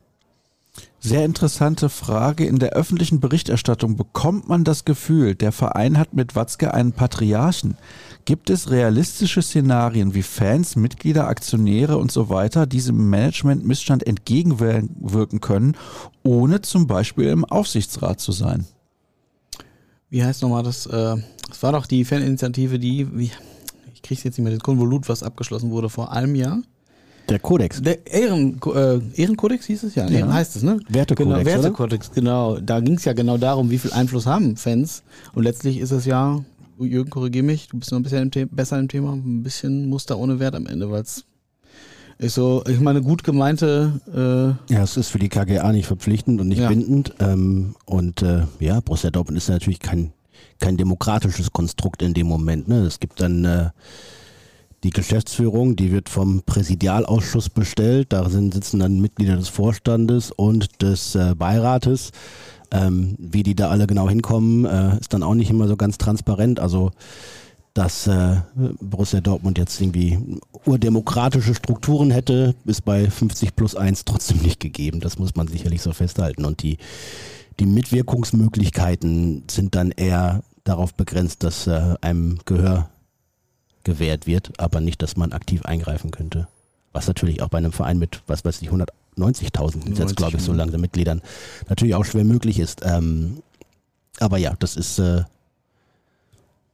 [1.01, 2.45] Sehr interessante Frage.
[2.45, 7.77] In der öffentlichen Berichterstattung bekommt man das Gefühl, der Verein hat mit Watzke einen Patriarchen.
[8.25, 15.77] Gibt es realistische Szenarien, wie Fans, Mitglieder, Aktionäre und so weiter diesem Management-Missstand entgegenwirken können,
[16.29, 18.67] ohne zum Beispiel im Aufsichtsrat zu sein?
[20.11, 20.85] Wie heißt nochmal das?
[20.85, 21.17] Äh,
[21.49, 23.31] das war doch die Faninitiative, die, wie,
[23.95, 26.61] ich kriege jetzt nicht mehr das Konvolut, was abgeschlossen wurde vor einem Jahr.
[27.31, 27.83] Der Kodex.
[27.83, 30.07] Der Ehren, äh, Ehrenkodex hieß es ja.
[30.07, 30.19] ja.
[30.19, 30.81] Ehren heißt es, ne?
[30.89, 31.39] Wertekodex.
[31.39, 32.59] Genau, Wertekodex, genau.
[32.59, 35.03] Da ging es ja genau darum, wie viel Einfluss haben Fans.
[35.35, 36.45] Und letztlich ist es ja
[36.79, 40.19] Jürgen, korrigier mich, du bist noch ein bisschen im besser im Thema, ein bisschen Muster
[40.19, 41.25] ohne Wert am Ende, weil es
[42.19, 44.01] ist so, ich meine, gut gemeinte.
[44.12, 46.69] Äh ja, es ist für die KGA nicht verpflichtend und nicht ja.
[46.69, 47.15] bindend.
[47.20, 50.12] Ähm, und äh, ja, Borussia Dortmund ist natürlich kein,
[50.59, 52.69] kein demokratisches Konstrukt in dem Moment.
[52.69, 52.81] Ne?
[52.81, 53.70] Es gibt dann äh,
[54.85, 58.12] die Geschäftsführung, die wird vom Präsidialausschuss bestellt.
[58.12, 62.11] Da sind, sitzen dann Mitglieder des Vorstandes und des äh, Beirates.
[62.70, 65.99] Ähm, wie die da alle genau hinkommen, äh, ist dann auch nicht immer so ganz
[65.99, 66.61] transparent.
[66.61, 66.90] Also
[67.74, 68.36] dass äh,
[68.81, 70.19] Borussia Dortmund jetzt irgendwie
[70.65, 75.01] urdemokratische Strukturen hätte, ist bei 50 plus 1 trotzdem nicht gegeben.
[75.01, 76.45] Das muss man sicherlich so festhalten.
[76.45, 76.78] Und die,
[77.61, 82.89] die Mitwirkungsmöglichkeiten sind dann eher darauf begrenzt, dass äh, einem Gehör
[83.85, 86.49] gewährt wird, aber nicht, dass man aktiv eingreifen könnte.
[86.93, 90.53] Was natürlich auch bei einem Verein mit, was weiß ich, 190.000 jetzt, glaube ich, so
[90.53, 91.23] langsam Mitgliedern
[91.69, 92.82] natürlich auch schwer möglich ist.
[92.85, 93.43] Ähm,
[94.20, 95.23] aber ja, das ist äh,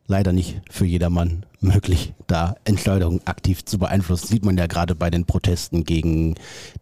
[0.06, 4.26] leider nicht für jedermann möglich, da Entscheidungen aktiv zu beeinflussen.
[4.26, 6.34] Sieht man ja gerade bei den Protesten gegen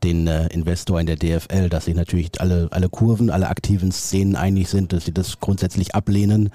[0.03, 4.37] den äh, Investor in der DFL, dass sich natürlich alle, alle Kurven, alle aktiven Szenen
[4.37, 6.51] einig sind, dass sie das grundsätzlich ablehnen.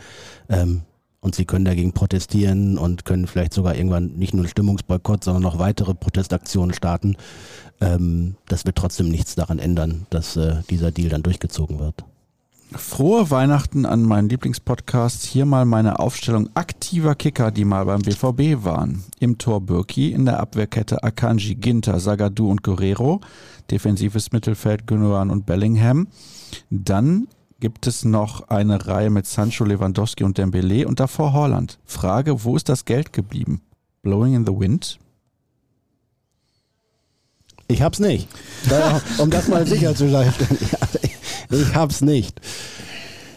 [0.49, 0.81] Ähm,
[1.19, 5.43] und sie können dagegen protestieren und können vielleicht sogar irgendwann nicht nur einen Stimmungsboykott, sondern
[5.43, 7.17] noch weitere Protestaktionen starten.
[7.81, 12.03] Ähm, das wird trotzdem nichts daran ändern, dass äh, dieser Deal dann durchgezogen wird.
[12.75, 15.23] Frohe Weihnachten an meinen Lieblingspodcast.
[15.23, 19.03] Hier mal meine Aufstellung aktiver Kicker, die mal beim BVB waren.
[19.19, 23.21] Im Tor Birki, in der Abwehrkette Akanji, Ginter, Sagadu und Guerrero.
[23.71, 26.07] Defensives Mittelfeld Gündogan und Bellingham.
[26.69, 27.27] Dann
[27.61, 31.79] gibt es noch eine Reihe mit Sancho, Lewandowski und Dembele und davor Holland.
[31.85, 33.61] Frage, wo ist das Geld geblieben?
[34.01, 34.99] Blowing in the Wind?
[37.69, 38.27] Ich hab's nicht.
[39.17, 40.33] um das mal sicher zu sein.
[41.49, 42.39] Ich hab's nicht.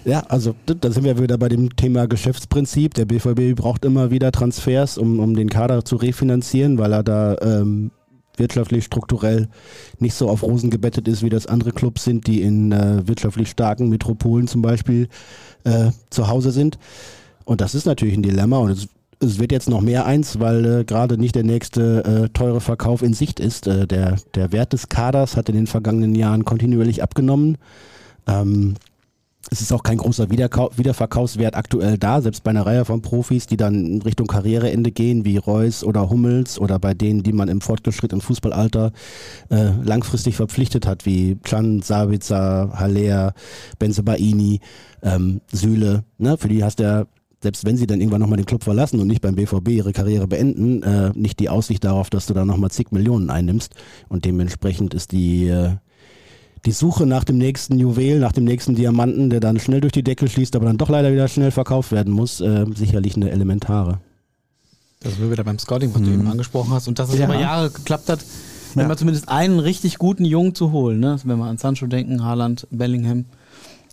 [0.05, 2.95] Ja, also da sind wir wieder bei dem Thema Geschäftsprinzip.
[2.95, 7.37] Der BVB braucht immer wieder Transfers, um, um den Kader zu refinanzieren, weil er da
[7.43, 7.91] ähm,
[8.37, 9.49] wirtschaftlich strukturell
[9.99, 13.51] nicht so auf Rosen gebettet ist, wie das andere Clubs sind, die in äh, wirtschaftlich
[13.51, 15.09] starken Metropolen zum Beispiel
[15.65, 16.79] äh, zu Hause sind.
[17.45, 18.89] Und das ist natürlich ein Dilemma und es,
[19.21, 23.03] es wird jetzt noch mehr eins, weil äh, gerade nicht der nächste äh, teure Verkauf
[23.03, 23.67] in Sicht ist.
[23.67, 27.59] Äh, der, der Wert des Kaders hat in den vergangenen Jahren kontinuierlich abgenommen.
[28.27, 28.75] Ähm,
[29.51, 33.47] es ist auch kein großer Wiederkau Wiederverkaufswert aktuell da, selbst bei einer Reihe von Profis,
[33.47, 37.49] die dann in Richtung Karriereende gehen, wie Reus oder Hummels oder bei denen, die man
[37.49, 38.93] im fortgeschrittenen Fußballalter
[39.51, 43.33] äh, langfristig verpflichtet hat, wie Can, Sabitzer, Haller,
[43.79, 44.61] Benzebaini,
[45.03, 46.05] ähm, Süle.
[46.19, 46.37] Ne?
[46.37, 47.07] Für die hast du ja
[47.43, 50.29] selbst wenn sie dann irgendwann nochmal den Club verlassen und nicht beim BVB ihre Karriere
[50.29, 53.75] beenden, äh, nicht die Aussicht darauf, dass du da nochmal zig Millionen einnimmst.
[54.11, 55.77] Und dementsprechend ist die, äh,
[56.67, 60.03] die Suche nach dem nächsten Juwel, nach dem nächsten Diamanten, der dann schnell durch die
[60.03, 64.01] Decke schließt, aber dann doch leider wieder schnell verkauft werden muss, äh, sicherlich eine elementare.
[65.01, 66.07] Das sind wir wieder beim Scouting, was mhm.
[66.07, 66.87] du eben angesprochen hast.
[66.89, 67.25] Und dass es ja.
[67.25, 68.21] über Jahre geklappt hat,
[68.75, 68.89] wenn ja.
[68.89, 71.01] man zumindest einen richtig guten Jungen zu holen.
[71.01, 71.19] Ne?
[71.25, 73.25] Wenn wir an Sancho denken, Haaland, Bellingham,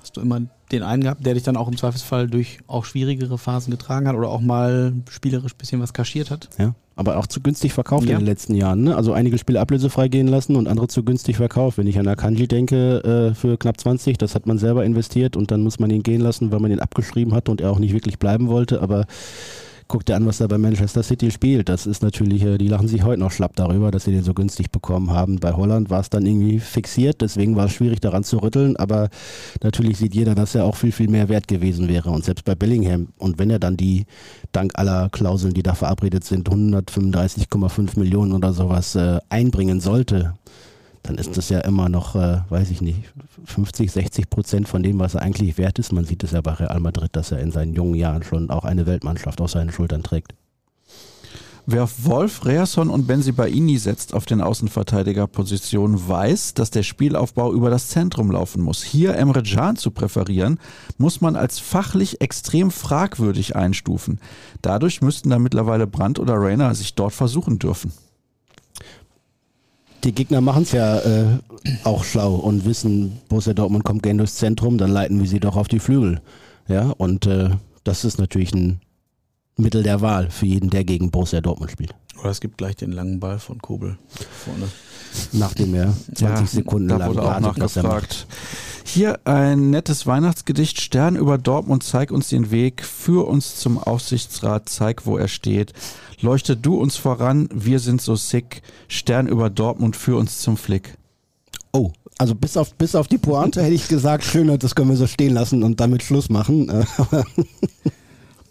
[0.07, 0.39] hast du immer
[0.71, 4.15] den einen gehabt, der dich dann auch im Zweifelsfall durch auch schwierigere Phasen getragen hat
[4.15, 6.47] oder auch mal spielerisch ein bisschen was kaschiert hat.
[6.57, 8.13] Ja, aber auch zu günstig verkauft ja.
[8.13, 8.83] in den letzten Jahren.
[8.83, 8.95] Ne?
[8.95, 11.77] Also einige Spiele ablösefrei gehen lassen und andere zu günstig verkauft.
[11.77, 15.51] Wenn ich an Akanji denke, äh, für knapp 20, das hat man selber investiert und
[15.51, 17.93] dann muss man ihn gehen lassen, weil man ihn abgeschrieben hat und er auch nicht
[17.93, 18.81] wirklich bleiben wollte.
[18.81, 19.07] Aber
[19.87, 21.69] guck dir an, was er bei Manchester City spielt.
[21.69, 24.33] Das ist natürlich, äh, die lachen sich heute noch schlapp darüber, dass sie den so
[24.33, 25.37] günstig bekommen haben.
[25.37, 29.09] Bei Holland war es dann irgendwie fixiert, deswegen war es schwierig daran zu rütteln, aber
[29.63, 32.09] natürlich sieht jeder, dass er auch viel, viel mehr wert gewesen wäre.
[32.09, 34.05] Und selbst bei Bellingham, und wenn er dann die,
[34.51, 40.33] dank aller Klauseln, die da verabredet sind, 135,5 Millionen oder sowas äh, einbringen sollte,
[41.07, 43.01] dann ist das ja immer noch, äh, weiß ich nicht,
[43.45, 45.93] 50, 60 Prozent von dem, was er eigentlich wert ist.
[45.93, 48.65] Man sieht es ja bei Real Madrid, dass er in seinen jungen Jahren schon auch
[48.65, 50.33] eine Weltmannschaft auf seinen Schultern trägt.
[51.69, 57.69] Wer auf Wolf, Reasson und Benzibaini setzt auf den Außenverteidigerpositionen, weiß, dass der Spielaufbau über
[57.69, 58.83] das Zentrum laufen muss.
[58.83, 60.59] Hier Emre Can zu präferieren,
[60.97, 64.19] muss man als fachlich extrem fragwürdig einstufen.
[64.61, 67.91] Dadurch müssten da mittlerweile Brandt oder Rainer sich dort versuchen dürfen
[70.03, 71.39] die Gegner machen es ja äh,
[71.83, 75.55] auch schlau und wissen, Borussia Dortmund kommt gerne durchs Zentrum, dann leiten wir sie doch
[75.55, 76.21] auf die Flügel.
[76.67, 77.49] Ja, und äh,
[77.83, 78.81] das ist natürlich ein
[79.57, 81.95] Mittel der Wahl für jeden, der gegen Borussia Dortmund spielt.
[82.19, 83.97] Oder es gibt gleich den langen Ball von Kobel
[84.45, 84.67] vorne.
[85.33, 88.27] Nachdem er 20 ja, Sekunden lang wurde auch nachgefragt.
[88.83, 90.81] Hier ein nettes Weihnachtsgedicht.
[90.81, 92.83] Stern über Dortmund, zeig uns den Weg.
[92.83, 95.73] Führ uns zum Aufsichtsrat, zeig, wo er steht.
[96.19, 98.61] Leuchte du uns voran, wir sind so sick.
[98.87, 100.97] Stern über Dortmund, führ uns zum Flick.
[101.71, 104.97] Oh, also bis auf, bis auf die Pointe hätte ich gesagt, schön, das können wir
[104.97, 106.71] so stehen lassen und damit Schluss machen.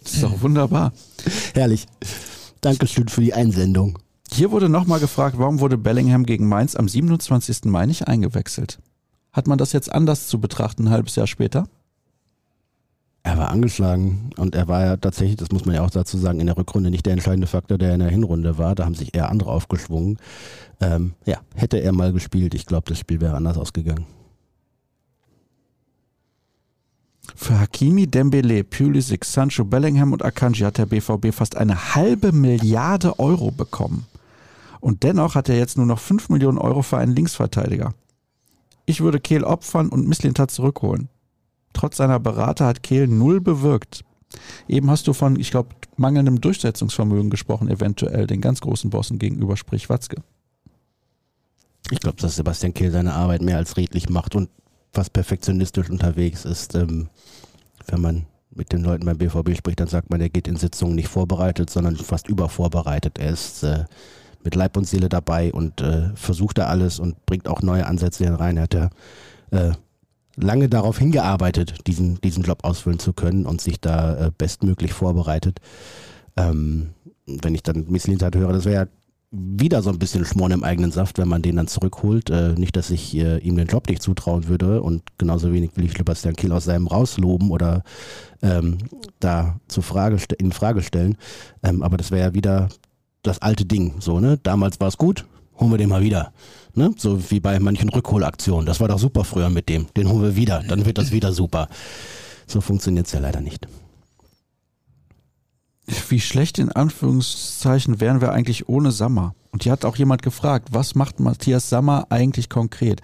[0.03, 0.93] Das ist doch wunderbar.
[1.53, 1.85] Herrlich.
[2.61, 3.99] Dankeschön für die Einsendung.
[4.31, 7.65] Hier wurde nochmal gefragt, warum wurde Bellingham gegen Mainz am 27.
[7.65, 8.79] Mai nicht eingewechselt?
[9.33, 11.67] Hat man das jetzt anders zu betrachten, ein halbes Jahr später?
[13.27, 16.39] Er war angeschlagen und er war ja tatsächlich, das muss man ja auch dazu sagen,
[16.39, 18.73] in der Rückrunde nicht der entscheidende Faktor, der in der Hinrunde war.
[18.73, 20.17] Da haben sich eher andere aufgeschwungen.
[20.79, 24.05] Ähm, ja, hätte er mal gespielt, ich glaube, das Spiel wäre anders ausgegangen.
[27.35, 33.19] Für Hakimi, Dembele, Pulisic, Sancho, Bellingham und Akanji hat der BVB fast eine halbe Milliarde
[33.19, 34.05] Euro bekommen.
[34.79, 37.93] Und dennoch hat er jetzt nur noch 5 Millionen Euro für einen Linksverteidiger.
[38.85, 41.09] Ich würde Kehl opfern und Misslintat zurückholen.
[41.73, 44.03] Trotz seiner Berater hat Kehl null bewirkt.
[44.67, 49.57] Eben hast du von, ich glaube, mangelndem Durchsetzungsvermögen gesprochen, eventuell den ganz großen Bossen gegenüber,
[49.57, 50.21] sprich Watzke.
[51.91, 54.49] Ich glaube, dass Sebastian Kehl seine Arbeit mehr als redlich macht und
[54.91, 56.75] fast perfektionistisch unterwegs ist.
[56.75, 57.09] Ähm,
[57.87, 60.95] wenn man mit den Leuten beim BVB spricht, dann sagt man, er geht in Sitzungen
[60.95, 63.19] nicht vorbereitet, sondern fast übervorbereitet.
[63.19, 63.85] Er ist äh,
[64.43, 68.39] mit Leib und Seele dabei und äh, versucht da alles und bringt auch neue Ansätze
[68.39, 68.57] rein.
[68.57, 68.89] Er hat ja
[69.51, 69.71] äh,
[70.37, 75.59] lange darauf hingearbeitet, diesen, diesen Job ausfüllen zu können und sich da äh, bestmöglich vorbereitet.
[76.37, 76.91] Ähm,
[77.25, 78.87] wenn ich dann Miss Lintat höre, das wäre ja
[79.31, 82.29] wieder so ein bisschen Schmoren im eigenen Saft, wenn man den dann zurückholt.
[82.29, 85.85] Äh, nicht, dass ich äh, ihm den Job nicht zutrauen würde und genauso wenig will
[85.85, 87.83] ich Sebastian Kiel aus seinem rausloben oder
[88.41, 88.77] ähm,
[89.19, 91.17] da zur Frage in Frage stellen.
[91.61, 92.69] Ähm, aber das wäre ja wieder
[93.21, 93.95] das alte Ding.
[93.99, 94.39] So, ne?
[94.41, 95.25] Damals war es gut,
[95.59, 96.31] holen wir den mal wieder.
[96.73, 96.91] Ne?
[96.97, 98.65] So wie bei manchen Rückholaktionen.
[98.65, 99.87] Das war doch super früher mit dem.
[99.95, 101.67] Den holen wir wieder, dann wird das wieder super.
[102.45, 103.67] So funktioniert es ja leider nicht.
[106.09, 109.35] Wie schlecht in Anführungszeichen wären wir eigentlich ohne Sammer?
[109.51, 113.01] Und hier hat auch jemand gefragt, was macht Matthias Sammer eigentlich konkret?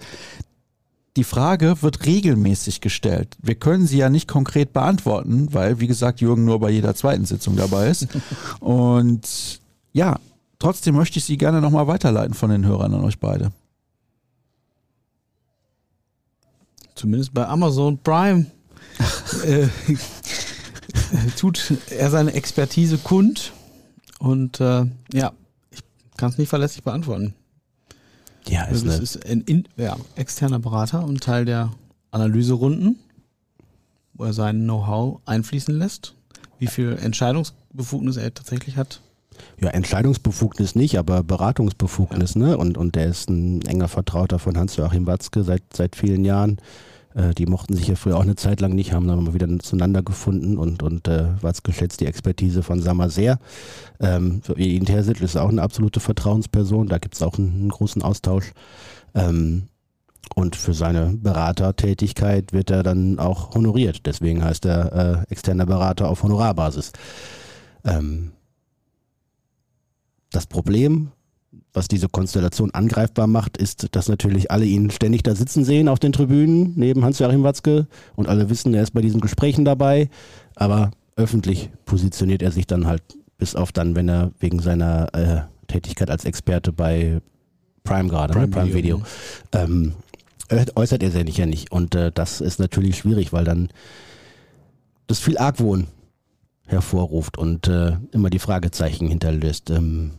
[1.16, 3.36] Die Frage wird regelmäßig gestellt.
[3.40, 7.24] Wir können sie ja nicht konkret beantworten, weil, wie gesagt, Jürgen nur bei jeder zweiten
[7.24, 8.08] Sitzung dabei ist.
[8.60, 9.60] Und
[9.92, 10.18] ja,
[10.64, 13.52] trotzdem möchte ich sie gerne nochmal weiterleiten von den Hörern an euch beide.
[16.94, 18.46] Zumindest bei Amazon Prime.
[19.44, 19.68] äh,
[21.36, 23.52] tut er seine Expertise kund
[24.18, 25.32] und äh, ja,
[25.70, 25.82] ich
[26.16, 27.34] kann es nicht verlässlich beantworten.
[28.48, 31.74] Ja, ist, das ist ein in, ja, externer Berater und Teil der
[32.10, 32.98] Analyserunden,
[34.14, 36.14] wo er sein Know-how einfließen lässt.
[36.58, 39.02] Wie viel Entscheidungsbefugnis er tatsächlich hat.
[39.60, 42.40] Ja, Entscheidungsbefugnis nicht, aber Beratungsbefugnis, ja.
[42.40, 42.58] ne?
[42.58, 46.58] Und, und der ist ein enger Vertrauter von Hans-Joachim Watzke seit, seit vielen Jahren.
[47.14, 49.48] Äh, die mochten sich ja früher auch eine Zeit lang nicht, haben dann mal wieder
[49.60, 53.38] zueinander gefunden und, und äh, Watzke schätzt die Expertise von Sammer sehr.
[54.00, 58.02] Ähm, ihn Terzic ist auch eine absolute Vertrauensperson, da gibt es auch einen, einen, großen
[58.02, 58.52] Austausch.
[59.14, 59.68] Ähm,
[60.34, 64.06] und für seine Beratertätigkeit wird er dann auch honoriert.
[64.06, 66.92] Deswegen heißt er äh, externer Berater auf Honorarbasis.
[67.84, 68.32] Ähm,
[70.34, 71.10] das Problem
[71.74, 75.98] was diese Konstellation angreifbar macht, ist, dass natürlich alle ihn ständig da sitzen sehen auf
[75.98, 80.08] den Tribünen neben Hans-Joachim Watzke und alle wissen, er ist bei diesen Gesprächen dabei,
[80.54, 83.02] aber öffentlich positioniert er sich dann halt
[83.38, 87.20] bis auf dann, wenn er wegen seiner äh, Tätigkeit als Experte bei
[87.82, 88.46] Prime gerade, ne?
[88.46, 89.06] Prime, Prime Video, Video
[89.52, 89.92] ähm,
[90.76, 93.68] äußert er sich ja nicht und äh, das ist natürlich schwierig, weil dann
[95.08, 95.88] das viel Argwohn
[96.66, 99.70] hervorruft und äh, immer die Fragezeichen hinterlässt.
[99.70, 100.12] Ähm,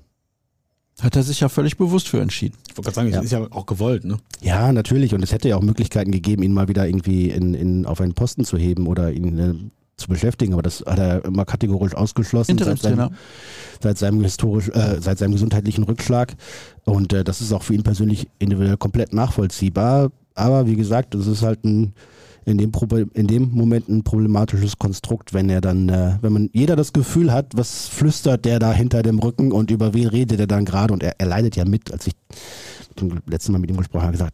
[1.02, 2.58] hat er sich ja völlig bewusst für entschieden.
[2.70, 3.22] Ich wollte gerade sagen, ja.
[3.22, 4.18] ist ja auch gewollt, ne?
[4.42, 5.14] Ja, natürlich.
[5.14, 8.14] Und es hätte ja auch Möglichkeiten gegeben, ihn mal wieder irgendwie in, in, auf einen
[8.14, 9.54] Posten zu heben oder ihn äh,
[9.98, 10.54] zu beschäftigen.
[10.54, 13.10] Aber das hat er immer kategorisch ausgeschlossen seit seinem,
[13.82, 16.34] seit seinem, historisch, äh, seit seinem gesundheitlichen Rückschlag.
[16.86, 20.12] Und äh, das ist auch für ihn persönlich individuell komplett nachvollziehbar.
[20.34, 21.94] Aber wie gesagt, das ist halt ein
[22.46, 22.72] in dem,
[23.14, 27.32] in dem Moment ein problematisches Konstrukt, wenn er dann, äh, wenn man jeder das Gefühl
[27.32, 30.94] hat, was flüstert der da hinter dem Rücken und über wen redet er dann gerade
[30.94, 32.14] und er, er leidet ja mit, als ich
[32.96, 34.34] zum letzten Mal mit ihm gesprochen habe, gesagt,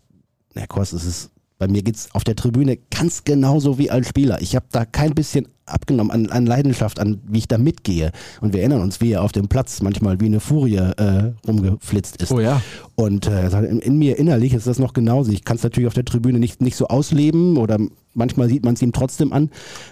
[0.54, 1.32] Herr Kors, es ist
[1.62, 4.42] bei mir geht es auf der Tribüne ganz genauso wie als Spieler.
[4.42, 8.12] Ich habe da kein bisschen abgenommen an, an, Leidenschaft, an wie ich da mitgehe.
[8.42, 12.22] Und wir erinnern uns, wie er auf dem Platz manchmal wie eine Furie äh, rumgeflitzt
[12.22, 12.32] ist.
[12.32, 12.62] Oh ja.
[12.96, 15.32] Und äh, in, in, mir innerlich ist das noch genauso.
[15.32, 17.78] Ich kann es natürlich auf der Tribüne nicht, nicht so ausleben oder
[18.14, 19.50] manchmal sieht man es ihm trotzdem an.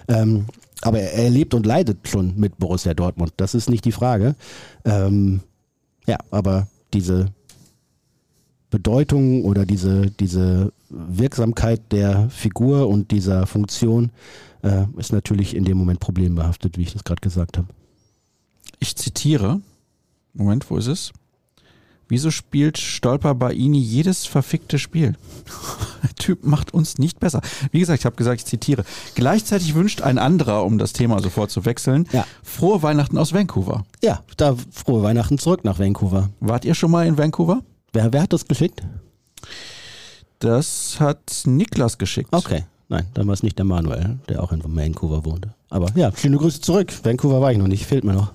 [0.08, 0.46] Ähm,
[0.82, 3.32] aber er, er, lebt und leidet schon mit Borussia Dortmund.
[3.36, 4.34] Das ist nicht die Frage.
[4.84, 5.40] Ähm,
[6.06, 7.26] ja, aber diese
[8.70, 14.10] Bedeutung oder diese, diese Wirksamkeit der Figur und dieser Funktion
[14.62, 17.68] äh, ist natürlich in dem Moment problembehaftet, wie ich das gerade gesagt habe.
[18.78, 19.60] Ich zitiere,
[20.32, 21.12] Moment, wo ist es?
[22.08, 25.14] Wieso spielt Stolper Baini jedes verfickte Spiel?
[26.02, 27.40] Der Typ macht uns nicht besser.
[27.70, 28.84] Wie gesagt, ich habe gesagt, ich zitiere.
[29.14, 32.26] Gleichzeitig wünscht ein anderer, um das Thema sofort zu wechseln, Ja.
[32.42, 33.84] frohe Weihnachten aus Vancouver.
[34.02, 36.30] Ja, da frohe Weihnachten zurück nach Vancouver.
[36.40, 37.62] Wart ihr schon mal in Vancouver?
[37.92, 38.82] Wer, wer hat das geschickt?
[40.40, 42.30] Das hat Niklas geschickt.
[42.32, 42.64] Okay.
[42.90, 45.54] Nein, dann war es nicht der Manuel, der auch in Vancouver wohnte.
[45.70, 46.92] Aber ja, schöne Grüße zurück.
[47.04, 48.32] Vancouver war ich noch nicht, fehlt mir noch.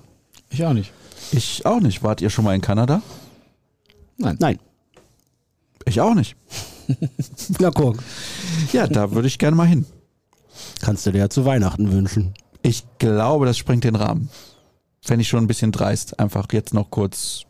[0.48, 0.92] Ich auch nicht.
[1.30, 2.02] Ich auch nicht.
[2.02, 3.02] Wart ihr schon mal in Kanada?
[4.16, 4.36] Nein.
[4.40, 4.58] Nein.
[5.84, 6.36] Ich auch nicht.
[7.60, 7.98] Na guck,
[8.72, 9.84] Ja, da würde ich gerne mal hin.
[10.80, 12.32] kannst du dir ja zu Weihnachten wünschen.
[12.62, 14.30] Ich glaube, das sprengt den Rahmen.
[15.02, 16.18] Fände ich schon ein bisschen dreist.
[16.18, 17.42] Einfach jetzt noch kurz,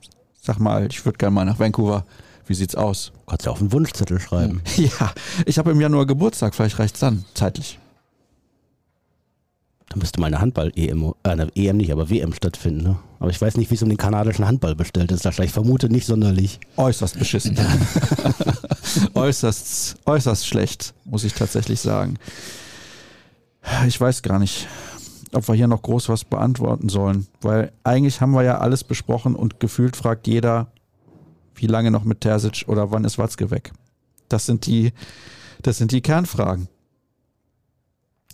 [0.43, 2.05] sag mal, ich würde gerne mal nach Vancouver.
[2.47, 3.13] Wie sieht's aus?
[3.27, 4.63] Kannst ja auf einen Wunschzettel schreiben.
[4.77, 5.13] Ja,
[5.47, 7.79] ich habe im Januar Geburtstag, vielleicht reicht's dann, zeitlich.
[9.89, 12.83] Da müsste mal eine Handball-EM, äh, eine EM nicht, aber WM stattfinden.
[12.83, 12.97] Ne?
[13.19, 15.25] Aber ich weiß nicht, wie es um den kanadischen Handball bestellt ist.
[15.25, 16.61] Ich vermute nicht sonderlich.
[16.77, 17.57] Äußerst beschissen.
[19.15, 22.19] äußerst, äußerst schlecht, muss ich tatsächlich sagen.
[23.87, 24.69] Ich weiß gar nicht,
[25.33, 29.35] ob wir hier noch groß was beantworten sollen, weil eigentlich haben wir ja alles besprochen
[29.35, 30.69] und gefühlt fragt jeder,
[31.57, 33.73] wie lange noch mit Terzic oder wann ist Watzke weg?
[34.29, 34.93] Das sind die,
[35.63, 36.69] das sind die Kernfragen.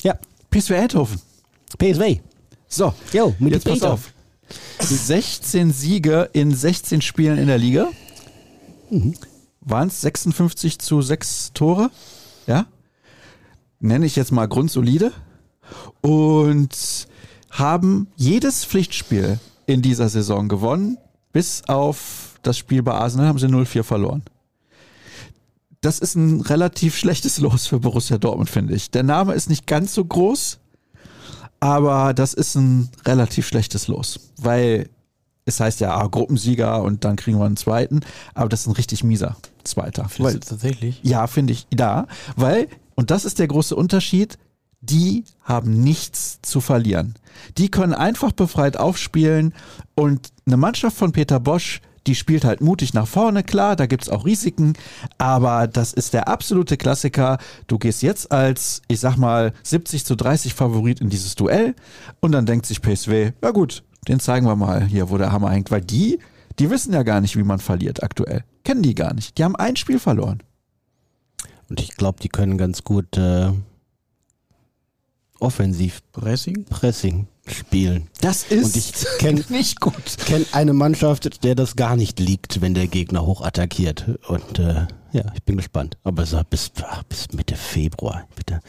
[0.03, 0.19] Ja,
[0.51, 1.21] PSV Eindhoven.
[1.79, 2.21] PSW.
[2.69, 4.13] So, Jo, mit jetzt pass auf.
[4.81, 7.89] 16 Siege in 16 Spielen in der Liga.
[9.61, 11.91] Waren es 56 zu 6 Tore?
[12.47, 12.67] Ja.
[13.81, 15.13] Nenne ich jetzt mal grundsolide.
[16.01, 17.07] Und
[17.51, 20.99] haben jedes Pflichtspiel in dieser Saison gewonnen.
[21.33, 24.23] Bis auf das Spiel bei Arsenal haben sie 0-4 verloren.
[25.81, 28.91] Das ist ein relativ schlechtes Los für Borussia Dortmund, finde ich.
[28.91, 30.61] Der Name ist nicht ganz so groß,
[31.59, 34.89] aber das ist ein relativ schlechtes Los, weil
[35.45, 38.01] es heißt ja ah, Gruppensieger und dann kriegen wir einen zweiten,
[38.35, 40.09] aber das ist ein richtig mieser Zweiter.
[40.09, 41.01] Findest Weil, du tatsächlich?
[41.03, 42.07] ja, finde ich, da,
[42.37, 44.39] weil, und das ist der große Unterschied,
[44.81, 47.15] die haben nichts zu verlieren.
[47.57, 49.55] Die können einfach befreit aufspielen
[49.95, 54.09] und eine Mannschaft von Peter Bosch, die spielt halt mutig nach vorne, klar, da gibt's
[54.09, 54.75] auch Risiken,
[55.19, 57.39] aber das ist der absolute Klassiker.
[57.67, 61.75] Du gehst jetzt als, ich sag mal, 70 zu 30 Favorit in dieses Duell
[62.21, 65.51] und dann denkt sich PSW, ja gut, den zeigen wir mal hier, wo der Hammer
[65.51, 66.19] hängt, weil die,
[66.59, 68.45] die wissen ja gar nicht, wie man verliert aktuell.
[68.65, 69.39] Kennen die gar nicht.
[69.39, 70.43] Die haben ein Spiel verloren.
[71.69, 73.51] Und ich glaube, die können ganz gut äh,
[75.39, 76.65] offensiv Pressing?
[76.65, 78.09] Pressing spielen.
[78.21, 79.95] Das ist Und ich kenne nicht gut.
[80.27, 84.19] kenn eine Mannschaft, der das gar nicht liegt, wenn der Gegner hoch attackiert.
[84.29, 85.97] Und äh, ja, ich bin gespannt.
[86.05, 88.61] Aber so bis, ach, bis Mitte Februar, bitte.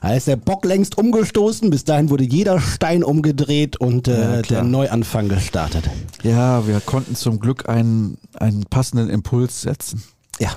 [0.00, 1.70] Da ist der Bock längst umgestoßen.
[1.70, 4.60] Bis dahin wurde jeder Stein umgedreht und Ja, äh, klar.
[4.60, 5.88] der Neuanfang gestartet.
[6.22, 10.02] Ja, wir konnten zum Glück einen, einen passenden Impuls setzen.
[10.38, 10.50] Ja,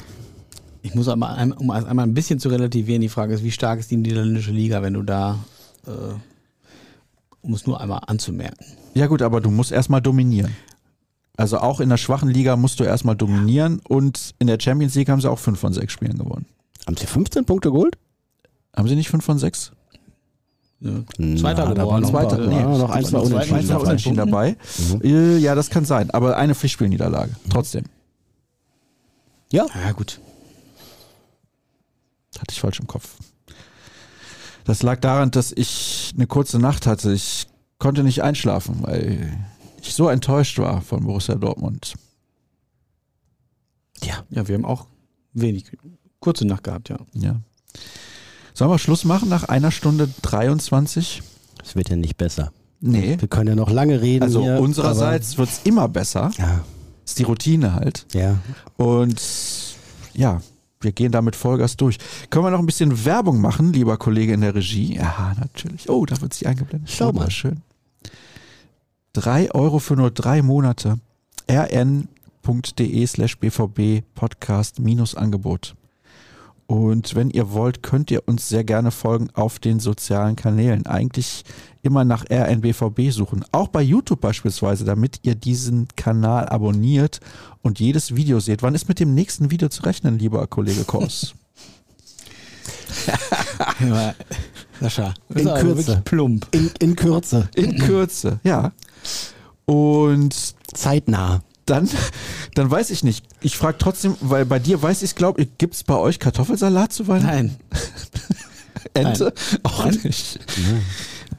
[0.84, 3.79] Ich muss aber um es einmal ein bisschen zu relativieren, die Frage ist, wie stark
[3.79, 5.39] ist die niederländische Liga, wenn du da,
[5.85, 5.91] äh,
[7.47, 8.65] um es nur einmal anzumerken.
[8.93, 10.53] Ja gut, aber du musst erstmal dominieren.
[11.37, 15.07] Also auch in der schwachen Liga musst du erstmal dominieren und in der Champions League
[15.09, 16.45] haben sie auch 5 von 6 Spielen gewonnen.
[16.85, 17.97] haben sie 15 Punkte geholt?
[18.75, 19.71] Haben sie nicht 5 von 6?
[20.79, 21.05] Ne?
[21.17, 22.05] Na, Zweiter da geworden.
[22.05, 24.17] Zweiter, nee, ja, noch ein, stimmt, zwei noch zwei Unentschieden.
[24.17, 24.57] Dabei.
[25.03, 27.31] Äh, Ja, das kann sein, aber eine Pflichtspielniederlage.
[27.49, 27.85] Trotzdem.
[29.51, 30.19] Ja, Ja, gut.
[32.39, 33.15] Hatte ich falsch im Kopf.
[34.68, 37.14] Das lag daran, dass ich eine kurze Nacht hatte.
[37.14, 37.48] Ich
[37.80, 39.31] konnte nicht einschlafen, weil
[39.81, 41.95] ich so enttäuscht war von Borussia Dortmund.
[44.03, 44.23] ja.
[44.30, 44.88] Ja, wir haben auch
[45.34, 45.72] wenig,
[46.19, 46.98] kurze Nacht gehabt, ja.
[47.14, 47.39] Ja.
[48.53, 51.22] Sollen wir Schluss machen nach einer Stunde 23?
[51.64, 52.52] Es wird ja nicht besser.
[52.80, 53.18] Nee.
[53.19, 54.23] Wir können ja noch lange reden.
[54.23, 56.31] Also hier, unsererseits wird's immer besser.
[56.38, 56.64] Ja,
[57.06, 58.06] Ist die Routine halt.
[58.14, 58.38] ja.
[58.76, 59.22] Und
[60.14, 60.41] ja,
[60.81, 61.97] wir gehen damit Vollgas durch.
[62.29, 64.95] Können wir noch ein bisschen Werbung machen, lieber Kollege in der Regie?
[64.95, 65.89] Ja, natürlich.
[65.89, 66.89] Oh, da wird sie eingeblendet.
[66.91, 67.29] Schau mal.
[67.31, 67.61] Schön.
[69.13, 70.99] Drei Euro für nur drei Monate.
[71.49, 75.75] rn.de slash bvb Podcast minus Angebot.
[76.68, 80.85] Und wenn ihr wollt, könnt ihr uns sehr gerne folgen auf den sozialen Kanälen.
[80.85, 81.44] Eigentlich
[81.81, 83.45] immer nach RNBVB suchen.
[83.53, 87.22] Auch bei YouTube beispielsweise, damit ihr diesen Kanal abonniert
[87.61, 88.64] und jedes Video seht.
[88.64, 91.34] Wann ist mit dem nächsten Video zu rechnen, lieber Kollege Kors?
[94.80, 96.02] Sascha, In aber Kürze.
[96.03, 96.48] plump.
[96.52, 97.49] In, in Kürze.
[97.56, 98.72] In Kürze, ja.
[99.65, 100.35] Und
[100.73, 101.41] Zeitnah.
[101.69, 101.89] Dann,
[102.56, 103.26] dann weiß ich nicht.
[103.41, 106.91] Ich frage trotzdem, weil bei dir weiß ich, glaube ich, gibt es bei euch Kartoffelsalat
[106.94, 107.27] zu Weihnachten?
[107.35, 107.56] Nein.
[108.94, 109.34] Ente?
[109.64, 109.99] Auch Nein.
[110.03, 110.39] nicht.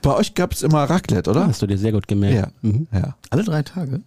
[0.03, 1.47] Bei euch gab es immer Raclette, oder?
[1.47, 2.37] Hast du dir sehr gut gemerkt.
[2.37, 2.69] Ja.
[2.71, 2.87] Mhm.
[2.93, 3.17] Ja.
[3.31, 4.03] Alle drei Tage?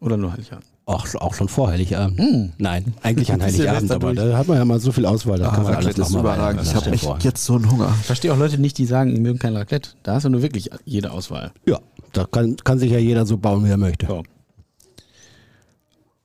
[0.00, 0.66] Oder nur Heiligabend?
[0.84, 2.58] Auch, auch schon vor Heiligabend.
[2.58, 4.28] Nein, eigentlich an Heiligabend, aber durch.
[4.28, 6.34] da hat man ja mal so viel Auswahl, da kann man alles Raclette ist nochmal
[6.34, 6.62] überragend.
[6.66, 7.94] Ich habe echt jetzt so einen Hunger.
[8.00, 9.90] Ich verstehe auch Leute nicht, die sagen, die mögen kein Raclette.
[10.02, 11.52] Da hast du nur wirklich jede Auswahl.
[11.66, 11.78] Ja,
[12.12, 14.06] da kann, kann sich ja jeder so bauen, wie er möchte.
[14.06, 14.22] Ja.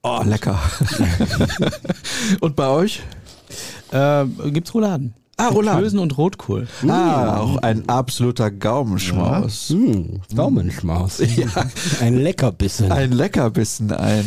[0.03, 0.59] Oh, lecker.
[2.39, 3.01] und bei euch?
[3.91, 5.13] Äh, gibt's Rouladen.
[5.39, 5.81] Ah, Rouladen.
[5.81, 6.67] Klößen und Rotkohl.
[6.87, 9.69] Ah, auch ein absoluter Gaumenschmaus.
[9.69, 11.21] Hm, Daumenschmaus.
[12.01, 12.91] Ein Leckerbissen.
[12.91, 14.25] Ein Leckerbissen, ein,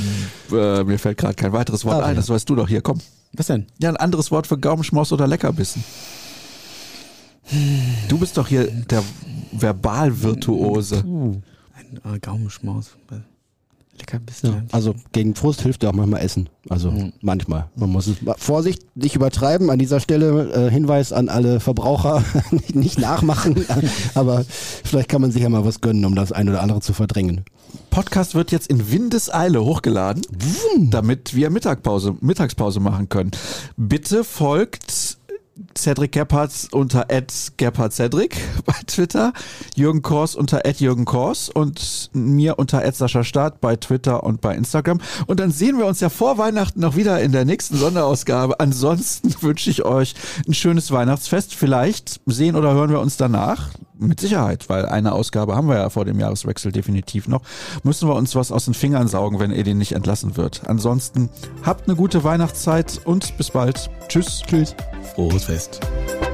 [0.53, 2.15] äh, mir fällt gerade kein weiteres Wort Ah, ein, ja.
[2.15, 2.99] das weißt du doch hier, komm.
[3.33, 3.67] Was denn?
[3.79, 5.83] Ja, ein anderes Wort für Gaumenschmaus oder Leckerbissen.
[8.09, 9.03] Du bist doch hier der
[9.51, 10.99] Verbalvirtuose.
[10.99, 11.43] Ein
[12.15, 12.93] äh, Gaumenschmaus.
[14.01, 14.51] Lecker bisschen.
[14.53, 16.49] Ja, also gegen Frust hilft ja auch manchmal Essen.
[16.69, 17.69] Also manchmal.
[17.77, 19.71] Man muss es Vorsicht, nicht übertreiben.
[19.71, 23.65] An dieser Stelle äh, Hinweis an alle Verbraucher, nicht- nicht nachmachen,
[24.15, 26.93] aber vielleicht kann man sich ja mal was gönnen, um das ein oder andere zu
[26.93, 27.45] verdrängen.
[27.91, 30.23] Podcast wird jetzt in Windeseile hochgeladen,
[30.91, 33.31] damit wir Mittagpause, Mittagspause machen können.
[33.77, 35.19] Bitte folgt
[35.77, 37.07] Cedric Gebhardt unter
[37.91, 39.33] Cedric bei Twitter,
[39.75, 45.01] Jürgen Kors unter Jürgen Kors und mir unter Sascha Staat bei Twitter und bei Instagram.
[45.27, 48.61] Und dann sehen wir uns ja vor Weihnachten noch wieder in der nächsten Sonderausgabe.
[48.61, 50.15] Ansonsten wünsche ich euch
[50.47, 51.55] ein schönes Weihnachtsfest.
[51.55, 53.71] Vielleicht sehen oder hören wir uns danach.
[54.03, 57.43] Mit Sicherheit, weil eine Ausgabe haben wir ja vor dem Jahreswechsel definitiv noch.
[57.83, 60.63] Müssen wir uns was aus den Fingern saugen, wenn Edin nicht entlassen wird.
[60.67, 61.29] Ansonsten
[61.67, 63.91] habt eine gute Weihnachtszeit und bis bald.
[64.09, 64.41] Tschüss.
[64.47, 64.75] Tschüss.
[65.15, 65.60] Frohes Fest.
[65.61, 66.30] ist.